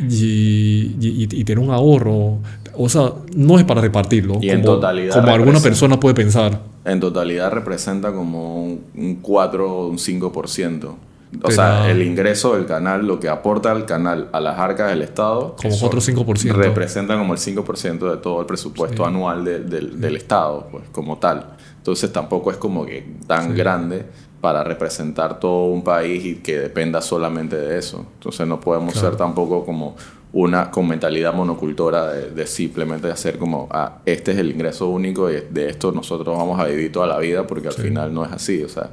y, 0.08 0.14
y- 0.14 0.96
y- 1.00 1.40
y 1.40 1.44
tener 1.44 1.58
un 1.58 1.70
ahorro. 1.70 2.38
o 2.76 2.88
sea, 2.88 3.12
no 3.36 3.58
es 3.58 3.64
para 3.64 3.82
repartirlo. 3.82 4.38
Y 4.40 4.48
en 4.48 4.62
totalidad 4.62 5.14
Como 5.20 5.34
alguna 5.34 5.60
persona 5.60 6.00
puede 6.00 6.14
pensar. 6.14 6.62
En 6.86 6.98
totalidad 6.98 7.52
representa 7.52 8.10
como 8.12 8.62
un, 8.64 8.80
un 8.96 9.16
4 9.16 9.70
o 9.70 9.88
un 9.88 9.98
5%. 9.98 10.94
O 11.36 11.42
Pero- 11.42 11.54
sea, 11.54 11.88
el 11.90 12.02
ingreso 12.02 12.56
del 12.56 12.66
canal, 12.66 13.06
lo 13.06 13.20
que 13.20 13.28
aporta 13.28 13.70
el 13.72 13.84
canal 13.84 14.28
a 14.32 14.40
las 14.40 14.58
arcas 14.58 14.90
del 14.90 15.02
Estado, 15.02 15.54
Como 15.56 15.68
eso 15.72 15.80
4 15.80 15.98
o 15.98 16.02
5%. 16.02 16.54
representa 16.56 17.16
como 17.16 17.32
el 17.34 17.38
5% 17.38 18.10
de 18.10 18.16
todo 18.16 18.40
el 18.40 18.46
presupuesto 18.46 19.06
anual 19.06 19.44
de- 19.44 19.60
del- 19.60 20.00
del 20.00 20.16
Estado, 20.16 20.66
pues, 20.72 20.84
como 20.90 21.18
tal. 21.18 21.56
Entonces 21.76 22.12
tampoco 22.12 22.50
es 22.50 22.56
como 22.56 22.84
que 22.84 23.06
tan 23.28 23.54
grande 23.54 24.04
para 24.40 24.64
representar 24.64 25.38
todo 25.38 25.66
un 25.66 25.84
país 25.84 26.24
y 26.24 26.34
que 26.36 26.58
dependa 26.58 27.00
solamente 27.00 27.54
de 27.56 27.78
eso. 27.78 28.04
Entonces 28.14 28.46
no 28.48 28.58
podemos 28.58 28.92
Claro. 28.94 29.08
ser 29.10 29.16
tampoco 29.16 29.64
como 29.64 29.96
una 30.32 30.70
con 30.70 30.88
mentalidad 30.88 31.32
monocultora 31.34 32.12
de, 32.12 32.30
de 32.30 32.46
simplemente 32.46 33.10
hacer 33.10 33.38
como, 33.38 33.68
ah, 33.70 33.98
este 34.06 34.32
es 34.32 34.38
el 34.38 34.50
ingreso 34.50 34.88
único 34.88 35.30
y 35.30 35.42
de 35.50 35.68
esto 35.70 35.92
nosotros 35.92 36.36
vamos 36.36 36.58
a 36.58 36.64
vivir 36.64 36.90
toda 36.90 37.06
la 37.06 37.18
vida 37.18 37.46
porque 37.46 37.68
al 37.68 37.74
Sí. 37.74 37.82
final 37.82 38.12
no 38.14 38.24
es 38.24 38.32
así, 38.32 38.62
o 38.64 38.68
sea. 38.68 38.90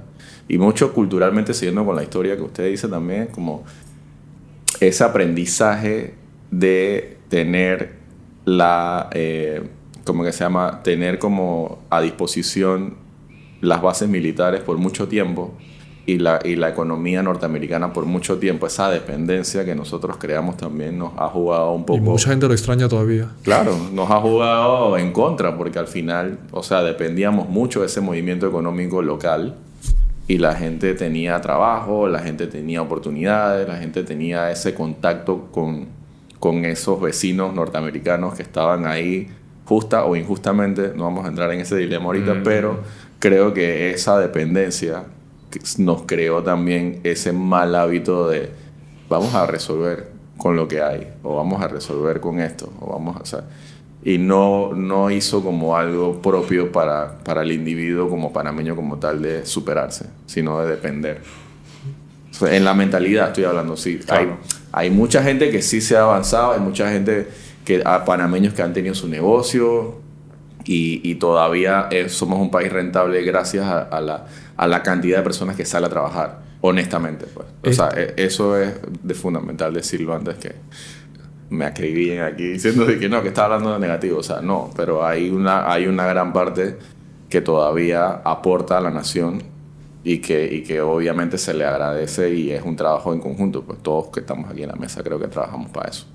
Y 0.47 0.57
mucho 0.57 0.93
culturalmente, 0.93 1.53
siguiendo 1.53 1.85
con 1.85 1.95
la 1.95 2.03
historia 2.03 2.35
que 2.35 2.43
usted 2.43 2.69
dice 2.69 2.87
también, 2.87 3.27
como 3.27 3.63
ese 4.79 5.03
aprendizaje 5.03 6.13
de 6.51 7.17
tener 7.29 7.95
la, 8.45 9.09
eh, 9.11 9.61
¿cómo 10.05 10.23
que 10.23 10.31
se 10.31 10.43
llama? 10.43 10.81
Tener 10.83 11.19
como 11.19 11.79
a 11.89 11.99
disposición 12.01 12.95
las 13.59 13.81
bases 13.81 14.07
militares 14.07 14.61
por 14.61 14.77
mucho 14.77 15.07
tiempo 15.07 15.53
y 16.05 16.19
la, 16.19 16.39
y 16.45 16.55
la 16.55 16.69
economía 16.69 17.21
norteamericana 17.21 17.91
por 17.91 18.05
mucho 18.05 18.37
tiempo, 18.37 18.65
esa 18.65 18.89
dependencia 18.89 19.65
que 19.65 19.75
nosotros 19.75 20.15
creamos 20.17 20.55
también 20.55 20.97
nos 20.97 21.11
ha 21.17 21.27
jugado 21.27 21.73
un 21.73 21.81
Y 21.81 21.85
poco... 21.85 21.99
mucha 21.99 22.29
gente 22.29 22.47
lo 22.47 22.53
extraña 22.53 22.87
todavía. 22.87 23.31
Claro, 23.43 23.75
nos 23.91 24.09
ha 24.09 24.21
jugado 24.21 24.97
en 24.97 25.11
contra 25.11 25.57
porque 25.57 25.79
al 25.79 25.87
final, 25.87 26.39
o 26.51 26.63
sea, 26.63 26.81
dependíamos 26.83 27.49
mucho 27.49 27.81
de 27.81 27.87
ese 27.87 27.99
movimiento 27.99 28.47
económico 28.47 29.01
local 29.01 29.57
y 30.27 30.37
la 30.39 30.55
gente 30.55 30.93
tenía 30.93 31.39
trabajo, 31.41 32.07
la 32.07 32.19
gente 32.19 32.47
tenía 32.47 32.81
oportunidades, 32.81 33.67
la 33.67 33.77
gente 33.77 34.03
tenía 34.03 34.51
ese 34.51 34.73
contacto 34.73 35.47
con, 35.51 35.87
con 36.39 36.65
esos 36.65 36.99
vecinos 37.01 37.53
norteamericanos 37.53 38.35
que 38.35 38.43
estaban 38.43 38.85
ahí 38.85 39.29
justa 39.65 40.05
o 40.05 40.15
injustamente, 40.15 40.93
no 40.95 41.05
vamos 41.05 41.25
a 41.25 41.29
entrar 41.29 41.51
en 41.53 41.61
ese 41.61 41.75
dilema 41.77 42.05
ahorita, 42.05 42.33
Mm. 42.35 42.43
pero 42.43 42.79
creo 43.19 43.53
que 43.53 43.91
esa 43.91 44.17
dependencia 44.19 45.03
nos 45.77 46.03
creó 46.03 46.43
también 46.43 46.99
ese 47.03 47.31
mal 47.31 47.73
hábito 47.75 48.29
de 48.29 48.49
vamos 49.09 49.33
a 49.33 49.45
resolver 49.45 50.09
con 50.37 50.55
lo 50.55 50.67
que 50.67 50.81
hay 50.81 51.13
o 51.23 51.35
vamos 51.37 51.61
a 51.61 51.67
resolver 51.67 52.19
con 52.19 52.39
esto 52.39 52.71
o 52.79 52.91
vamos 52.91 53.15
a 53.15 53.19
o 53.21 53.25
sea, 53.25 53.43
y 54.07 54.17
no, 54.19 54.71
no 54.73 55.11
hizo 55.11 55.43
como 55.43 55.75
algo 55.75 56.21
propio 56.21 56.71
para, 56.71 57.17
para 57.25 57.41
el 57.41 57.51
individuo 57.51 58.09
como 58.09 58.31
panameño 58.31 58.73
como 58.73 58.95
tal 58.99 59.21
de 59.21 59.45
superarse, 59.45 60.05
sino 60.25 60.61
de 60.61 60.69
depender. 60.69 61.19
O 62.31 62.33
sea, 62.33 62.55
en 62.55 62.63
la 62.63 62.73
mentalidad 62.73 63.27
estoy 63.27 63.43
hablando, 63.43 63.75
sí. 63.75 63.97
Claro. 63.97 64.37
Hay, 64.71 64.85
hay 64.85 64.89
mucha 64.91 65.21
gente 65.23 65.49
que 65.49 65.61
sí 65.61 65.81
se 65.81 65.97
ha 65.97 66.03
avanzado, 66.03 66.53
hay 66.53 66.61
mucha 66.61 66.89
gente 66.89 67.27
que 67.65 67.81
a 67.83 68.05
panameños 68.05 68.53
que 68.53 68.61
han 68.61 68.71
tenido 68.71 68.95
su 68.95 69.09
negocio 69.09 69.99
y, 70.63 71.01
y 71.03 71.15
todavía 71.15 71.87
eh, 71.91 72.07
somos 72.07 72.39
un 72.39 72.49
país 72.49 72.71
rentable 72.71 73.21
gracias 73.23 73.65
a, 73.65 73.81
a 73.81 73.99
la, 73.99 74.25
a 74.55 74.67
la 74.67 74.83
cantidad 74.83 75.17
de 75.17 75.23
personas 75.23 75.57
que 75.57 75.65
sale 75.65 75.87
a 75.87 75.89
trabajar, 75.89 76.43
honestamente. 76.61 77.25
Pues. 77.25 77.45
O 77.63 77.69
Es- 77.69 77.75
sea, 77.75 77.89
e- 77.93 78.13
eso 78.15 78.57
es 78.57 78.73
de 79.03 79.13
fundamental 79.15 79.73
decirlo 79.73 80.15
antes 80.15 80.35
que 80.35 80.55
me 81.49 81.65
acribillen 81.65 82.21
aquí 82.21 82.43
diciendo 82.47 82.85
de 82.85 82.99
que 82.99 83.07
no, 83.09 83.21
que 83.21 83.29
está 83.29 83.45
hablando 83.45 83.73
de 83.73 83.79
negativo. 83.79 84.19
O 84.19 84.23
sea, 84.23 84.41
no, 84.41 84.69
pero 84.75 85.05
hay 85.05 85.29
una, 85.29 85.71
hay 85.71 85.87
una 85.87 86.05
gran 86.05 86.33
parte 86.33 86.77
que 87.29 87.41
todavía 87.41 88.21
aporta 88.23 88.77
a 88.77 88.81
la 88.81 88.89
nación 88.91 89.41
y 90.03 90.19
que, 90.19 90.53
y 90.53 90.63
que 90.63 90.79
obviamente 90.81 91.37
se 91.37 91.53
le 91.53 91.65
agradece 91.65 92.33
y 92.33 92.51
es 92.51 92.63
un 92.63 92.75
trabajo 92.75 93.13
en 93.13 93.19
conjunto. 93.19 93.63
Pues 93.63 93.79
todos 93.83 94.07
que 94.07 94.21
estamos 94.21 94.49
aquí 94.49 94.63
en 94.63 94.69
la 94.69 94.75
mesa 94.75 95.03
creo 95.03 95.19
que 95.19 95.27
trabajamos 95.27 95.69
para 95.71 95.89
eso. 95.89 96.05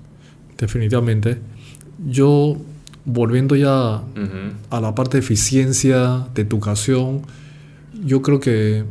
Definitivamente. 0.57 1.37
Yo, 2.07 2.55
volviendo 3.05 3.55
ya 3.55 3.97
Ujú. 3.97 4.53
a 4.69 4.81
la 4.81 4.95
parte 4.95 5.17
de 5.17 5.23
eficiencia, 5.23 6.25
de 6.33 6.41
educación, 6.43 7.21
yo 8.03 8.21
creo 8.21 8.39
que, 8.39 8.83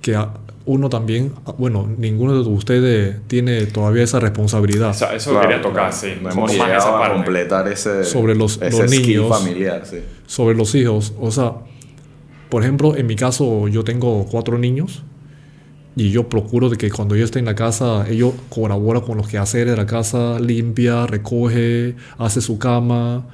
que 0.00 0.14
a- 0.16 0.32
uno 0.64 0.88
también, 0.88 1.32
bueno, 1.58 1.88
ninguno 1.98 2.42
de 2.42 2.48
ustedes 2.48 3.16
tiene 3.26 3.66
todavía 3.66 4.02
esa 4.04 4.20
responsabilidad. 4.20 4.90
O 4.90 4.94
sea, 4.94 5.14
eso 5.14 5.30
Claro, 5.30 5.48
quería 5.48 5.62
tocar, 5.62 5.90
claro. 5.90 5.92
sí. 5.96 6.08
No 6.22 6.30
hemos 6.30 6.52
llegado 6.52 6.72
esa 6.78 7.04
a 7.06 7.12
completar 7.12 7.68
ese, 7.68 8.04
Sobre 8.04 8.34
los- 8.34 8.60
ese 8.62 8.82
los 8.82 8.90
niños. 8.90 9.28
familiar. 9.28 9.82
Sí. 9.84 9.98
sobre 10.26 10.54
los 10.56 10.74
hijos. 10.74 11.12
O 11.20 11.30
sea, 11.30 11.52
por 12.48 12.62
ejemplo, 12.62 12.96
en 12.96 13.06
mi 13.06 13.16
caso 13.16 13.68
yo 13.68 13.84
tengo 13.84 14.24
cuatro 14.30 14.56
niños 14.58 15.02
y 15.94 16.10
yo 16.10 16.28
procuro 16.28 16.70
de 16.70 16.76
que 16.76 16.90
cuando 16.90 17.16
yo 17.16 17.24
esté 17.24 17.38
en 17.38 17.44
la 17.44 17.54
casa, 17.54 18.06
ellos 18.08 18.32
colaboran 18.48 19.02
con 19.02 19.18
los 19.18 19.28
quehaceres 19.28 19.72
de 19.72 19.76
la 19.76 19.86
casa, 19.86 20.38
limpia, 20.40 21.06
recoge, 21.06 21.96
hace 22.18 22.40
su 22.40 22.58
cama. 22.58 23.26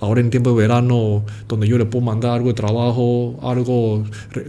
Ahora 0.00 0.20
en 0.20 0.30
tiempo 0.30 0.50
de 0.50 0.56
verano, 0.56 1.24
donde 1.48 1.66
yo 1.68 1.78
le 1.78 1.86
puedo 1.86 2.04
mandar 2.04 2.32
algo 2.32 2.48
de 2.48 2.54
trabajo, 2.54 3.38
algo 3.42 4.04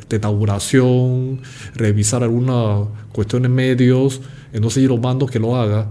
de 0.10 0.20
tabulación, 0.20 1.42
revisar 1.74 2.24
algunas 2.24 2.88
cuestiones 3.14 3.50
medios, 3.50 4.22
entonces 4.52 4.84
yo 4.84 4.90
lo 4.90 4.98
mando 4.98 5.26
que 5.26 5.40
lo 5.40 5.56
haga 5.56 5.88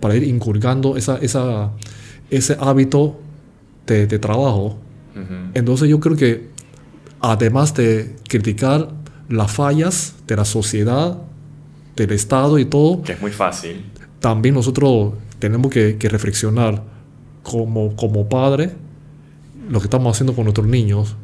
para 0.00 0.14
ir 0.16 0.24
inculcando 0.24 0.96
esa, 0.96 1.18
esa, 1.18 1.72
ese 2.30 2.56
hábito 2.60 3.18
de, 3.86 4.06
de 4.06 4.18
trabajo. 4.18 4.78
Ujú. 5.16 5.34
Entonces 5.54 5.88
yo 5.88 5.98
creo 5.98 6.16
que 6.16 6.48
además 7.20 7.74
de 7.74 8.14
criticar 8.28 8.90
las 9.28 9.50
fallas 9.52 10.14
de 10.26 10.36
la 10.36 10.44
sociedad, 10.44 11.18
del 11.96 12.12
Estado 12.12 12.58
y 12.58 12.64
todo, 12.64 13.02
Que 13.02 13.12
es 13.12 13.20
muy 13.20 13.30
fácil. 13.30 13.84
también 14.20 14.54
nosotros 14.54 15.14
tenemos 15.38 15.70
que, 15.72 15.96
que 15.96 16.08
reflexionar 16.08 16.82
como, 17.42 17.94
como 17.96 18.28
padre 18.28 18.72
lo 19.68 19.78
que 19.80 19.86
estamos 19.86 20.14
haciendo 20.14 20.34
con 20.34 20.44
nuestros 20.44 20.66
niños. 20.66 21.16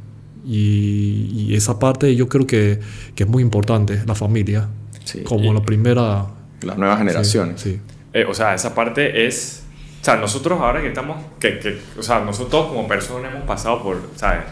Y, 0.46 1.30
y 1.50 1.54
esa 1.54 1.78
parte 1.78 2.14
yo 2.16 2.28
creo 2.28 2.46
que, 2.46 2.80
que 3.14 3.24
es 3.24 3.28
muy 3.28 3.42
importante, 3.42 4.02
la 4.06 4.14
familia, 4.14 4.68
Sí. 5.04 5.22
como 5.24 5.52
la 5.52 5.62
primera... 5.62 6.26
Las 6.62 6.78
nuevas 6.78 6.98
generaciones. 6.98 7.60
Sí, 7.60 7.72
sí. 7.74 7.80
Eh, 8.12 8.24
o 8.28 8.34
sea, 8.34 8.54
esa 8.54 8.74
parte 8.74 9.26
es... 9.26 9.64
O 10.00 10.04
sea, 10.04 10.16
nosotros 10.16 10.60
ahora 10.60 10.80
que 10.80 10.88
estamos... 10.88 11.16
Que, 11.40 11.58
que, 11.58 11.78
o 11.98 12.02
sea, 12.02 12.20
nosotros 12.20 12.66
como 12.68 12.86
personas 12.86 13.32
hemos 13.34 13.44
pasado 13.46 13.82
por, 13.82 14.00
¿sabes? 14.16 14.44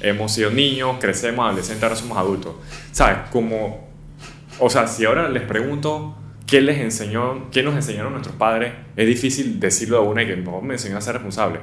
Hemos 0.00 0.32
sido 0.32 0.50
niños, 0.50 0.96
crecemos, 1.00 1.46
adolescentes, 1.46 1.82
ahora 1.82 1.96
somos 1.96 2.18
adultos. 2.18 2.54
¿Sabes? 2.92 3.18
Como... 3.30 3.88
O 4.58 4.68
sea, 4.68 4.86
si 4.86 5.04
ahora 5.04 5.28
les 5.28 5.42
pregunto 5.42 6.16
qué 6.46 6.60
les 6.60 6.78
enseñó, 6.78 7.50
qué 7.50 7.62
nos 7.62 7.74
enseñaron 7.74 8.12
nuestros 8.12 8.36
padres, 8.36 8.72
es 8.96 9.06
difícil 9.06 9.60
decirlo 9.60 10.02
de 10.02 10.08
una 10.08 10.22
y 10.22 10.26
que 10.26 10.36
no 10.36 10.60
me 10.60 10.74
enseñó 10.74 10.98
a 10.98 11.00
ser 11.00 11.14
responsable. 11.14 11.60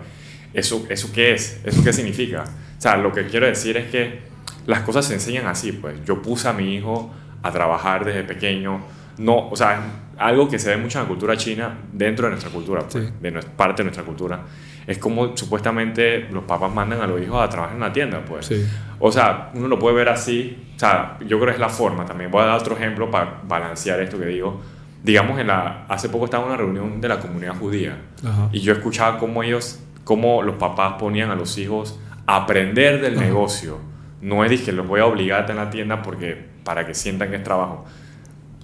¿Eso, 0.53 0.85
¿Eso 0.89 1.11
qué 1.13 1.33
es? 1.33 1.59
¿Eso 1.63 1.83
qué 1.83 1.93
significa? 1.93 2.43
O 2.43 2.81
sea, 2.81 2.97
lo 2.97 3.11
que 3.11 3.27
quiero 3.27 3.45
decir 3.45 3.77
es 3.77 3.91
que 3.91 4.19
las 4.65 4.81
cosas 4.81 5.05
se 5.05 5.13
enseñan 5.13 5.47
así, 5.47 5.71
pues. 5.71 5.95
Yo 6.05 6.21
puse 6.21 6.47
a 6.47 6.53
mi 6.53 6.75
hijo 6.75 7.11
a 7.43 7.51
trabajar 7.51 8.05
desde 8.05 8.23
pequeño. 8.23 8.81
No, 9.17 9.49
o 9.49 9.55
sea, 9.55 9.81
algo 10.17 10.47
que 10.49 10.57
se 10.59 10.69
ve 10.69 10.77
mucho 10.77 10.97
en 10.99 11.03
la 11.05 11.07
cultura 11.07 11.37
china, 11.37 11.77
dentro 11.91 12.25
de 12.25 12.31
nuestra 12.31 12.51
cultura, 12.51 12.81
pues, 12.89 13.05
Sí. 13.05 13.11
de 13.21 13.31
nuestra, 13.31 13.53
parte 13.55 13.81
de 13.81 13.85
nuestra 13.85 14.03
cultura, 14.03 14.41
es 14.85 14.97
como 14.97 15.35
supuestamente 15.35 16.27
los 16.31 16.43
papás 16.45 16.71
mandan 16.73 17.01
a 17.01 17.07
los 17.07 17.21
hijos 17.21 17.41
a 17.41 17.49
trabajar 17.49 17.75
en 17.75 17.81
la 17.81 17.91
tienda, 17.93 18.23
pues. 18.25 18.45
Sí. 18.45 18.65
O 18.99 19.11
sea, 19.11 19.51
uno 19.53 19.67
lo 19.67 19.77
puede 19.77 19.95
ver 19.95 20.09
así. 20.09 20.65
O 20.75 20.79
sea, 20.79 21.17
yo 21.21 21.37
creo 21.39 21.47
que 21.47 21.51
es 21.53 21.59
la 21.59 21.69
forma 21.69 22.05
también. 22.05 22.31
Voy 22.31 22.41
a 22.43 22.45
dar 22.45 22.59
otro 22.59 22.75
ejemplo 22.75 23.11
para 23.11 23.41
balancear 23.47 23.99
esto 23.99 24.17
que 24.17 24.25
digo. 24.25 24.61
Digamos, 25.03 25.39
en 25.39 25.47
la, 25.47 25.85
hace 25.87 26.09
poco 26.09 26.25
estaba 26.25 26.43
en 26.43 26.49
una 26.49 26.57
reunión 26.57 26.99
de 27.01 27.07
la 27.07 27.19
comunidad 27.19 27.55
judía 27.55 27.97
Ajá. 28.25 28.49
y 28.51 28.59
yo 28.61 28.73
escuchaba 28.73 29.19
cómo 29.19 29.43
ellos, 29.43 29.79
cómo 30.03 30.41
los 30.41 30.55
papás 30.55 30.93
ponían 30.99 31.29
a 31.31 31.35
los 31.35 31.57
hijos 31.57 31.99
a 32.25 32.37
aprender 32.37 33.01
del 33.01 33.15
Ajá. 33.17 33.25
negocio. 33.25 33.79
No 34.21 34.43
es 34.43 34.61
que 34.61 34.71
los 34.71 34.87
voy 34.87 34.99
a 35.01 35.05
obligar 35.05 35.39
a 35.39 35.41
estar 35.41 35.55
en 35.57 35.63
la 35.63 35.69
tienda 35.69 36.01
porque, 36.01 36.43
para 36.63 36.85
que 36.87 36.93
sientan 36.95 37.29
que 37.29 37.35
es 37.35 37.43
trabajo. 37.43 37.85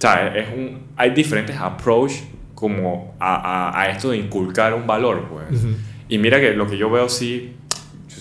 O 0.04 0.12
sea, 0.12 0.36
es 0.36 0.48
un, 0.54 0.80
hay 0.96 1.10
diferentes 1.10 1.56
approach 1.56 2.12
como 2.54 3.14
a, 3.18 3.70
a, 3.70 3.80
a 3.82 3.88
esto 3.90 4.10
de 4.10 4.18
inculcar 4.18 4.74
un 4.74 4.86
valor, 4.86 5.26
pues. 5.28 5.60
Ujú. 5.60 5.74
Y 6.08 6.18
mira 6.18 6.40
que 6.40 6.52
lo 6.54 6.66
que 6.68 6.76
yo 6.76 6.90
veo 6.90 7.08
sí, 7.08 7.54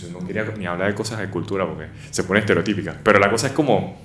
yo 0.01 0.19
no 0.19 0.25
quería 0.25 0.45
ni 0.57 0.65
hablar 0.65 0.87
de 0.89 0.95
cosas 0.95 1.19
de 1.19 1.29
cultura 1.29 1.65
porque 1.67 1.87
se 2.09 2.23
pone 2.23 2.39
estereotípica, 2.39 2.95
pero 3.03 3.19
la 3.19 3.29
cosa 3.29 3.47
es 3.47 3.53
como 3.53 3.97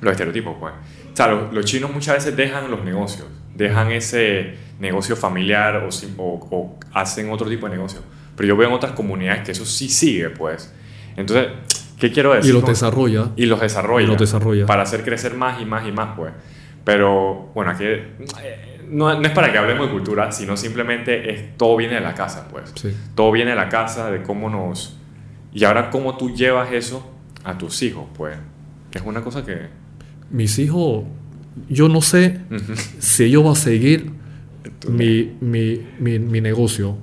los 0.00 0.10
estereotipos, 0.12 0.56
pues. 0.60 0.72
O 1.12 1.16
sea, 1.16 1.28
los, 1.28 1.52
los 1.52 1.64
chinos 1.64 1.90
muchas 1.92 2.16
veces 2.16 2.36
dejan 2.36 2.70
los 2.70 2.84
negocios, 2.84 3.26
dejan 3.54 3.90
ese 3.92 4.54
negocio 4.80 5.16
familiar 5.16 5.76
o, 5.76 5.88
o- 6.22 6.48
o 6.50 6.78
hacen 6.92 7.30
otro 7.30 7.48
tipo 7.48 7.66
de 7.68 7.76
negocio. 7.76 8.00
Pero 8.36 8.48
yo 8.48 8.56
veo 8.56 8.68
en 8.68 8.74
otras 8.74 8.92
comunidades 8.92 9.42
que 9.44 9.52
eso 9.52 9.64
sí 9.64 9.88
sigue, 9.88 10.28
pues. 10.28 10.72
Entonces, 11.16 11.48
¿qué 11.98 12.12
quiero 12.12 12.34
decir? 12.34 12.50
Y 12.50 12.52
los 12.52 12.66
desarrolla. 12.68 13.30
y 13.36 13.46
los 13.46 13.58
desarrolla. 13.60 14.04
Y 14.04 14.08
los 14.08 14.18
desarrolla. 14.18 14.66
Para 14.66 14.82
hacer 14.82 15.02
crecer 15.02 15.34
más 15.34 15.60
y 15.62 15.64
más 15.64 15.86
y 15.88 15.92
más, 15.92 16.10
pues. 16.16 16.32
Pero 16.86 17.50
bueno, 17.52 17.72
aquí 17.72 17.82
eh, 17.82 18.86
no, 18.88 19.18
no 19.18 19.26
es 19.26 19.32
para 19.32 19.50
que 19.50 19.58
hablemos 19.58 19.88
de 19.88 19.92
cultura, 19.92 20.30
sino 20.30 20.56
simplemente 20.56 21.32
es, 21.34 21.56
todo 21.56 21.76
viene 21.76 21.96
de 21.96 22.00
la 22.00 22.14
casa, 22.14 22.46
pues. 22.48 22.70
Sí. 22.76 22.94
Todo 23.16 23.32
viene 23.32 23.50
de 23.50 23.56
la 23.56 23.68
casa, 23.68 24.08
de 24.08 24.22
cómo 24.22 24.48
nos... 24.48 24.96
Y 25.52 25.64
ahora 25.64 25.90
cómo 25.90 26.16
tú 26.16 26.32
llevas 26.32 26.72
eso 26.72 27.04
a 27.42 27.58
tus 27.58 27.82
hijos, 27.82 28.04
pues. 28.16 28.38
Es 28.92 29.02
una 29.04 29.20
cosa 29.20 29.44
que... 29.44 29.66
Mis 30.30 30.60
hijos, 30.60 31.02
yo 31.68 31.88
no 31.88 32.00
sé 32.02 32.42
si 33.00 33.24
ellos 33.24 33.42
van 33.42 33.54
a 33.54 33.56
seguir 33.56 34.12
mi, 34.88 35.36
mi, 35.40 35.84
mi, 35.98 36.20
mi 36.20 36.40
negocio. 36.40 36.98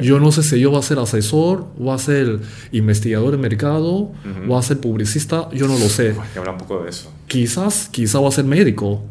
Yo 0.00 0.20
no 0.20 0.30
sé 0.30 0.44
si 0.44 0.60
yo 0.60 0.70
va 0.70 0.78
a 0.78 0.82
ser 0.82 1.00
asesor, 1.00 1.66
va 1.84 1.94
a 1.94 1.98
ser 1.98 2.38
investigador 2.70 3.32
de 3.32 3.38
mercado, 3.38 4.12
va 4.48 4.60
a 4.60 4.62
ser 4.62 4.78
publicista, 4.78 5.48
yo 5.50 5.66
no 5.66 5.76
lo 5.76 5.88
sé. 5.88 6.10
Hay 6.10 6.28
que 6.32 6.38
hablar 6.38 6.54
un 6.54 6.60
poco 6.60 6.84
de 6.84 6.90
eso. 6.90 7.12
Quizás, 7.26 7.88
quizás 7.90 8.22
va 8.22 8.28
a 8.28 8.30
ser 8.30 8.44
médico, 8.44 9.02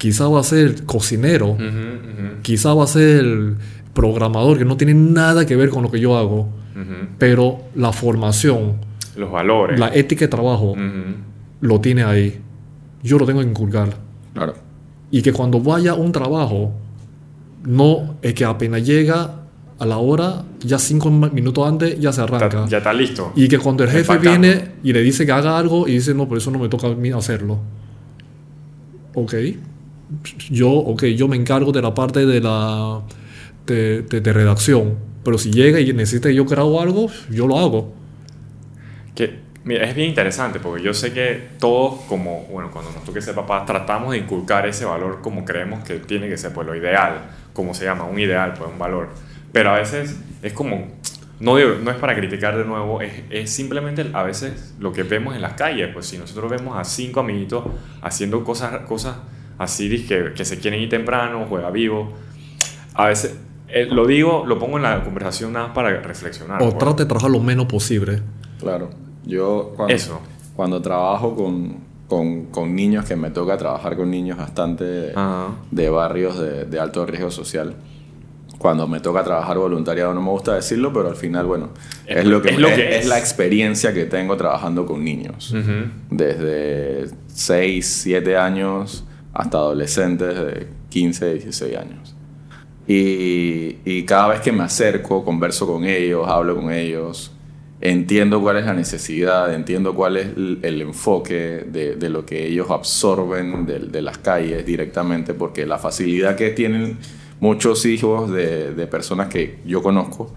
quizás 0.00 0.32
va 0.32 0.40
a 0.40 0.42
ser 0.42 0.86
cocinero, 0.86 1.48
Ujú, 1.50 1.62
ujú, 1.64 2.40
quizás 2.40 2.74
va 2.74 2.84
a 2.84 2.86
ser 2.86 3.54
programador, 3.92 4.56
que 4.56 4.64
no 4.64 4.78
tiene 4.78 4.94
nada 4.94 5.44
que 5.44 5.56
ver 5.56 5.68
con 5.68 5.82
lo 5.82 5.90
que 5.90 6.00
yo 6.00 6.16
hago. 6.16 6.48
ujú. 6.74 7.08
Pero 7.18 7.58
la 7.74 7.92
formación, 7.92 8.76
Los 9.14 9.30
valores. 9.30 9.78
la 9.78 9.94
ética 9.94 10.24
de 10.24 10.28
trabajo, 10.28 10.74
lo 11.60 11.80
tiene 11.82 12.02
ahí. 12.04 12.40
Yo 13.02 13.18
lo 13.18 13.26
tengo 13.26 13.40
que 13.40 13.48
inculcar. 13.48 13.98
Claro. 14.32 14.54
Y 15.10 15.20
que 15.20 15.32
cuando 15.34 15.60
vaya 15.60 15.90
a 15.90 15.94
un 15.96 16.12
trabajo, 16.12 16.72
no 17.66 18.14
es 18.22 18.32
que 18.32 18.46
apenas 18.46 18.86
llega 18.86 19.34
a 19.78 19.84
la 19.86 19.98
hora, 19.98 20.44
ya 20.60 20.78
cinco 20.78 21.10
minutos 21.10 21.66
antes 21.68 21.98
ya 22.00 22.10
se 22.12 22.22
arranca. 22.22 22.46
Está- 22.46 22.68
ya 22.68 22.78
está 22.78 22.92
listo. 22.94 23.32
Y 23.36 23.48
que 23.48 23.58
cuando 23.58 23.84
el 23.84 23.90
jefe 23.90 24.12
Empacando. 24.12 24.40
viene 24.48 24.68
y 24.82 24.92
le 24.94 25.02
dice 25.02 25.26
que 25.26 25.32
haga 25.32 25.58
algo 25.58 25.86
y 25.88 25.92
dice, 25.92 26.14
no, 26.14 26.26
por 26.26 26.38
eso 26.38 26.50
no 26.50 26.58
me 26.58 26.68
toca 26.70 26.86
a 26.86 26.94
mí 26.94 27.10
hacerlo. 27.10 27.58
Ok. 29.14 29.34
Yo, 30.50 30.70
ok, 30.70 31.04
yo 31.06 31.28
me 31.28 31.36
encargo 31.36 31.72
de 31.72 31.82
la 31.82 31.94
parte 31.94 32.26
de 32.26 32.40
la 32.40 33.02
de, 33.66 34.02
de- 34.02 34.20
de 34.20 34.32
redacción. 34.32 34.96
Pero 35.24 35.38
si 35.38 35.52
llega 35.52 35.80
y 35.80 35.92
necesita 35.92 36.28
que 36.28 36.34
yo 36.34 36.44
grabo 36.46 36.80
algo, 36.80 37.08
yo 37.30 37.46
lo 37.46 37.58
hago. 37.58 37.94
Que, 39.14 39.40
mira, 39.64 39.84
es 39.84 39.94
bien 39.94 40.08
interesante 40.08 40.60
porque 40.60 40.82
yo 40.82 40.94
sé 40.94 41.12
que 41.12 41.48
todos, 41.58 42.02
como, 42.08 42.44
bueno, 42.50 42.70
cuando 42.70 42.92
nos 42.92 43.04
toque 43.04 43.20
ser 43.20 43.34
papás, 43.34 43.66
tratamos 43.66 44.12
de 44.12 44.18
inculcar 44.18 44.66
ese 44.66 44.84
valor 44.84 45.20
como 45.20 45.44
creemos 45.44 45.84
que 45.84 45.98
tiene 45.98 46.28
que 46.28 46.38
ser, 46.38 46.52
pues 46.52 46.66
lo 46.66 46.74
ideal, 46.76 47.30
como 47.52 47.74
se 47.74 47.84
llama, 47.84 48.04
un 48.04 48.18
ideal, 48.18 48.54
pues 48.56 48.70
un 48.70 48.78
valor. 48.78 49.08
Pero 49.52 49.70
a 49.70 49.78
veces 49.78 50.16
es 50.42 50.52
como, 50.52 50.88
no, 51.40 51.58
no 51.58 51.90
es 51.90 51.96
para 51.96 52.14
criticar 52.14 52.56
de 52.56 52.64
nuevo, 52.64 53.00
es, 53.02 53.12
es 53.30 53.50
simplemente 53.50 54.06
a 54.12 54.22
veces 54.22 54.74
lo 54.78 54.92
que 54.92 55.02
vemos 55.02 55.34
en 55.34 55.42
las 55.42 55.54
calles, 55.54 55.90
pues 55.92 56.06
si 56.06 56.18
nosotros 56.18 56.50
vemos 56.50 56.78
a 56.78 56.84
cinco 56.84 57.20
amiguitos 57.20 57.64
haciendo 58.02 58.44
cosas, 58.44 58.82
cosas 58.86 59.16
así 59.60 60.04
que, 60.06 60.32
que 60.34 60.44
se 60.44 60.58
quieren 60.58 60.80
ir 60.80 60.88
temprano, 60.88 61.44
juega 61.48 61.70
vivo, 61.70 62.12
a 62.94 63.06
veces, 63.08 63.36
eh, 63.68 63.86
lo 63.90 64.06
digo, 64.06 64.44
lo 64.46 64.58
pongo 64.58 64.78
en 64.78 64.82
la 64.82 65.04
conversación 65.04 65.52
nada 65.52 65.66
más 65.68 65.74
para 65.74 65.90
reflexionar. 66.00 66.60
o 66.62 66.70
pues. 66.70 66.78
trate 66.78 67.02
de 67.04 67.06
trabajar 67.08 67.30
lo 67.30 67.40
menos 67.40 67.66
posible. 67.66 68.22
Claro. 68.58 68.90
Yo 69.24 69.72
cuando, 69.76 69.94
Eso. 69.94 70.20
cuando 70.56 70.80
trabajo 70.82 71.36
con, 71.36 71.76
con, 72.08 72.46
con 72.46 72.74
niños, 72.74 73.04
que 73.04 73.14
me 73.16 73.30
toca 73.30 73.56
trabajar 73.58 73.96
con 73.96 74.10
niños 74.10 74.38
bastante 74.38 75.12
Ajá. 75.14 75.48
de 75.70 75.90
barrios 75.90 76.38
de, 76.40 76.64
de 76.64 76.80
alto 76.80 77.04
riesgo 77.06 77.30
social, 77.30 77.76
cuando 78.58 78.86
me 78.88 79.00
toca 79.00 79.22
trabajar 79.24 79.56
voluntariado, 79.58 80.12
no 80.12 80.20
me 80.20 80.30
gusta 80.30 80.54
decirlo, 80.54 80.92
pero 80.92 81.08
al 81.08 81.16
final, 81.16 81.46
bueno, 81.46 81.68
Es- 82.06 82.18
es, 82.18 82.24
lo 82.26 82.42
que, 82.42 82.50
es 82.50 82.58
lo 82.58 82.68
que 82.68 82.96
es 82.96 83.04
es. 83.04 83.08
la 83.08 83.18
experiencia 83.18 83.94
que 83.94 84.04
tengo 84.06 84.36
trabajando 84.36 84.84
con 84.84 85.02
niños. 85.04 85.52
Ujú. 85.52 85.90
Desde 86.10 87.08
6, 87.28 87.86
7 88.02 88.36
años 88.36 89.04
hasta 89.40 89.58
adolescentes 89.58 90.34
de 90.34 90.66
15, 90.90 91.34
16 91.34 91.76
años. 91.76 92.14
Y, 92.86 94.02
cada 94.04 94.28
vez 94.28 94.40
que 94.40 94.50
me 94.52 94.64
acerco, 94.64 95.24
converso 95.24 95.66
con 95.66 95.84
ellos, 95.84 96.26
hablo 96.26 96.56
con 96.56 96.72
ellos, 96.72 97.32
entiendo 97.80 98.40
cuál 98.40 98.56
es 98.56 98.66
la 98.66 98.74
necesidad, 98.74 99.54
entiendo 99.54 99.94
cuál 99.94 100.16
es 100.16 100.26
el, 100.36 100.82
enfoque 100.82 101.64
de, 101.70 102.08
lo 102.08 102.26
que 102.26 102.46
ellos 102.46 102.70
absorben 102.70 103.64
de, 103.64 104.02
las 104.02 104.18
calles 104.18 104.66
directamente, 104.66 105.34
porque 105.34 105.66
la 105.66 105.78
facilidad 105.78 106.34
que 106.36 106.50
tienen 106.50 106.98
muchos 107.38 107.86
hijos 107.86 108.30
de, 108.32 108.88
personas 108.90 109.28
que 109.28 109.60
yo 109.64 109.82
conozco 109.82 110.34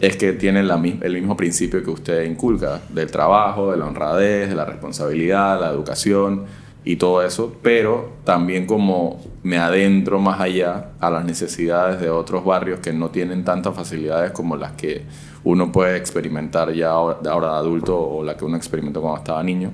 es 0.00 0.16
que 0.16 0.32
tienen 0.32 0.70
el 1.02 1.12
mismo 1.12 1.36
principio 1.36 1.84
que 1.84 1.90
usted 1.90 2.24
inculca, 2.24 2.80
del 2.88 3.10
trabajo, 3.10 3.72
de 3.72 3.76
la 3.76 3.84
honradez, 3.84 4.48
de 4.48 4.54
la 4.54 4.64
responsabilidad, 4.64 5.60
la 5.60 5.68
educación 5.68 6.46
y 6.84 6.96
todo 6.96 7.22
eso, 7.22 7.54
pero 7.62 8.12
también 8.24 8.66
como 8.66 9.22
me 9.42 9.58
adentro 9.58 10.18
más 10.18 10.40
allá 10.40 10.92
a 10.98 11.10
las 11.10 11.24
necesidades 11.24 12.00
de 12.00 12.08
otros 12.10 12.44
barrios 12.44 12.80
que 12.80 12.92
no 12.92 13.10
tienen 13.10 13.44
tantas 13.44 13.74
facilidades 13.74 14.30
como 14.32 14.56
las 14.56 14.72
que 14.72 15.02
uno 15.44 15.72
puede 15.72 15.96
experimentar 15.96 16.72
ya 16.72 16.90
ahora, 16.90 17.18
de 17.22 17.28
adulto 17.30 17.98
o 17.98 18.24
la 18.24 18.36
que 18.36 18.44
uno 18.44 18.56
experimentó 18.56 19.00
cuando 19.00 19.18
estaba 19.18 19.42
niño. 19.42 19.72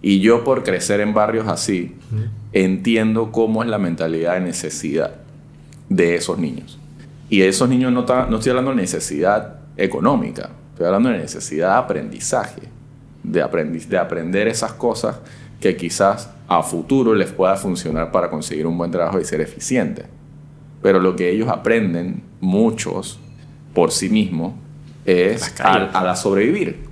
Y 0.00 0.20
yo 0.20 0.44
por 0.44 0.62
crecer 0.62 1.00
en 1.00 1.12
barrios 1.12 1.48
así, 1.48 1.96
entiendo 2.52 3.32
cómo 3.32 3.62
es 3.62 3.68
la 3.68 3.78
mentalidad 3.78 4.34
de 4.34 4.40
necesidad 4.40 5.12
de 5.88 6.14
esos 6.14 6.38
niños. 6.38 6.78
Y 7.28 7.42
esos 7.42 7.68
niños 7.68 7.92
no, 7.92 8.06
no 8.28 8.36
estoy 8.36 8.50
hablando 8.50 8.70
de 8.70 8.76
necesidad 8.76 9.60
económica, 9.76 10.50
estoy 10.72 10.86
hablando 10.86 11.10
de 11.10 11.18
necesidad 11.18 11.72
de 11.72 11.78
aprendizaje, 11.78 12.62
de, 13.22 13.44
aprendi- 13.44 13.86
de 13.86 13.98
aprender 13.98 14.48
esas 14.48 14.72
cosas 14.72 15.16
que 15.60 15.76
quizás 15.76 16.30
a 16.48 16.62
futuro 16.62 17.14
les 17.14 17.30
pueda 17.30 17.56
funcionar 17.56 18.10
para 18.10 18.30
conseguir 18.30 18.66
un 18.66 18.78
buen 18.78 18.90
trabajo 18.90 19.20
y 19.20 19.24
ser 19.24 19.40
eficiente. 19.40 20.06
Pero 20.82 21.00
lo 21.00 21.16
que 21.16 21.30
ellos 21.30 21.48
aprenden, 21.48 22.22
muchos, 22.40 23.18
por 23.74 23.90
sí 23.90 24.08
mismos, 24.08 24.54
es 25.04 25.60
a, 25.60 25.74
a 25.74 26.04
la 26.04 26.16
sobrevivir. 26.16 26.88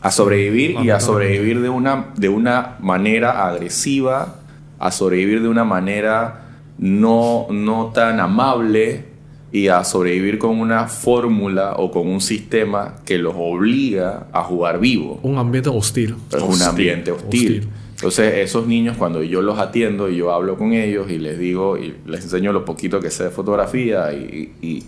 A 0.00 0.10
sobrevivir 0.10 0.76
y 0.82 0.90
a 0.90 1.00
sobrevivir 1.00 1.60
de 1.60 1.68
una, 1.68 2.12
de 2.16 2.28
una 2.28 2.76
manera 2.80 3.46
agresiva, 3.46 4.36
a 4.78 4.90
sobrevivir 4.90 5.42
de 5.42 5.48
una 5.48 5.64
manera 5.64 6.42
no, 6.78 7.46
no 7.50 7.86
tan 7.94 8.20
amable 8.20 9.04
y 9.52 9.68
a 9.68 9.84
sobrevivir 9.84 10.38
con 10.38 10.58
una 10.58 10.86
fórmula 10.86 11.74
o 11.78 11.90
con 11.90 12.08
un 12.08 12.20
sistema 12.20 12.96
que 13.04 13.18
los 13.18 13.34
obliga 13.36 14.26
a 14.32 14.42
jugar 14.42 14.78
vivo. 14.78 15.18
Un 15.22 15.38
ambiente 15.38 15.70
hostil. 15.70 16.16
Es 16.30 16.42
un 16.42 16.62
ambiente 16.62 17.10
hostil. 17.10 17.58
Hostil. 17.60 17.68
Entonces, 17.96 18.34
esos 18.34 18.66
niños, 18.66 18.98
cuando 18.98 19.22
yo 19.22 19.40
los 19.40 19.58
atiendo 19.58 20.10
y 20.10 20.16
yo 20.16 20.30
hablo 20.30 20.58
con 20.58 20.74
ellos 20.74 21.10
y 21.10 21.18
les 21.18 21.38
digo 21.38 21.78
y 21.78 21.96
les 22.04 22.24
enseño 22.24 22.52
lo 22.52 22.62
poquito 22.66 23.00
que 23.00 23.10
sé 23.10 23.24
de 23.24 23.30
fotografía 23.30 24.12
y, 24.12 24.84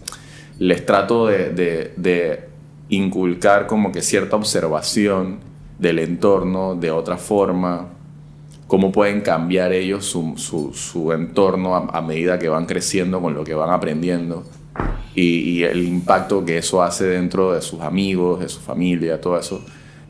les 0.58 0.84
trato 0.84 1.26
de, 1.26 2.48
inculcar 2.90 3.66
como 3.66 3.92
que 3.92 4.02
cierta 4.02 4.36
observación 4.36 5.38
del 5.78 6.00
entorno 6.00 6.74
de 6.74 6.90
otra 6.90 7.16
forma, 7.16 7.88
cómo 8.66 8.92
pueden 8.92 9.22
cambiar 9.22 9.72
ellos 9.72 10.04
su, 10.04 11.12
entorno 11.12 11.76
a, 11.76 11.86
a 11.96 12.02
medida 12.02 12.38
que 12.38 12.50
van 12.50 12.66
creciendo 12.66 13.22
con 13.22 13.32
lo 13.32 13.42
que 13.42 13.54
van 13.54 13.70
aprendiendo 13.70 14.44
y, 15.14 15.22
y 15.22 15.64
el 15.64 15.82
impacto 15.82 16.44
que 16.44 16.58
eso 16.58 16.82
hace 16.82 17.06
dentro 17.06 17.52
de 17.52 17.62
sus 17.62 17.80
amigos, 17.80 18.40
de 18.40 18.50
su 18.50 18.60
familia, 18.60 19.18
todo 19.18 19.38
eso. 19.38 19.64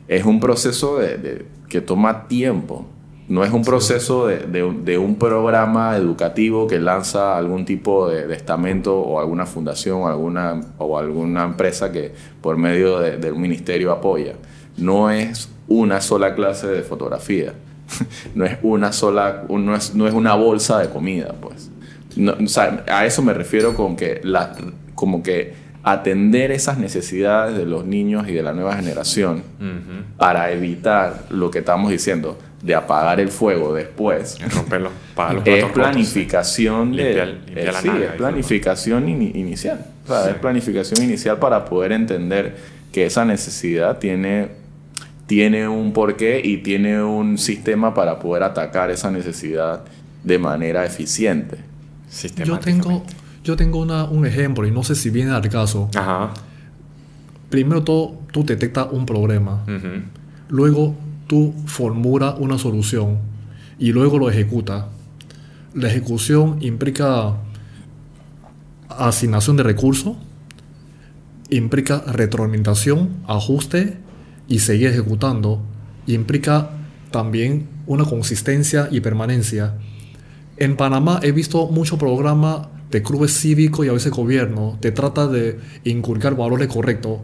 Es 0.09 0.25
un 0.25 0.39
proceso 0.41 0.97
de, 0.97 1.17
de- 1.17 1.45
que 1.69 1.79
toma 1.81 2.27
tiempo. 2.27 2.85
No 3.29 3.43
es 3.43 3.51
un 3.53 3.63
proceso 3.63 4.25
de, 4.25 4.39
de 4.39 4.63
un- 4.97 5.15
programa 5.15 5.95
educativo 5.95 6.65
que 6.65 6.79
lanza 6.79 7.37
algún 7.37 7.63
tipo 7.63 8.09
de, 8.09 8.33
estamento 8.33 8.99
o 8.99 9.19
alguna 9.19 9.45
fundación 9.45 10.01
o 10.01 10.07
alguna, 10.07 10.59
o 10.79 10.97
alguna 10.97 11.43
empresa 11.43 11.91
que 11.91 12.11
por 12.41 12.57
medio 12.57 12.99
de, 12.99 13.17
de 13.17 13.31
un 13.31 13.39
ministerio 13.39 13.91
apoya. 13.91 14.33
No 14.77 15.11
es 15.11 15.47
una 15.67 16.01
sola 16.01 16.33
clase 16.33 16.65
de 16.67 16.81
fotografía. 16.81 17.53
no 18.35 18.45
es 18.45 18.57
una 18.63 18.91
sola, 18.91 19.43
no 19.47 19.75
es, 19.75 19.93
no 19.93 20.07
es 20.07 20.13
una 20.15 20.33
bolsa 20.33 20.79
de 20.79 20.89
comida, 20.89 21.35
pues. 21.39 21.69
No, 22.15 22.33
o 22.43 22.47
sea, 22.47 22.83
a 22.87 23.05
eso 23.05 23.21
me 23.21 23.33
refiero 23.35 23.75
con 23.75 23.95
que 23.95 24.21
la, 24.23 24.55
como 24.95 25.21
que 25.21 25.53
atender 25.83 26.51
esas 26.51 26.77
necesidades 26.77 27.57
de 27.57 27.65
los 27.65 27.85
niños 27.85 28.27
y 28.27 28.33
de 28.33 28.43
la 28.43 28.53
nueva 28.53 28.75
generación 28.75 29.43
Ujú. 29.59 30.17
para 30.17 30.51
evitar 30.51 31.23
lo 31.29 31.49
que 31.51 31.59
estamos 31.59 31.89
diciendo 31.91 32.37
de 32.61 32.75
apagar 32.75 33.21
el 33.21 33.29
fuego 33.29 33.73
después 33.73 34.35
Es 34.45 34.53
romperlo 34.53 34.91
para 35.15 35.33
los 35.33 35.43
es 35.47 35.53
platos 35.63 35.69
rotos. 35.69 35.83
planificación 35.91 36.91
de, 36.95 37.13
Limpiar- 37.15 37.45
limpiar 37.45 37.57
eh, 37.57 37.71
la 37.71 37.81
sí, 37.81 37.87
nalga, 37.87 38.05
es 38.07 38.11
planificación 38.13 39.07
ini- 39.07 39.31
inicial. 39.35 39.85
O 40.03 40.07
sea, 40.09 40.29
es 40.31 40.35
planificación 40.35 41.01
inicial 41.03 41.37
para 41.39 41.63
poder 41.65 41.93
entender 41.93 42.57
que 42.91 43.05
esa 43.05 43.23
necesidad 43.23 43.97
tiene 43.99 44.49
tiene 45.27 45.67
un 45.67 45.93
porqué 45.93 46.41
y 46.43 46.57
tiene 46.57 47.03
un 47.03 47.37
sistema 47.37 47.93
para 47.93 48.17
poder 48.19 48.41
atacar 48.43 48.89
esa 48.89 49.11
necesidad 49.11 49.81
de 50.23 50.39
manera 50.39 50.83
eficiente. 50.85 51.57
Yo 52.43 52.57
tengo, 52.57 53.05
yo 53.49 53.55
tengo 53.55 53.79
una- 53.79 54.05
un 54.05 54.25
ejemplo 54.25 54.65
y 54.67 54.71
no 54.71 54.83
sé 54.83 54.93
si 54.95 55.09
viene 55.09 55.31
al 55.31 55.47
caso. 55.49 55.89
Ajá. 55.95 56.33
Primero 57.49 57.83
todo, 57.83 58.19
tú 58.31 58.45
detectas 58.45 58.87
un 58.91 59.05
problema. 59.05 59.63
Luego 60.49 60.95
tú 61.27 61.53
formulas 61.65 62.35
una 62.39 62.57
solución 62.57 63.17
y 63.79 63.91
luego 63.91 64.17
lo 64.19 64.29
ejecutas. 64.29 64.85
la 65.75 65.87
ejecución 65.87 66.57
implica 66.61 67.35
asignación 68.89 69.55
de 69.57 69.63
recursos, 69.63 70.17
implica 71.49 72.03
retroalimentación, 72.07 73.17
ajuste 73.27 73.97
y 74.47 74.59
seguir 74.59 74.87
ejecutando. 74.87 75.61
Implica 76.07 76.71
también 77.11 77.67
una 77.87 78.03
consistencia 78.05 78.87
y 78.91 78.99
permanencia. 79.01 79.75
En 80.57 80.75
Panamá 80.75 81.19
he 81.23 81.31
visto 81.31 81.67
muchos 81.67 81.97
programas 81.99 82.67
de 82.91 83.03
clubes 83.03 83.31
cívicos 83.39 83.85
y 83.85 83.89
a 83.89 83.93
veces 83.93 84.11
gobierno. 84.11 84.77
Te 84.81 84.91
trata 84.91 85.27
de 85.27 85.59
inculcar 85.83 86.35
valores 86.35 86.67
correctos. 86.67 87.19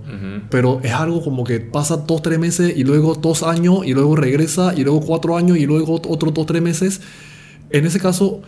Pero 0.49 0.79
es 0.83 0.91
algo 0.93 1.23
como 1.23 1.43
que 1.43 1.59
pasa 1.59 1.97
dos, 1.97 2.21
tres 2.21 2.37
meses 2.39 2.73
y 2.77 2.83
luego 2.83 3.15
dos 3.15 3.41
años 3.43 3.79
y 3.85 3.93
luego 3.93 4.15
regresa 4.15 4.73
y 4.75 4.83
luego 4.83 5.01
cuatro 5.01 5.37
años 5.37 5.57
y 5.57 5.65
luego 5.65 5.95
otros 6.07 6.33
dos, 6.33 6.45
tres 6.45 6.61
meses. 6.61 7.01
En 7.71 7.85
ese 7.85 7.99
caso, 7.99 8.41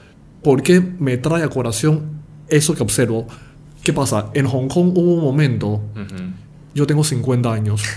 ¿por 0.43 0.61
qué 0.61 0.79
me 0.79 1.17
trae 1.17 1.43
a 1.43 1.49
corazón 1.49 2.03
eso 2.49 2.75
que 2.75 2.83
observo? 2.83 3.25
¿Qué 3.83 3.93
pasa? 3.93 4.29
En 4.33 4.45
Hong 4.45 4.67
Kong 4.67 4.91
hubo 4.95 5.13
un 5.15 5.23
momento, 5.23 5.67
Ujú. 5.95 6.15
yo 6.75 6.85
tengo 6.85 7.03
50 7.03 7.51
años. 7.51 7.83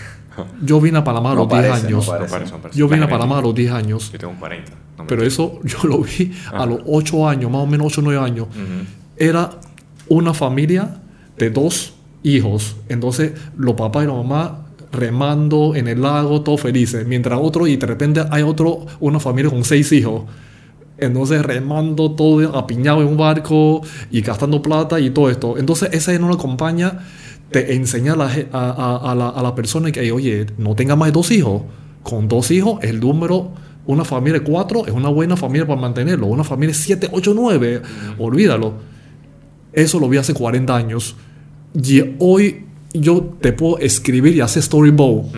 Yo 0.63 0.81
vine 0.81 0.97
a 0.97 1.05
Panamá 1.05 1.33
a 1.33 1.35
los 1.35 1.49
No 1.49 1.55
10 1.55 1.69
parece, 1.71 1.87
años. 1.89 2.07
No 2.07 2.13
parece, 2.13 2.51
no 2.53 2.59
parece. 2.63 2.79
Yo 2.79 2.89
vine 2.89 3.05
a 3.05 3.09
Panamá 3.09 3.39
a 3.39 3.43
los 3.43 3.55
10 3.55 3.73
años. 3.73 4.11
Yo 4.13 4.19
tengo 4.19 4.33
un 4.33 4.39
40. 4.39 4.73
no 4.97 5.03
me 5.05 5.09
Pero 5.09 5.23
eso 5.23 5.61
yo 5.65 5.79
lo 5.87 5.99
vi 5.99 6.33
a 6.51 6.65
los 6.65 6.81
8 6.87 7.29
años, 7.29 7.51
más 7.51 7.61
o 7.63 7.67
menos 7.67 7.89
8 7.89 8.01
o 8.01 8.05
9 8.05 8.25
años. 8.25 8.47
Ujú. 8.49 9.00
Era 9.21 9.51
una 10.09 10.35
familia 10.35 10.97
de 11.37 11.51
dos 11.51 11.93
hijos. 12.23 12.77
Entonces, 12.89 13.33
los 13.57 13.75
papás 13.75 14.05
y 14.05 14.07
la 14.07 14.15
mamá 14.15 14.67
remando 14.93 15.75
en 15.77 15.89
el 15.89 16.01
lago, 16.03 16.41
todos 16.41 16.63
felices. 16.63 17.07
Mientras 17.07 17.39
otro, 17.41 17.67
y 17.67 17.77
de 17.77 17.87
repente 17.87 18.23
hay 18.31 18.43
otro, 18.43 18.87
una 18.99 19.21
familia 19.21 19.51
con 19.51 19.63
seis 19.63 19.93
hijos. 19.93 20.23
Entonces, 20.97 21.43
remando 21.43 22.13
todo 22.13 22.57
apiñado 22.57 23.03
en 23.03 23.09
un 23.09 23.17
barco 23.19 23.83
y 24.11 24.23
gastando 24.23 24.63
plata 24.63 24.99
y 24.99 25.11
todo 25.11 25.31
esto. 25.31 25.59
Entonces, 25.59 25.91
esa 25.93 26.19
no 26.19 26.29
la 26.29 26.35
acompaña 26.35 27.01
te 27.51 27.75
enseña 27.75 28.15
a 28.15 28.17
la, 28.17 28.27
a 28.53 29.15
la, 29.15 29.29
a 29.29 29.43
la 29.43 29.55
persona 29.55 29.93
que, 29.93 30.13
oye, 30.13 30.47
no 30.57 30.75
tenga 30.75 30.97
más 30.97 31.09
de 31.09 31.13
dos 31.13 31.31
hijos. 31.31 31.63
Con 32.03 32.27
dos 32.27 32.51
hijos, 32.51 32.83
el 32.83 33.01
número, 33.01 33.51
una 33.87 34.05
familia 34.05 34.39
de 34.39 34.45
cuatro 34.45 34.87
es 34.87 34.93
una 34.93 35.09
buena 35.09 35.37
familia 35.37 35.67
para 35.67 35.79
mantenerlo. 35.79 36.27
Una 36.27 36.45
familia 36.45 36.75
de 36.75 36.83
siete, 36.83 37.09
ocho, 37.13 37.35
nueve, 37.35 37.83
olvídalo. 38.19 38.90
Eso 39.73 39.99
lo 40.01 40.09
vi 40.09 40.17
hace 40.19 40.35
40 40.35 40.75
años. 40.75 41.17
Y 41.75 42.03
hoy 42.19 42.65
yo 42.93 43.37
te 43.41 43.53
puedo 43.53 43.79
escribir 43.79 44.35
y 44.37 44.41
hacer 44.41 44.63
storyboard 44.63 45.27
Ujú. 45.27 45.35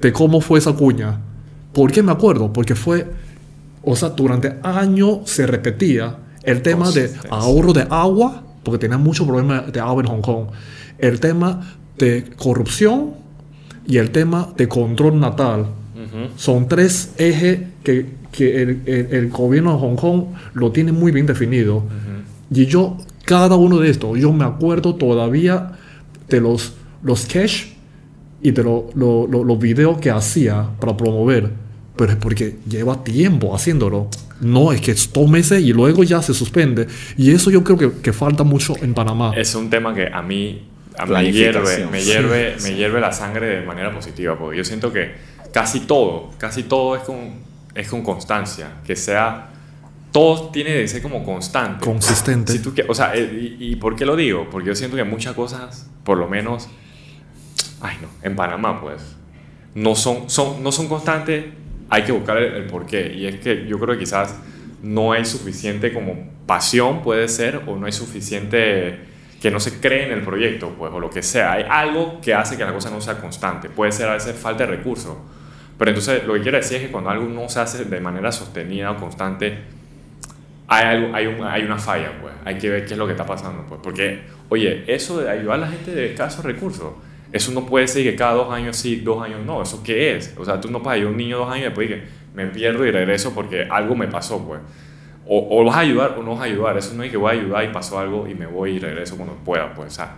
de 0.00 0.12
cómo 0.12 0.40
fue 0.40 0.58
esa 0.58 0.72
cuña. 0.72 1.20
¿Por 1.72 1.92
qué 1.92 2.02
me 2.02 2.10
acuerdo? 2.12 2.52
Porque 2.52 2.74
fue, 2.74 3.06
o 3.82 3.94
sea, 3.94 4.08
durante 4.10 4.56
años 4.62 5.18
se 5.24 5.46
repetía 5.46 6.16
el 6.42 6.62
tema 6.62 6.90
de 6.90 7.10
ahorro 7.30 7.72
de 7.72 7.86
agua, 7.90 8.42
porque 8.64 8.78
tenía 8.78 8.98
mucho 8.98 9.24
problema 9.26 9.60
de 9.62 9.78
agua 9.80 10.02
en 10.02 10.08
Hong 10.08 10.20
Kong. 10.22 10.46
El 10.98 11.20
tema 11.20 11.60
de 11.96 12.24
corrupción 12.36 13.10
y 13.86 13.98
el 13.98 14.10
tema 14.10 14.48
de 14.56 14.66
control 14.68 15.20
natal. 15.20 15.66
Ujú. 15.94 16.30
Son 16.36 16.66
tres 16.66 17.12
ejes 17.18 17.60
que, 17.84 18.06
que 18.32 18.62
el, 18.62 18.82
el- 18.86 19.08
el 19.12 19.28
gobierno 19.30 19.74
de 19.74 19.78
Hong 19.78 19.96
Kong 19.96 20.24
lo 20.54 20.72
tiene 20.72 20.90
muy 20.92 21.12
bien 21.12 21.26
definido. 21.26 21.84
Y 22.52 22.66
yo, 22.66 22.96
cada 23.30 23.54
uno 23.54 23.78
de 23.78 23.90
estos, 23.90 24.18
yo 24.18 24.32
me 24.32 24.44
acuerdo 24.44 24.96
todavía 24.96 25.72
de 26.28 26.40
los, 26.40 26.74
los 27.02 27.26
cash 27.26 27.66
y 28.42 28.50
de 28.50 28.64
lo- 28.64 28.88
lo- 28.94 29.26
lo- 29.28 29.44
los 29.44 29.58
videos 29.58 29.98
que 29.98 30.10
hacía 30.10 30.66
para 30.80 30.96
promover. 30.96 31.50
Pero 31.96 32.10
es 32.12 32.16
porque 32.16 32.56
lleva 32.68 33.04
tiempo 33.04 33.54
haciéndolo. 33.54 34.08
No, 34.40 34.72
es 34.72 34.80
que 34.80 34.90
es 34.92 35.12
dos 35.12 35.30
meses 35.30 35.62
y 35.62 35.72
luego 35.72 36.02
ya 36.02 36.20
se 36.22 36.34
suspende. 36.34 36.88
Y 37.16 37.30
eso 37.30 37.50
yo 37.52 37.62
creo 37.62 37.76
que, 37.78 37.92
que 38.02 38.12
falta 38.12 38.42
mucho 38.42 38.74
en 38.82 38.94
Panamá. 38.94 39.32
Es 39.36 39.54
un 39.54 39.70
tema 39.70 39.94
que 39.94 40.08
a 40.08 40.22
mí 40.22 40.62
a 40.98 41.06
me 41.06 41.30
hierve, 41.32 41.86
me 41.86 42.02
hierve, 42.02 42.56
me 42.64 42.74
hierve 42.74 43.00
la 43.00 43.12
sangre 43.12 43.46
de 43.46 43.64
manera 43.66 43.92
positiva, 43.94 44.36
porque 44.36 44.56
yo 44.58 44.64
siento 44.64 44.92
que 44.92 45.12
casi 45.52 45.80
todo, 45.80 46.30
casi 46.38 46.64
todo 46.64 46.96
es 46.96 47.02
con, 47.02 47.16
es 47.76 47.88
con 47.88 48.02
constancia, 48.02 48.72
que 48.84 48.96
sea, 48.96 49.49
todo 50.12 50.50
tiene 50.50 50.70
que 50.70 50.88
ser 50.88 51.02
como 51.02 51.24
constante. 51.24 51.84
Consistente. 51.84 52.52
Si 52.52 52.58
tú 52.60 52.72
o 52.88 52.94
sea, 52.94 53.14
eh, 53.14 53.56
y, 53.58 53.72
y 53.72 53.76
por 53.76 53.96
qué 53.96 54.04
lo 54.04 54.16
digo? 54.16 54.48
Porque 54.50 54.68
yo 54.68 54.74
siento 54.74 54.96
que 54.96 55.04
muchas 55.04 55.34
cosas, 55.34 55.88
por 56.04 56.18
lo 56.18 56.28
menos, 56.28 56.68
ay 57.80 57.96
no, 58.00 58.08
en 58.22 58.36
Panamá 58.36 58.80
pues, 58.80 59.16
no 59.74 59.94
son, 59.94 60.28
son, 60.28 60.62
no 60.62 60.72
son 60.72 60.88
constantes, 60.88 61.44
hay 61.88 62.02
que 62.02 62.12
buscar 62.12 62.38
el, 62.38 62.54
el 62.54 62.66
porqué. 62.66 63.14
Y 63.14 63.26
es 63.26 63.40
que 63.40 63.66
yo 63.66 63.78
creo 63.78 63.94
que 63.94 64.00
quizás 64.00 64.36
no 64.82 65.12
hay 65.12 65.24
suficiente 65.24 65.92
como 65.92 66.16
pasión, 66.46 67.02
puede 67.02 67.28
ser, 67.28 67.62
o 67.66 67.76
no 67.76 67.86
hay 67.86 67.92
suficiente 67.92 69.10
que 69.40 69.50
no 69.50 69.58
se 69.58 69.80
cree 69.80 70.06
en 70.06 70.12
el 70.12 70.22
proyecto, 70.22 70.74
pues, 70.76 70.92
o 70.92 71.00
lo 71.00 71.08
que 71.08 71.22
sea. 71.22 71.52
Hay 71.52 71.64
algo 71.68 72.20
que 72.20 72.34
hace 72.34 72.56
que 72.56 72.64
la 72.64 72.72
cosa 72.72 72.90
no 72.90 73.00
sea 73.00 73.18
constante. 73.18 73.70
Puede 73.70 73.92
ser 73.92 74.08
a 74.08 74.14
veces 74.14 74.36
falta 74.36 74.66
de 74.66 74.76
recursos. 74.76 75.16
Pero 75.78 75.90
entonces 75.92 76.24
lo 76.26 76.34
que 76.34 76.42
quiero 76.42 76.58
decir 76.58 76.76
es 76.76 76.82
que 76.84 76.90
cuando 76.90 77.08
algo 77.08 77.26
no 77.26 77.48
se 77.48 77.58
hace 77.58 77.86
de 77.86 78.00
manera 78.00 78.32
sostenida 78.32 78.90
o 78.90 78.96
constante, 78.96 79.58
hay, 80.70 80.84
algo, 80.86 81.14
hay, 81.14 81.26
un- 81.26 81.44
hay 81.44 81.62
una 81.64 81.76
falla, 81.78 82.12
pues. 82.22 82.32
Hay 82.44 82.56
que 82.56 82.70
ver 82.70 82.86
qué 82.86 82.94
es 82.94 82.98
lo 82.98 83.04
que 83.06 83.12
está 83.12 83.26
pasando, 83.26 83.64
pues. 83.68 83.80
Porque, 83.82 84.20
oye, 84.48 84.84
eso 84.86 85.20
de 85.20 85.28
ayudar 85.28 85.56
a 85.56 85.58
la 85.62 85.66
gente 85.68 85.90
de 85.90 86.06
escasos 86.12 86.44
recursos, 86.44 86.92
eso 87.32 87.52
no 87.52 87.66
puede 87.66 87.86
ser 87.88 88.04
que 88.04 88.14
cada 88.16 88.32
dos 88.34 88.52
años 88.52 88.76
sí, 88.76 88.96
dos 88.96 89.22
años 89.22 89.40
no. 89.44 89.62
¿Eso 89.62 89.82
qué 89.82 90.16
es? 90.16 90.32
O 90.38 90.44
sea, 90.44 90.60
tú 90.60 90.70
no 90.70 90.82
puedes 90.82 90.96
ayudar 90.96 91.10
a 91.10 91.12
un 91.12 91.18
niño 91.18 91.38
dos 91.38 91.48
años 91.48 91.60
y 91.60 91.64
después 91.64 91.88
que 91.88 92.02
me 92.34 92.46
pierdo 92.46 92.86
y 92.86 92.90
regreso 92.90 93.32
porque 93.34 93.66
algo 93.68 93.94
me 93.96 94.06
pasó, 94.08 94.38
pues. 94.46 94.60
O, 95.26 95.60
o 95.60 95.64
vas 95.64 95.76
a 95.76 95.80
ayudar 95.80 96.16
o 96.18 96.22
no 96.22 96.30
vas 96.32 96.40
a 96.40 96.44
ayudar. 96.44 96.76
Eso 96.78 96.94
no 96.94 97.02
es 97.02 97.10
que 97.10 97.16
voy 97.16 97.30
a 97.36 97.40
ayudar 97.40 97.64
y 97.64 97.68
pasó 97.68 97.98
algo 97.98 98.26
y 98.28 98.34
me 98.34 98.46
voy 98.46 98.72
y 98.72 98.78
regreso 98.78 99.16
cuando 99.16 99.34
pueda, 99.44 99.74
pues. 99.74 99.88
O 99.92 99.96
sea, 99.96 100.16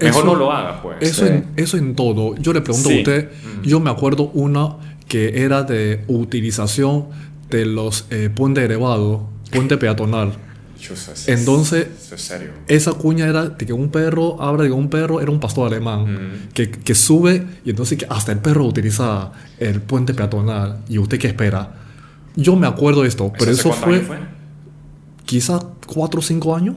mejor 0.00 0.22
Eso- 0.22 0.24
no 0.26 0.34
lo 0.36 0.52
hagas, 0.52 0.80
pues. 0.82 0.96
Eso, 1.00 1.26
Sí. 1.26 1.32
en, 1.32 1.46
eso 1.56 1.76
en 1.76 1.94
todo. 1.94 2.34
Yo 2.36 2.52
le 2.52 2.60
pregunto 2.60 2.88
Sí. 2.88 2.96
a 2.96 2.98
usted, 2.98 3.30
yo 3.62 3.78
me 3.80 3.90
acuerdo 3.90 4.30
una 4.34 4.76
que 5.08 5.44
era 5.44 5.62
de 5.62 6.04
utilización 6.08 7.06
de 7.50 7.64
los 7.66 8.06
eh, 8.10 8.30
puentes 8.34 8.64
elevados, 8.64 9.22
puente 9.50 9.76
peatonal. 9.76 10.32
Entonces- 11.26 12.12
es 12.12 12.20
serio. 12.22 12.50
Esa 12.68 12.92
cuña 12.92 13.26
era 13.26 13.46
de 13.48 13.66
que 13.66 13.72
un 13.72 13.88
perro, 13.90 14.40
habla 14.40 14.62
de 14.62 14.68
que 14.68 14.74
un 14.74 14.88
perro 14.88 15.20
era 15.20 15.30
un 15.30 15.40
pastor 15.40 15.66
alemán, 15.72 16.04
Mm. 16.14 16.48
que, 16.54 16.70
que 16.70 16.94
sube 16.94 17.44
y 17.64 17.70
entonces 17.70 17.98
que 17.98 18.06
hasta 18.08 18.30
el 18.32 18.38
perro 18.38 18.64
utiliza 18.64 19.32
el 19.58 19.80
puente 19.80 20.14
peatonal. 20.14 20.78
¿Y 20.88 20.98
usted 20.98 21.18
qué 21.18 21.26
espera? 21.28 21.74
Yo 22.36 22.54
me 22.54 22.66
acuerdo 22.68 23.02
de 23.02 23.08
esto, 23.08 23.32
pero 23.36 23.50
eso 23.50 23.72
fue, 23.72 24.00
fue? 24.00 24.18
quizás 25.24 25.64
4 25.86 26.20
o 26.20 26.22
5 26.22 26.54
años, 26.54 26.76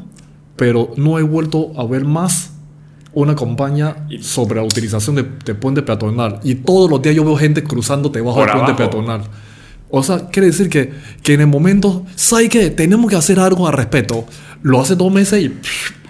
pero 0.55 0.93
no 0.97 1.19
he 1.19 1.23
vuelto 1.23 1.71
a 1.79 1.85
ver 1.85 2.03
más 2.03 2.53
una 3.13 3.35
campaña 3.35 4.07
Y- 4.09 4.23
sobre 4.23 4.55
la 4.55 4.63
utilización 4.63 5.15
de, 5.17 5.23
de 5.45 5.53
puente 5.53 5.81
peatonal. 5.83 6.39
Y 6.43 6.55
todos 6.55 6.89
los 6.89 7.01
días 7.01 7.15
yo 7.15 7.23
veo 7.23 7.35
gente 7.37 7.63
cruzando 7.63 8.09
debajo 8.09 8.39
del 8.39 8.49
puente 8.51 8.71
abajo. 8.71 8.77
peatonal. 8.89 9.21
O 9.91 10.01
sea, 10.03 10.29
quiere 10.29 10.47
decir 10.47 10.69
que, 10.69 10.91
que 11.21 11.33
en 11.33 11.41
el 11.41 11.47
momento, 11.47 12.05
¿sabe 12.15 12.47
qué? 12.49 12.69
Tenemos 12.69 13.09
que 13.09 13.17
hacer 13.17 13.39
algo 13.39 13.67
al 13.67 13.73
respecto. 13.73 14.25
Lo 14.63 14.79
hace 14.79 14.95
dos 14.95 15.11
meses 15.11 15.43
y, 15.43 15.53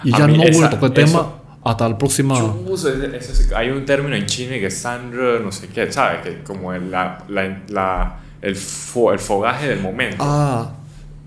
y 0.08 0.12
ya 0.12 0.28
mí 0.28 0.38
no 0.38 0.44
vuelve 0.44 0.66
a 0.66 0.70
tocar 0.70 0.90
el 0.90 0.94
tema 0.94 1.10
eso- 1.10 1.38
hasta 1.64 1.88
el 1.88 1.98
próximo... 1.98 2.38
Chungus, 2.38 2.86
ese- 2.86 3.18
ese- 3.18 3.56
hay 3.56 3.70
un 3.70 3.84
término 3.86 4.16
en 4.16 4.26
China 4.28 4.52
que 4.54 4.68
es 4.68 4.78
Sandra, 4.78 5.40
no 5.40 5.52
sé 5.52 5.68
qué, 5.68 5.92
¿sabes? 5.92 6.22
Que 6.24 6.44
como 6.44 6.74
el, 6.74 6.92
la, 6.92 7.24
la- 7.30 7.62
la- 7.70 8.20
el, 8.42 8.56
fo- 8.56 9.12
el 9.14 9.20
fogaje 9.20 9.68
del 9.68 9.80
momento. 9.80 10.18
Ah, 10.20 10.74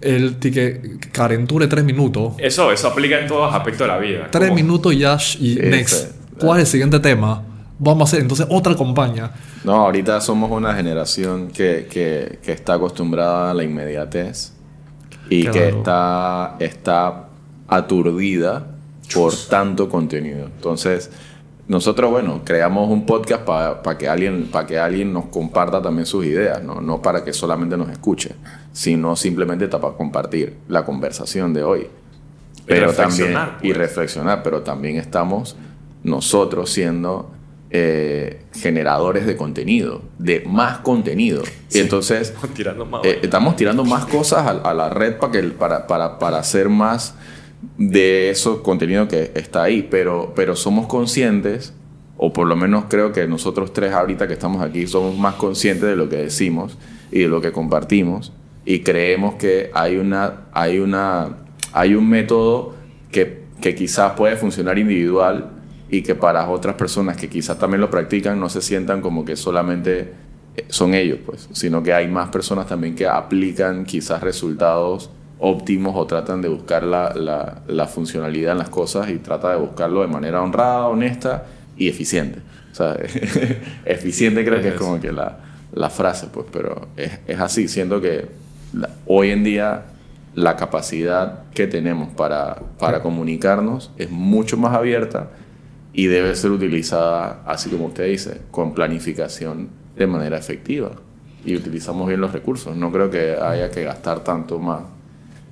el 0.00 0.36
que 0.36 0.98
carentura 1.12 1.64
de 1.66 1.70
tres 1.70 1.84
minutos. 1.84 2.34
Eso, 2.38 2.70
eso 2.70 2.88
aplica 2.88 3.18
en 3.20 3.26
todos 3.26 3.46
los 3.46 3.54
aspectos 3.54 3.86
de 3.86 3.92
la 3.94 3.98
vida. 3.98 4.28
Tres 4.30 4.48
Como- 4.50 4.56
minutos 4.56 4.92
y 4.92 4.98
ya, 4.98 5.18
y 5.40 5.54
next. 5.56 6.10
¿Cuál 6.38 6.58
es 6.60 6.66
el 6.66 6.70
siguiente 6.72 6.98
tema? 7.00 7.42
Vamos 7.78 8.02
a 8.02 8.04
hacer 8.10 8.20
entonces 8.22 8.46
otra 8.50 8.76
campaña. 8.76 9.32
No, 9.64 9.74
ahorita 9.74 10.20
somos 10.20 10.50
una 10.50 10.74
generación 10.74 11.48
que, 11.48 11.88
que- 11.90 12.38
que 12.42 12.52
está 12.52 12.74
acostumbrada 12.74 13.50
a 13.50 13.54
la 13.54 13.64
inmediatez 13.64 14.52
y 15.28 15.46
que 15.48 15.68
está, 15.68 16.56
está 16.60 17.28
aturdida 17.66 18.66
por 19.12 19.32
tanto 19.48 19.88
contenido. 19.88 20.46
Entonces, 20.46 21.10
nosotros, 21.66 22.10
bueno, 22.10 22.42
creamos 22.44 22.90
un 22.90 23.06
podcast 23.06 23.42
para 23.42 23.98
que, 23.98 24.06
alguien, 24.08 24.48
para 24.52 24.66
que 24.66 24.78
alguien 24.78 25.12
nos 25.12 25.26
comparta 25.26 25.80
también 25.82 26.06
sus 26.06 26.24
ideas, 26.26 26.62
¿no? 26.62 26.80
no 26.80 27.00
para 27.02 27.24
que 27.24 27.32
solamente 27.32 27.76
nos 27.76 27.88
escuche, 27.88 28.34
sino 28.72 29.16
simplemente 29.16 29.66
para 29.68 29.94
compartir 29.94 30.58
la 30.68 30.84
conversación 30.84 31.52
de 31.54 31.62
hoy. 31.64 31.86
Pero 32.66 32.92
también, 32.92 33.28
reflexionar, 33.28 33.58
y 33.62 33.68
pues. 33.68 33.76
reflexionar, 33.78 34.42
pero 34.42 34.62
también 34.62 34.96
estamos 34.96 35.56
nosotros 36.02 36.70
siendo 36.70 37.30
eh, 37.76 38.38
generadores 38.52 39.26
de 39.26 39.34
contenido, 39.36 40.02
de 40.16 40.44
más 40.46 40.78
contenido. 40.78 41.42
Y 41.72 41.80
entonces 41.80 42.32
Tirando 42.54 42.86
más. 42.86 43.04
eh, 43.04 43.18
estamos 43.20 43.56
tirando 43.56 43.84
más 43.84 44.06
cosas 44.06 44.46
a, 44.46 44.50
a 44.50 44.72
la 44.74 44.90
red 44.90 45.16
para, 45.16 45.32
que, 45.32 45.42
para, 45.42 45.88
para, 45.88 46.20
para 46.20 46.38
hacer 46.38 46.68
más 46.68 47.16
de 47.76 48.30
eso 48.30 48.62
contenido 48.62 49.08
que 49.08 49.32
está 49.34 49.64
ahí, 49.64 49.88
pero, 49.90 50.34
pero 50.36 50.54
somos 50.54 50.86
conscientes, 50.86 51.72
o 52.16 52.32
por 52.32 52.46
lo 52.46 52.54
menos 52.54 52.84
creo 52.88 53.10
que 53.10 53.26
nosotros 53.26 53.72
tres 53.72 53.92
ahorita 53.92 54.28
que 54.28 54.34
estamos 54.34 54.62
aquí 54.62 54.86
somos 54.86 55.18
más 55.18 55.34
conscientes 55.34 55.88
de 55.88 55.96
lo 55.96 56.08
que 56.08 56.18
decimos 56.18 56.78
y 57.10 57.22
de 57.22 57.28
lo 57.28 57.40
que 57.40 57.50
compartimos, 57.50 58.32
y 58.64 58.80
creemos 58.80 59.34
que 59.34 59.72
hay, 59.74 59.96
una, 59.96 60.44
hay, 60.52 60.78
una, 60.78 61.38
hay 61.72 61.96
un 61.96 62.08
método 62.08 62.76
que, 63.10 63.46
que 63.60 63.74
quizás 63.74 64.12
puede 64.12 64.36
funcionar 64.36 64.78
individual 64.78 65.50
y 65.94 66.02
que 66.02 66.16
para 66.16 66.48
otras 66.48 66.74
personas 66.74 67.16
que 67.16 67.28
quizás 67.28 67.56
también 67.56 67.80
lo 67.80 67.88
practican 67.88 68.40
no 68.40 68.48
se 68.48 68.60
sientan 68.60 69.00
como 69.00 69.24
que 69.24 69.36
solamente 69.36 70.12
eh, 70.56 70.64
son 70.68 70.92
ellos, 70.92 71.20
pues, 71.24 71.48
sino 71.52 71.84
que 71.84 71.92
hay 71.92 72.08
más 72.08 72.30
personas 72.30 72.66
también 72.66 72.96
que 72.96 73.06
aplican 73.06 73.84
quizás 73.84 74.20
resultados 74.20 75.10
óptimos 75.38 75.94
o 75.96 76.04
tratan 76.06 76.42
de 76.42 76.48
buscar 76.48 76.82
la, 76.82 77.14
la, 77.14 77.62
la 77.68 77.86
funcionalidad 77.86 78.52
en 78.52 78.58
las 78.58 78.70
cosas 78.70 79.08
y 79.08 79.18
trata 79.18 79.50
de 79.50 79.56
buscarlo 79.56 80.00
de 80.00 80.08
manera 80.08 80.42
honrada, 80.42 80.88
honesta 80.88 81.44
y 81.76 81.88
eficiente. 81.88 82.40
O 82.72 82.74
sea, 82.74 82.96
eficiente 83.84 84.44
creo 84.44 84.60
que 84.60 84.68
es 84.68 84.74
como 84.74 85.00
que 85.00 85.12
la, 85.12 85.38
la 85.72 85.90
frase, 85.90 86.26
pues, 86.32 86.46
pero 86.50 86.88
es, 86.96 87.20
es 87.28 87.38
así. 87.38 87.68
Siento 87.68 88.00
que 88.00 88.26
hoy 89.06 89.30
en 89.30 89.44
día 89.44 89.84
la 90.34 90.56
capacidad 90.56 91.44
que 91.52 91.68
tenemos 91.68 92.08
para, 92.14 92.56
para 92.80 93.00
comunicarnos 93.00 93.92
es 93.96 94.10
mucho 94.10 94.56
más 94.56 94.74
abierta 94.74 95.30
y 95.94 96.06
debe 96.06 96.34
ser 96.34 96.50
utilizada, 96.50 97.42
así 97.46 97.70
como 97.70 97.86
usted 97.86 98.08
dice, 98.08 98.42
con 98.50 98.74
planificación 98.74 99.68
de 99.96 100.06
manera 100.08 100.36
efectiva. 100.36 100.90
Y 101.46 101.54
utilizamos 101.54 102.08
bien 102.08 102.20
los 102.20 102.32
recursos. 102.32 102.76
No 102.76 102.90
creo 102.90 103.10
que 103.10 103.36
haya 103.40 103.70
que 103.70 103.84
gastar 103.84 104.24
tanto 104.24 104.58
más 104.58 104.82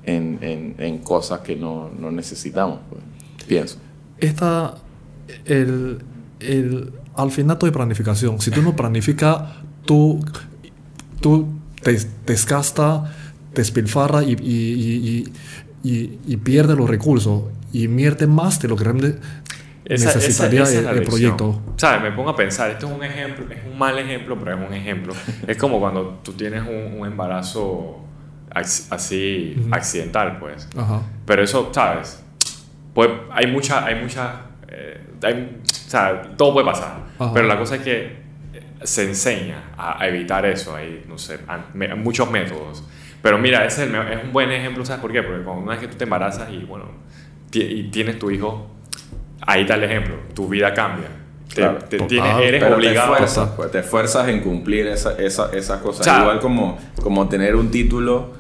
en, 0.05 0.75
en, 0.79 0.99
cosas 0.99 1.41
que 1.41 1.55
no, 1.55 1.91
no 1.97 2.11
necesitamos, 2.11 2.81
pues, 2.91 3.03
pienso. 3.47 3.79
Esta, 4.19 4.75
el, 5.45 5.99
el, 6.41 6.93
al 7.15 7.31
final 7.31 7.59
todo 7.59 7.69
es 7.69 7.77
planificación. 7.77 8.41
Si 8.41 8.51
tú 8.51 8.63
no 8.63 8.75
planificas, 8.75 9.43
tú, 9.87 10.25
tú 11.21 11.47
te 11.83 11.99
desgasta, 12.27 13.13
despilfarra 13.55 14.25
y, 14.25 14.33
y, 14.33 15.25
y, 15.85 16.19
y, 16.27 16.37
pierdes 16.39 16.77
los 16.77 16.89
recursos 16.89 17.45
y 17.73 17.85
invierte 17.85 18.27
más 18.27 18.61
de 18.61 18.69
lo 18.69 18.77
que 18.77 18.85
realmente 18.85 19.19
Esa- 19.85 20.15
necesitaría 20.15 20.63
esa- 20.63 20.93
esa 20.93 21.03
proyecto. 21.03 21.61
¿Sabes? 21.77 22.03
Me 22.03 22.13
pongo 22.13 22.31
a 22.31 22.37
pensar, 22.37 22.71
esto 22.71 22.87
es 22.87 22.93
un 22.93 23.03
ejemplo, 23.05 23.47
es 23.53 23.65
un 23.65 23.79
mal 23.79 23.99
ejemplo, 23.99 24.39
pero 24.39 24.57
es 24.61 24.69
un 24.69 24.75
ejemplo. 24.75 25.13
es 25.47 25.57
como 25.57 25.81
cuando 25.81 26.21
tú 26.23 26.33
tienes 26.33 26.63
un, 26.63 27.01
un 27.01 27.07
embarazo 27.07 27.99
así 28.55 29.57
Ujú. 29.59 29.75
accidental, 29.75 30.39
pues. 30.39 30.69
Ajá. 30.77 31.03
Pero 31.27 31.43
eso, 31.43 31.71
¿sabes? 31.73 32.23
Pues 32.95 33.09
hay 33.31 33.47
mucha, 33.47 33.85
hay 33.87 33.95
mucha, 34.01 34.43
eh, 34.69 35.01
hay- 35.23 35.61
o 35.65 35.91
sea, 35.91 36.23
todo 36.37 36.53
puede 36.53 36.67
pasar. 36.67 36.99
Ajá. 37.19 37.33
Pero 37.33 37.47
la 37.47 37.59
cosa 37.59 37.77
es 37.77 37.83
que 37.83 38.03
eh, 38.53 38.63
se 38.83 39.05
enseña 39.05 39.73
a, 39.77 40.03
a 40.03 40.09
evitar 40.09 40.45
eso. 40.47 40.77
Hay, 40.77 41.05
no 41.09 41.19
sé, 41.19 41.39
me- 41.75 41.95
muchos 41.95 42.31
métodos. 42.31 42.85
Pero 43.23 43.39
mira, 43.39 43.65
ese 43.65 43.85
es, 43.85 43.89
el 43.91 43.95
es 44.13 44.25
un 44.25 44.33
buen 44.33 44.51
ejemplo, 44.51 44.85
¿sabes 44.85 45.01
por 45.01 45.13
qué? 45.13 45.23
Porque 45.23 45.43
cuando 45.45 45.63
una 45.63 45.73
vez 45.73 45.81
que 45.81 45.89
tú 45.89 45.97
te 45.97 46.05
embarazas 46.05 46.51
y, 46.51 46.59
bueno, 46.65 46.87
y 47.53 47.85
tienes 47.85 48.19
tu 48.19 48.31
hijo, 48.31 48.69
ahí 49.47 49.63
está 49.63 49.75
el 49.75 49.85
ejemplo. 49.85 50.15
Tu 50.35 50.49
vida 50.49 50.73
cambia. 50.75 51.09
Te- 51.49 51.57
Claro. 51.61 51.79
te 51.81 51.97
Total. 51.99 52.09
tienes- 52.09 52.37
eres 52.41 52.63
Pero 52.63 52.77
obligado. 52.77 53.09
Te 53.15 53.25
esfuerzas, 53.25 53.51
pues, 53.57 53.71
te 53.71 53.79
esfuerzas 53.81 54.29
en 54.29 54.41
cumplir 54.41 54.87
esa, 54.87 55.13
esa, 55.19 55.51
esas 55.53 55.81
cosas. 55.83 56.01
O 56.01 56.05
sea, 56.05 56.21
Igual 56.23 56.41
como, 56.41 56.79
como 57.03 57.29
tener 57.29 57.57
un 57.57 57.71
título 57.71 58.31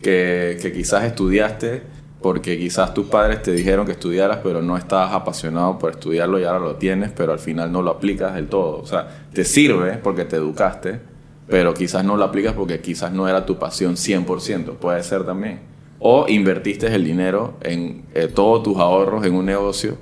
que, 0.00 0.58
que 0.60 0.72
quizás 0.72 1.04
estudiaste 1.04 1.82
porque 2.22 2.56
quizás 2.56 2.94
tus 2.94 3.06
padres 3.06 3.42
te 3.42 3.52
dijeron 3.52 3.84
que 3.84 3.92
estudiaras, 3.92 4.38
pero 4.42 4.62
no 4.62 4.76
estabas 4.76 5.12
apasionado 5.12 5.78
por 5.78 5.90
estudiarlo 5.90 6.38
y 6.38 6.44
ahora 6.44 6.60
lo 6.60 6.76
tienes, 6.76 7.10
pero 7.10 7.32
al 7.32 7.40
final 7.40 7.70
no 7.72 7.82
lo 7.82 7.90
aplicas 7.90 8.34
del 8.34 8.46
todo. 8.46 8.78
O 8.78 8.86
sea, 8.86 9.08
te 9.34 9.44
sirve 9.44 9.94
porque 10.02 10.24
te 10.24 10.36
educaste, 10.36 11.00
pero 11.48 11.74
quizás 11.74 12.04
no 12.04 12.16
lo 12.16 12.22
aplicas 12.24 12.52
porque 12.54 12.80
quizás 12.80 13.12
no 13.12 13.26
era 13.28 13.44
tu 13.44 13.58
pasión 13.58 13.96
100%. 13.96 14.74
Puede 14.76 15.02
ser 15.02 15.24
también. 15.24 15.60
O 15.98 16.26
invertiste 16.28 16.86
el 16.94 17.04
dinero 17.04 17.54
en 17.60 18.04
eh, 18.14 18.28
todos 18.32 18.62
tus 18.62 18.78
ahorros 18.78 19.26
en 19.26 19.34
un 19.34 19.44
negocio 19.44 19.98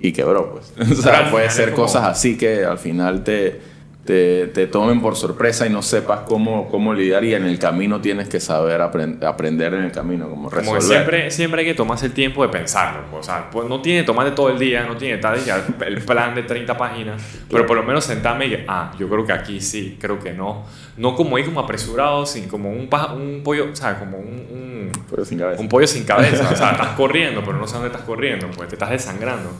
y 0.00 0.12
quebró, 0.12 0.52
pues. 0.52 0.72
o 0.98 1.02
sea, 1.02 1.30
puede 1.30 1.50
ser 1.50 1.72
como- 1.72 1.84
cosas 1.86 2.04
así 2.04 2.36
que 2.38 2.64
al 2.64 2.78
final 2.78 3.24
te, 3.24 3.60
te, 4.04 4.46
te 4.46 4.66
tomen 4.66 5.02
por 5.02 5.16
sorpresa 5.16 5.66
y 5.66 5.70
no 5.70 5.82
sepas 5.82 6.20
cómo, 6.20 6.68
cómo 6.70 6.94
lidiar 6.94 7.24
y 7.24 7.34
en 7.34 7.44
el 7.44 7.58
camino 7.58 8.00
tienes 8.00 8.26
que 8.28 8.40
saber 8.40 8.80
apren- 8.80 9.22
aprender 9.22 9.74
en 9.74 9.82
el 9.84 9.92
camino, 9.92 10.30
cómo 10.30 10.48
Como 10.48 10.56
resolver. 10.56 10.82
siempre, 10.82 11.30
siempre 11.30 11.60
hay 11.60 11.66
que 11.66 11.74
tomarse 11.74 12.06
el 12.06 12.12
tiempo 12.12 12.42
de 12.42 12.48
pensarlo. 12.48 13.02
O 13.12 13.22
sea, 13.22 13.50
pues 13.50 13.68
no 13.68 13.82
tiene 13.82 14.00
que 14.00 14.06
tomarte 14.06 14.30
todo 14.32 14.48
el 14.48 14.58
día, 14.58 14.84
no 14.86 14.96
tiene 14.96 15.14
que 15.20 15.28
estar 15.28 15.38
ya 15.44 15.62
el 15.86 16.00
plan 16.00 16.34
de 16.34 16.42
30 16.44 16.78
páginas, 16.78 17.22
pero 17.50 17.66
por 17.66 17.76
lo 17.76 17.82
menos 17.82 18.02
sentarme 18.04 18.46
y 18.46 18.64
ah, 18.66 18.92
yo 18.98 19.08
creo 19.10 19.26
que 19.26 19.32
aquí 19.34 19.60
sí, 19.60 19.98
creo 20.00 20.18
que 20.18 20.32
no. 20.32 20.64
No 20.96 21.14
como 21.14 21.38
ir 21.38 21.44
como 21.44 21.60
apresurado, 21.60 22.24
sin 22.24 22.48
como 22.48 22.70
un, 22.72 22.88
paja- 22.88 23.12
un 23.12 23.42
pollo, 23.44 23.66
o 23.72 23.76
sea, 23.76 23.98
como 23.98 24.16
un, 24.18 24.26
un, 24.50 24.92
Pero 25.10 25.24
sin 25.24 25.38
cabeza. 25.38 25.60
un 25.60 25.68
pollo 25.68 25.86
sin 25.86 26.04
cabeza. 26.04 26.48
O 26.50 26.56
sea, 26.56 26.70
estás 26.72 26.88
corriendo, 26.96 27.42
pero 27.44 27.58
no 27.58 27.66
sabes 27.66 27.82
dónde 27.82 27.88
estás 27.88 28.02
corriendo, 28.06 28.48
pues 28.56 28.68
te 28.70 28.74
estás 28.76 28.88
desangrando. 28.90 29.50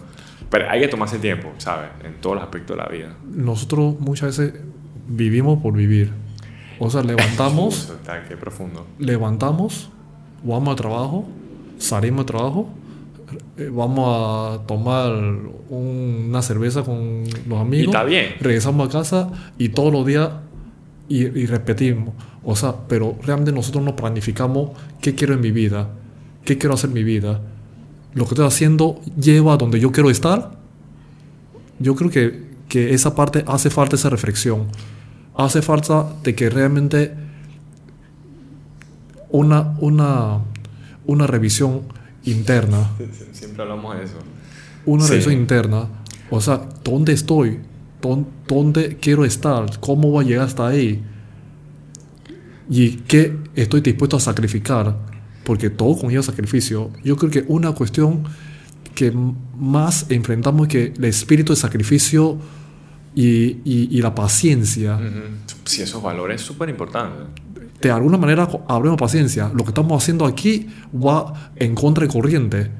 Pero 0.51 0.71
hay 0.71 0.81
que 0.81 0.89
tomarse 0.89 1.19
tiempo, 1.19 1.49
¿sabes? 1.59 1.91
En 2.05 2.15
todos 2.21 2.37
los 2.37 2.45
aspectos 2.45 2.77
de 2.77 2.83
la 2.83 2.89
vida. 2.89 3.15
Nosotros 3.31 3.97
muchas 4.01 4.37
veces 4.39 4.55
vivimos 5.07 5.63
por 5.63 5.75
vivir. 5.75 6.11
O 6.79 6.89
sea, 6.91 7.03
levantamos, 7.03 7.91
está, 8.01 8.23
qué 8.29 8.37
profundo. 8.37 8.87
levantamos, 8.99 9.91
vamos 10.43 10.69
al 10.71 10.77
trabajo, 10.77 11.29
salimos 11.79 12.21
al 12.21 12.27
trabajo, 12.27 12.69
eh, 13.59 13.69
vamos 13.71 14.07
a 14.09 14.67
tomar 14.67 15.13
un- 15.13 16.27
una 16.29 16.41
cerveza 16.41 16.83
con 16.83 17.25
los 17.47 17.61
amigos. 17.61 17.87
Y 17.87 17.91
está 17.91 18.05
bien. 18.05 18.27
Regresamos 18.41 18.89
a 18.89 18.91
casa 18.93 19.29
y 19.59 19.69
todos 19.71 19.93
los 19.93 20.07
días 20.07 20.31
y, 21.09 21.25
y 21.25 21.47
repetimos. 21.47 22.15
O 22.43 22.57
sea, 22.57 22.75
pero 22.89 23.17
realmente 23.23 23.53
nosotros 23.53 23.85
no 23.85 23.95
planificamos 23.97 24.71
qué 25.03 25.15
quiero 25.15 25.35
en 25.35 25.41
mi 25.41 25.51
vida, 25.51 25.91
qué 26.45 26.57
quiero 26.57 26.75
hacer 26.75 26.89
en 26.89 26.95
mi 26.95 27.03
vida. 27.05 27.41
Lo 28.15 28.25
que 28.25 28.31
estoy 28.31 28.47
haciendo 28.47 29.01
lleva 29.21 29.55
a 29.55 29.57
donde 29.57 29.79
yo 29.81 29.93
quiero 29.93 30.11
estar. 30.11 30.59
Yo 31.79 31.95
creo 31.95 32.11
que, 32.11 32.49
que 32.69 32.95
esa 32.95 33.15
parte 33.15 33.45
hace 33.47 33.71
falta 33.71 33.97
esa 33.97 34.11
reflexión. 34.11 34.67
Hace 35.37 35.63
falta 35.63 36.07
de 36.25 36.35
que 36.35 36.51
realmente 36.51 37.15
una, 39.31 39.77
una, 39.81 40.39
una 41.07 41.27
revisión 41.27 41.83
interna. 42.25 42.91
Siempre 43.33 43.63
hablamos 43.63 43.97
de 43.97 44.05
eso. 44.05 44.15
Una 44.87 45.05
Sí. 45.05 45.11
revisión 45.11 45.35
interna. 45.35 45.89
O 46.31 46.41
sea, 46.41 46.61
¿dónde 46.83 47.13
estoy? 47.13 47.61
¿Dón- 48.03 48.27
¿Dónde 48.47 48.97
quiero 49.01 49.25
estar? 49.25 49.79
¿Cómo 49.81 50.11
voy 50.11 50.25
a 50.25 50.29
llegar 50.29 50.47
hasta 50.47 50.67
ahí? 50.67 51.03
¿Y 52.71 52.91
qué 53.07 53.37
estoy 53.55 53.81
dispuesto 53.81 54.17
a 54.17 54.21
sacrificar? 54.21 54.97
Porque 55.49 55.71
todo 55.71 55.97
conlleva 55.99 56.23
sacrificio. 56.23 56.91
Yo 57.03 57.17
creo 57.17 57.31
que 57.31 57.45
una 57.49 57.73
cuestión 57.73 58.25
que 58.95 59.11
más 59.57 60.05
enfrentamos 60.11 60.67
es 60.67 60.69
que 60.69 60.93
el 60.95 61.05
espíritu 61.07 61.55
de 61.55 61.57
sacrificio 61.57 62.37
y, 63.15 63.25
y- 63.65 63.89
y 63.91 64.03
la 64.03 64.15
paciencia. 64.15 64.97
Ujú. 64.97 65.55
Sí, 65.65 65.81
esos 65.81 66.03
valores 66.03 66.43
es 66.43 66.47
súper 66.47 66.69
importante. 66.69 67.17
de 67.81 67.91
alguna 67.91 68.19
manera 68.19 68.47
hablemos 68.69 68.99
paciencia. 68.99 69.51
Lo 69.55 69.63
que 69.65 69.71
estamos 69.71 70.03
haciendo 70.03 70.27
aquí 70.27 70.67
va 70.95 71.53
en 71.57 71.75
contra 71.75 72.05
de 72.07 72.13
corriente. 72.13 72.71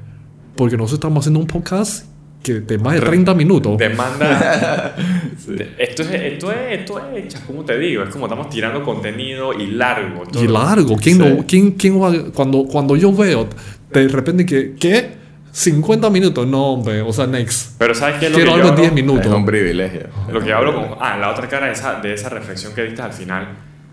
Porque 0.55 0.77
nosotros 0.77 0.99
estamos 0.99 1.21
haciendo 1.23 1.39
un 1.39 1.47
podcast 1.47 2.05
que 2.43 2.53
de 2.61 2.77
más 2.77 2.93
de 2.95 3.01
30 3.01 3.33
minutos. 3.33 3.77
Demanda. 3.77 4.95
de- 5.47 5.75
esto, 5.77 6.03
es, 6.03 6.11
esto 6.11 6.51
es, 6.51 6.57
esto 6.79 6.99
es, 7.15 7.35
¿cómo 7.45 7.63
te 7.65 7.77
digo? 7.77 8.03
Es 8.03 8.09
como 8.09 8.25
estamos 8.27 8.49
tirando 8.49 8.81
contenido 8.83 9.53
y 9.53 9.67
largo. 9.67 10.23
todo. 10.23 10.43
y 10.43 10.47
largo. 10.47 10.95
¿Quién, 10.97 11.17
Sí. 11.17 11.21
no- 11.23 11.45
quién, 11.45 11.71
quién 11.71 12.01
va, 12.01 12.13
cuando, 12.33 12.63
cuando 12.65 12.95
yo 12.95 13.11
veo 13.13 13.47
de 13.91 14.07
repente 14.07 14.45
que, 14.45 14.75
¿qué? 14.79 15.19
50 15.51 16.09
minutos. 16.11 16.47
No, 16.47 16.73
hombre. 16.73 17.01
O 17.01 17.11
sea, 17.11 17.25
next. 17.27 17.75
Pero 17.79 17.93
¿sabes 17.95 18.17
qué 18.19 18.29
lo 18.29 18.35
Quiero 18.35 18.51
que 18.53 18.55
algo 18.61 18.67
yo 18.67 18.69
en 18.69 18.75
10 18.77 18.89
hablo? 18.91 19.03
minutos. 19.03 19.25
Es 19.31 19.37
un 19.37 19.45
privilegio. 19.45 20.01
Lo 20.31 20.39
que 20.41 20.53
hablo 20.53 20.75
con... 20.75 20.97
Ah, 21.01 21.17
la 21.17 21.31
otra 21.31 21.47
cara 21.49 21.65
de 21.65 21.73
esa, 21.73 21.99
de 21.99 22.13
esa 22.13 22.29
reflexión 22.29 22.73
que 22.73 22.83
diste 22.83 23.01
al 23.01 23.13
final. 23.13 23.47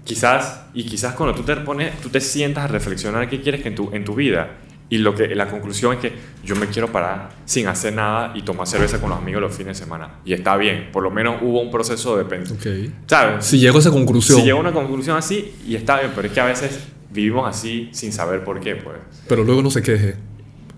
Quizás, 0.05 0.66
y 0.74 0.84
quizás 0.84 1.14
cuando 1.14 1.34
tú 1.34 1.42
te 1.42 1.57
pones, 1.57 1.99
tú 2.01 2.11
te 2.11 2.20
sientas 2.20 2.64
a 2.64 2.68
reflexionar 2.68 3.28
qué 3.28 3.40
quieres 3.40 3.62
que 3.62 3.68
en 3.70 3.74
tu, 3.74 3.90
en 3.92 4.05
tu 4.05 4.14
vida. 4.14 4.51
Y 4.89 4.99
lo 4.99 5.14
que, 5.16 5.34
la 5.34 5.49
conclusión 5.49 5.95
es 5.95 5.99
que 5.99 6.12
yo 6.45 6.55
me 6.55 6.66
quiero 6.68 6.93
parar 6.93 7.30
sin 7.45 7.66
hacer 7.66 7.93
nada 7.95 8.32
y 8.37 8.43
tomar 8.43 8.68
cerveza 8.68 9.01
con 9.01 9.11
los 9.11 9.18
amigos 9.18 9.41
los 9.43 9.53
fines 9.55 9.76
de 9.78 9.84
semana. 9.84 10.20
Y 10.24 10.32
está 10.32 10.57
bien. 10.57 10.91
Por 10.93 11.03
lo 11.03 11.11
menos 11.11 11.43
hubo 11.43 11.61
un 11.61 11.72
proceso 11.72 12.16
de 12.16 12.24
pensar. 12.24 12.57
Ok. 12.57 12.66
¿Sabes? 13.09 13.45
Si 13.45 13.59
llego 13.59 13.76
a 13.78 13.80
esa 13.80 13.91
conclusión. 13.91 14.39
Si 14.39 14.45
llega 14.45 14.57
a 14.57 14.61
una 14.61 14.72
conclusión 14.72 15.16
así, 15.16 15.55
y 15.66 15.74
está 15.74 15.99
bien, 15.99 16.12
pero 16.14 16.28
es 16.28 16.32
que 16.32 16.41
a 16.41 16.45
veces 16.47 16.78
vivimos 17.11 17.49
así 17.49 17.89
sin 17.93 18.12
saber 18.12 18.45
por 18.45 18.61
qué, 18.61 18.76
pues. 18.76 18.97
Pero 19.28 19.43
luego 19.43 19.61
no 19.61 19.70
se 19.70 19.82
queje. 19.82 20.14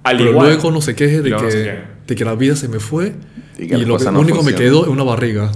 Al 0.05 0.17
Pero 0.17 0.31
igual, 0.31 0.47
luego 0.47 0.71
no 0.71 0.81
se 0.81 0.95
queje 0.95 1.21
de 1.21 1.29
Luego 1.29 1.45
no 1.45 1.51
se 1.51 1.63
que, 1.65 1.79
de 2.07 2.15
que 2.17 2.25
la 2.25 2.35
vida 2.35 2.57
se 2.57 2.69
me 2.69 2.81
fue. 2.81 3.13
Y 3.59 3.65
Y, 3.65 3.69
que 3.69 3.77
lo 3.77 3.99
que- 3.99 4.05
no 4.05 4.21
único 4.21 4.39
me 4.39 4.53
funcionan. 4.53 4.55
quedó 4.63 4.83
es 4.85 4.89
una 4.89 5.03
barriga 5.03 5.53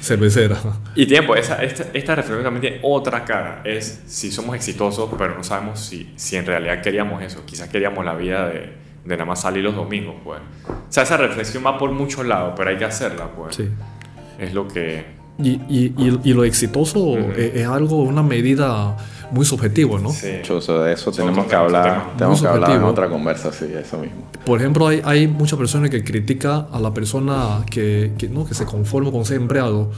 cervecera. 0.00 0.56
Y 0.94 1.06
tiempo, 1.06 1.34
esa, 1.34 1.62
esta, 1.62 1.86
esta 1.92 2.14
reflexión 2.14 2.44
también 2.44 2.60
tiene 2.60 2.80
otra 2.82 3.24
cara. 3.24 3.62
Es 3.64 4.02
si 4.06 4.30
somos 4.30 4.56
exitosos, 4.56 5.10
pero 5.18 5.34
no 5.34 5.44
sabemos 5.44 5.80
si, 5.80 6.12
si 6.16 6.36
en 6.36 6.46
realidad 6.46 6.82
queríamos 6.82 7.22
eso. 7.22 7.44
Quizás 7.44 7.68
queríamos 7.68 8.04
la 8.04 8.14
vida 8.14 8.48
de, 8.48 8.72
de 9.04 9.16
nada 9.16 9.24
más 9.24 9.40
salir 9.40 9.64
los 9.64 9.74
domingos, 9.74 10.16
pues. 10.22 10.40
O 10.68 10.92
sea, 10.92 11.02
esa 11.02 11.16
reflexión 11.16 11.64
va 11.64 11.78
por 11.78 11.90
muchos 11.92 12.26
lados, 12.26 12.54
pero 12.56 12.70
hay 12.70 12.76
que 12.76 12.84
hacerla, 12.84 13.30
pues. 13.32 13.56
Sí. 13.56 13.68
Es 14.38 14.54
lo 14.54 14.68
que, 14.68 15.04
Y, 15.40 15.50
y, 15.50 15.94
y, 15.96 16.20
y 16.24 16.32
lo 16.32 16.44
exitoso 16.44 17.16
es, 17.16 17.54
es 17.54 17.66
algo, 17.66 18.02
una 18.02 18.22
medida 18.22 18.96
muy 19.30 19.44
subjetiva, 19.44 19.98
¿no? 20.00 20.10
Sí. 20.10 20.26
De 20.28 20.92
eso 20.92 21.12
tenemos 21.12 21.46
que 21.46 21.54
hablar. 21.54 22.14
Tenemos 22.16 22.40
que 22.40 22.48
hablar 22.48 22.72
en 22.72 22.82
otra 22.82 23.08
conversa, 23.08 23.52
sí, 23.52 23.66
eso 23.74 23.98
mismo. 23.98 24.28
Por 24.44 24.60
ejemplo, 24.60 24.88
hay, 24.88 25.02
hay 25.04 25.28
muchas 25.28 25.58
personas 25.58 25.90
que 25.90 26.02
critican 26.02 26.66
a 26.72 26.80
la 26.80 26.92
persona 26.92 27.64
que, 27.70 28.12
que, 28.16 28.28
¿no? 28.28 28.46
que 28.46 28.54
se 28.54 28.64
conforma 28.64 29.10
con 29.10 29.24
ser 29.24 29.36
empleado. 29.36 29.90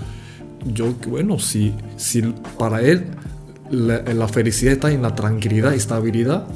Yo, 0.64 0.92
bueno, 1.06 1.38
si, 1.38 1.74
si 1.96 2.22
para 2.58 2.82
él 2.82 3.06
la, 3.70 4.02
la 4.02 4.28
felicidad 4.28 4.74
está 4.74 4.90
en 4.90 5.02
la 5.02 5.14
tranquilidad 5.14 5.72
y 5.72 5.76
estabilidad 5.76 6.46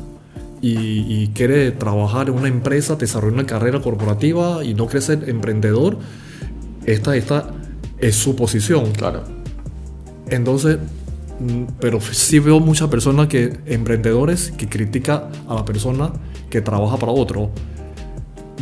y, 0.61 1.23
y 1.23 1.29
quiere 1.29 1.71
trabajar 1.71 2.29
en 2.29 2.35
una 2.35 2.49
empresa, 2.49 2.97
desarrollar 2.97 3.35
una 3.35 3.47
carrera 3.47 3.81
corporativa 3.81 4.65
y 4.65 4.75
no 4.75 4.87
quiere 4.87 5.01
ser 5.01 5.29
emprendedor, 5.29 5.99
esta, 6.87 7.17
esta 7.17 7.47
es 7.99 8.17
su 8.17 8.37
posición. 8.37 8.93
Claro. 8.93 9.25
Entonces, 10.29 10.79
mm, 11.41 11.65
pero 11.81 12.01
sí 12.01 12.39
veo 12.39 12.61
muchas 12.61 12.89
personas 12.89 13.29
que, 13.29 13.59
emprendedores, 13.67 14.51
que 14.53 14.69
critican 14.69 15.25
a 15.49 15.55
la 15.55 15.65
persona 15.65 16.11
que 16.51 16.61
trabaja 16.61 16.97
para 16.97 17.13
otro. 17.13 17.51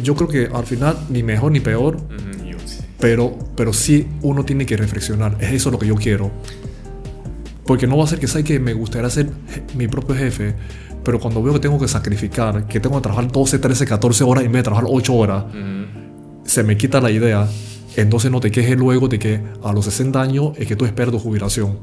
Yo 0.02 0.14
creo 0.14 0.28
que 0.28 0.48
al 0.52 0.64
final 0.64 0.96
ni 1.10 1.22
mejor 1.22 1.52
ni 1.52 1.60
peor, 1.60 1.98
yo 2.44 2.58
sí. 2.64 2.82
pero, 2.98 3.36
pero 3.56 3.72
sí 3.72 4.08
uno 4.22 4.44
tiene 4.44 4.66
que 4.66 4.76
reflexionar. 4.76 5.36
Es 5.40 5.52
eso 5.52 5.70
lo 5.70 5.78
que 5.78 5.86
yo 5.86 5.94
quiero. 5.96 6.30
Porque 7.66 7.86
no 7.86 7.96
va 7.96 8.04
a 8.04 8.06
ser 8.06 8.18
que 8.18 8.26
sea 8.26 8.42
que 8.42 8.58
me 8.58 8.72
gustaría 8.72 9.08
ser 9.10 9.30
mi 9.76 9.86
propio 9.86 10.16
jefe, 10.16 10.54
pero 11.04 11.20
cuando 11.20 11.42
veo 11.42 11.52
que 11.54 11.60
tengo 11.60 11.78
que 11.78 11.88
sacrificar, 11.88 12.66
que 12.66 12.80
tengo 12.80 12.96
que 12.96 13.02
trabajar 13.02 13.30
12, 13.30 13.58
13, 13.58 13.86
14 13.86 14.24
horas 14.24 14.44
y 14.44 14.48
me 14.48 14.58
de 14.58 14.62
trabajar 14.64 14.88
8 14.88 15.14
horas, 15.14 15.44
se 16.44 16.62
me 16.62 16.76
quita 16.76 17.00
la 17.00 17.10
idea. 17.10 17.48
Entonces 17.96 18.30
no 18.30 18.40
te 18.40 18.50
quejes 18.50 18.76
luego 18.78 19.08
de 19.08 19.18
que 19.18 19.40
a 19.62 19.72
los 19.72 19.84
60 19.84 20.20
años 20.20 20.52
es 20.56 20.66
que 20.66 20.76
tú 20.76 20.84
esperas 20.84 21.12
tu 21.12 21.18
jubilación. 21.18 21.78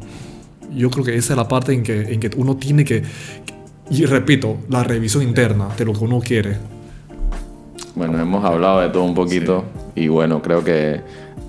Yo 0.75 0.89
creo 0.89 1.03
que 1.03 1.15
esa 1.15 1.33
es 1.33 1.37
la 1.37 1.47
parte 1.47 1.73
en 1.73 1.83
que, 1.83 2.13
en 2.13 2.19
que 2.19 2.31
uno 2.35 2.57
tiene 2.57 2.83
que, 2.83 3.03
y 3.89 4.05
repito, 4.05 4.57
la 4.69 4.83
revisión 4.83 5.23
interna 5.23 5.69
de 5.77 5.85
lo 5.85 5.93
que 5.93 6.03
uno 6.03 6.19
quiere. 6.19 6.57
Bueno, 7.95 8.19
hemos 8.19 8.45
hablado 8.45 8.81
de 8.81 8.89
todo 8.89 9.03
un 9.03 9.15
poquito 9.15 9.65
y 9.95 10.07
bueno, 10.07 10.41
creo 10.41 10.63
que 10.63 11.01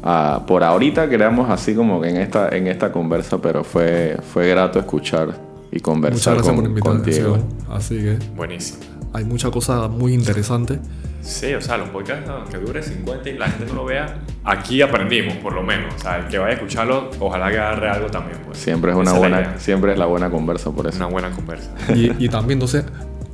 ah, 0.02 0.42
por 0.46 0.64
ahorita 0.64 1.08
quedamos 1.08 1.50
así 1.50 1.74
como 1.74 2.00
que 2.00 2.08
en 2.08 2.16
esta, 2.16 2.48
en 2.48 2.66
esta 2.66 2.90
conversa, 2.90 3.38
pero 3.38 3.62
fue, 3.62 4.16
fue 4.32 4.48
grato 4.48 4.78
escuchar 4.78 5.28
y 5.70 5.76
Muchas 5.76 5.82
conversar 5.82 6.34
gracias 6.34 6.54
con, 6.54 6.74
por 6.74 6.80
contigo. 6.80 7.38
Así 7.70 7.98
que 7.98 8.18
Buenísimo. 8.34 8.80
hay 9.12 9.24
muchas 9.24 9.50
cosas 9.50 9.90
muy 9.90 10.14
interesantes. 10.14 10.78
Sí, 11.23 11.53
o 11.55 11.61
sea, 11.61 11.77
los 11.77 11.89
podcasts 11.91 12.29
aunque 12.29 12.59
dure 12.59 12.83
50 12.83 13.29
y 13.31 13.39
la 13.39 13.49
gente 13.49 13.66
no 13.66 13.75
lo 13.75 13.85
vea, 13.85 14.21
aquí 14.45 14.81
aprendimos, 14.83 15.35
por 15.37 15.53
lo 15.53 15.62
menos. 15.62 15.95
O 15.95 15.99
sea, 15.99 16.18
el 16.18 16.29
que 16.29 16.39
vaya 16.39 16.53
a 16.53 16.55
escucharlo, 16.55 17.11
ojalá 17.21 17.51
que 17.51 17.59
agarre 17.59 17.91
algo 17.91 18.07
también. 18.09 18.39
Pues. 18.47 18.59
Siempre 18.59 18.91
es 18.91 18.97
una 18.97 19.11
Esa 19.11 19.18
buena, 19.18 19.59
siempre 19.59 19.93
es 19.93 19.99
la 19.99 20.07
buena 20.07 20.31
conversa 20.31 20.71
por 20.71 20.87
eso. 20.87 20.97
Una 20.97 21.07
buena 21.07 21.31
conversa. 21.31 21.71
Y, 21.95 22.25
y 22.25 22.29
también, 22.29 22.57
entonces, 22.57 22.85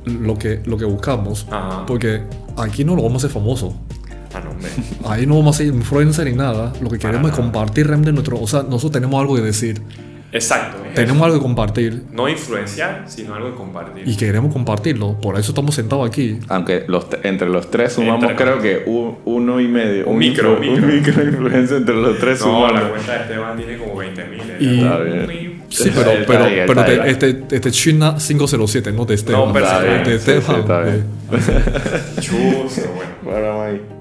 lo 0.05 0.37
que, 0.37 0.61
lo 0.65 0.77
que 0.77 0.85
buscamos, 0.85 1.47
Ajá. 1.49 1.85
porque 1.85 2.23
aquí 2.57 2.83
no 2.83 2.95
lo 2.95 3.03
vamos 3.03 3.23
a 3.23 3.27
hacer 3.27 3.33
famoso. 3.33 3.75
Ah, 4.33 4.41
no, 4.43 4.51
hombre. 4.51 4.69
Ahí 5.05 5.25
no 5.25 5.37
vamos 5.37 5.55
a 5.55 5.57
ser 5.59 5.67
influencer 5.67 6.27
ni 6.27 6.33
nada. 6.35 6.73
Lo 6.81 6.89
que 6.89 6.97
Para 6.97 7.11
queremos 7.13 7.31
es 7.31 7.37
nada. 7.37 7.43
compartir 7.51 7.87
realmente 7.87 8.11
nuestro. 8.11 8.39
O 8.39 8.45
sea, 8.47 8.61
nosotros 8.63 8.91
tenemos 8.91 9.19
algo 9.19 9.35
que 9.35 9.41
decir. 9.41 9.81
Exacto. 10.31 10.77
es 10.85 10.93
Tenemos 10.93 11.15
eso. 11.17 11.25
algo 11.25 11.37
que 11.37 11.41
compartir. 11.43 12.03
No 12.11 12.27
influenciar, 12.27 13.05
sino 13.07 13.33
algo 13.33 13.49
de 13.51 13.55
compartir. 13.55 14.07
Y 14.07 14.17
queremos 14.17 14.51
compartirlo. 14.51 15.13
Por 15.21 15.39
eso 15.39 15.51
estamos 15.51 15.73
sentados 15.75 16.05
aquí. 16.07 16.39
Aunque 16.49 16.83
los, 16.87 17.07
entre 17.23 17.47
los 17.47 17.71
tres 17.71 17.93
sumamos 17.93 18.29
Entre- 18.29 18.35
creo 18.35 18.59
que 18.59 18.83
un- 18.85 19.17
uno 19.25 19.61
y 19.61 19.67
medio. 19.67 20.05
Un 20.07 20.17
micro, 20.17 20.59
influ- 20.61 20.69
un 20.77 20.83
un 20.83 20.95
micro. 20.95 21.13
micro 21.13 21.23
influencia 21.23 21.77
entre 21.77 21.95
los 21.95 22.19
tres 22.19 22.41
no, 22.41 22.71
la 22.71 22.89
cuenta 22.89 23.13
de 23.13 23.19
Esteban 23.21 23.57
tiene 23.57 23.77
como 23.77 23.95
20 23.95 24.23
mil. 24.25 24.41
Y- 24.59 24.79
Está 24.83 24.99
bien. 24.99 25.63
Sí, 25.69 25.89
Está 25.89 25.99
pero, 26.01 26.11
bien, 26.11 26.23
pero, 26.27 26.43
está 26.45 26.85
pero 26.85 27.03
bien. 27.03 27.07
este, 27.07 27.55
este 27.55 27.71
China 27.71 28.15
507, 28.17 28.91
no 28.93 29.05
de 29.05 29.15
Esteban. 29.15 29.47
No, 29.47 29.53
pero 29.53 29.65
Está 29.65 29.81
bien, 29.81 30.03
de 30.03 30.19
sí, 30.19 30.25
sí, 30.25 30.31
Esteban. 30.31 30.59
está 30.61 30.81
bien. 30.81 31.05
de- 31.31 32.21
Chuzo, 32.21 32.81
bueno. 32.95 33.11
Bueno, 33.23 33.63
Mike. 33.65 33.96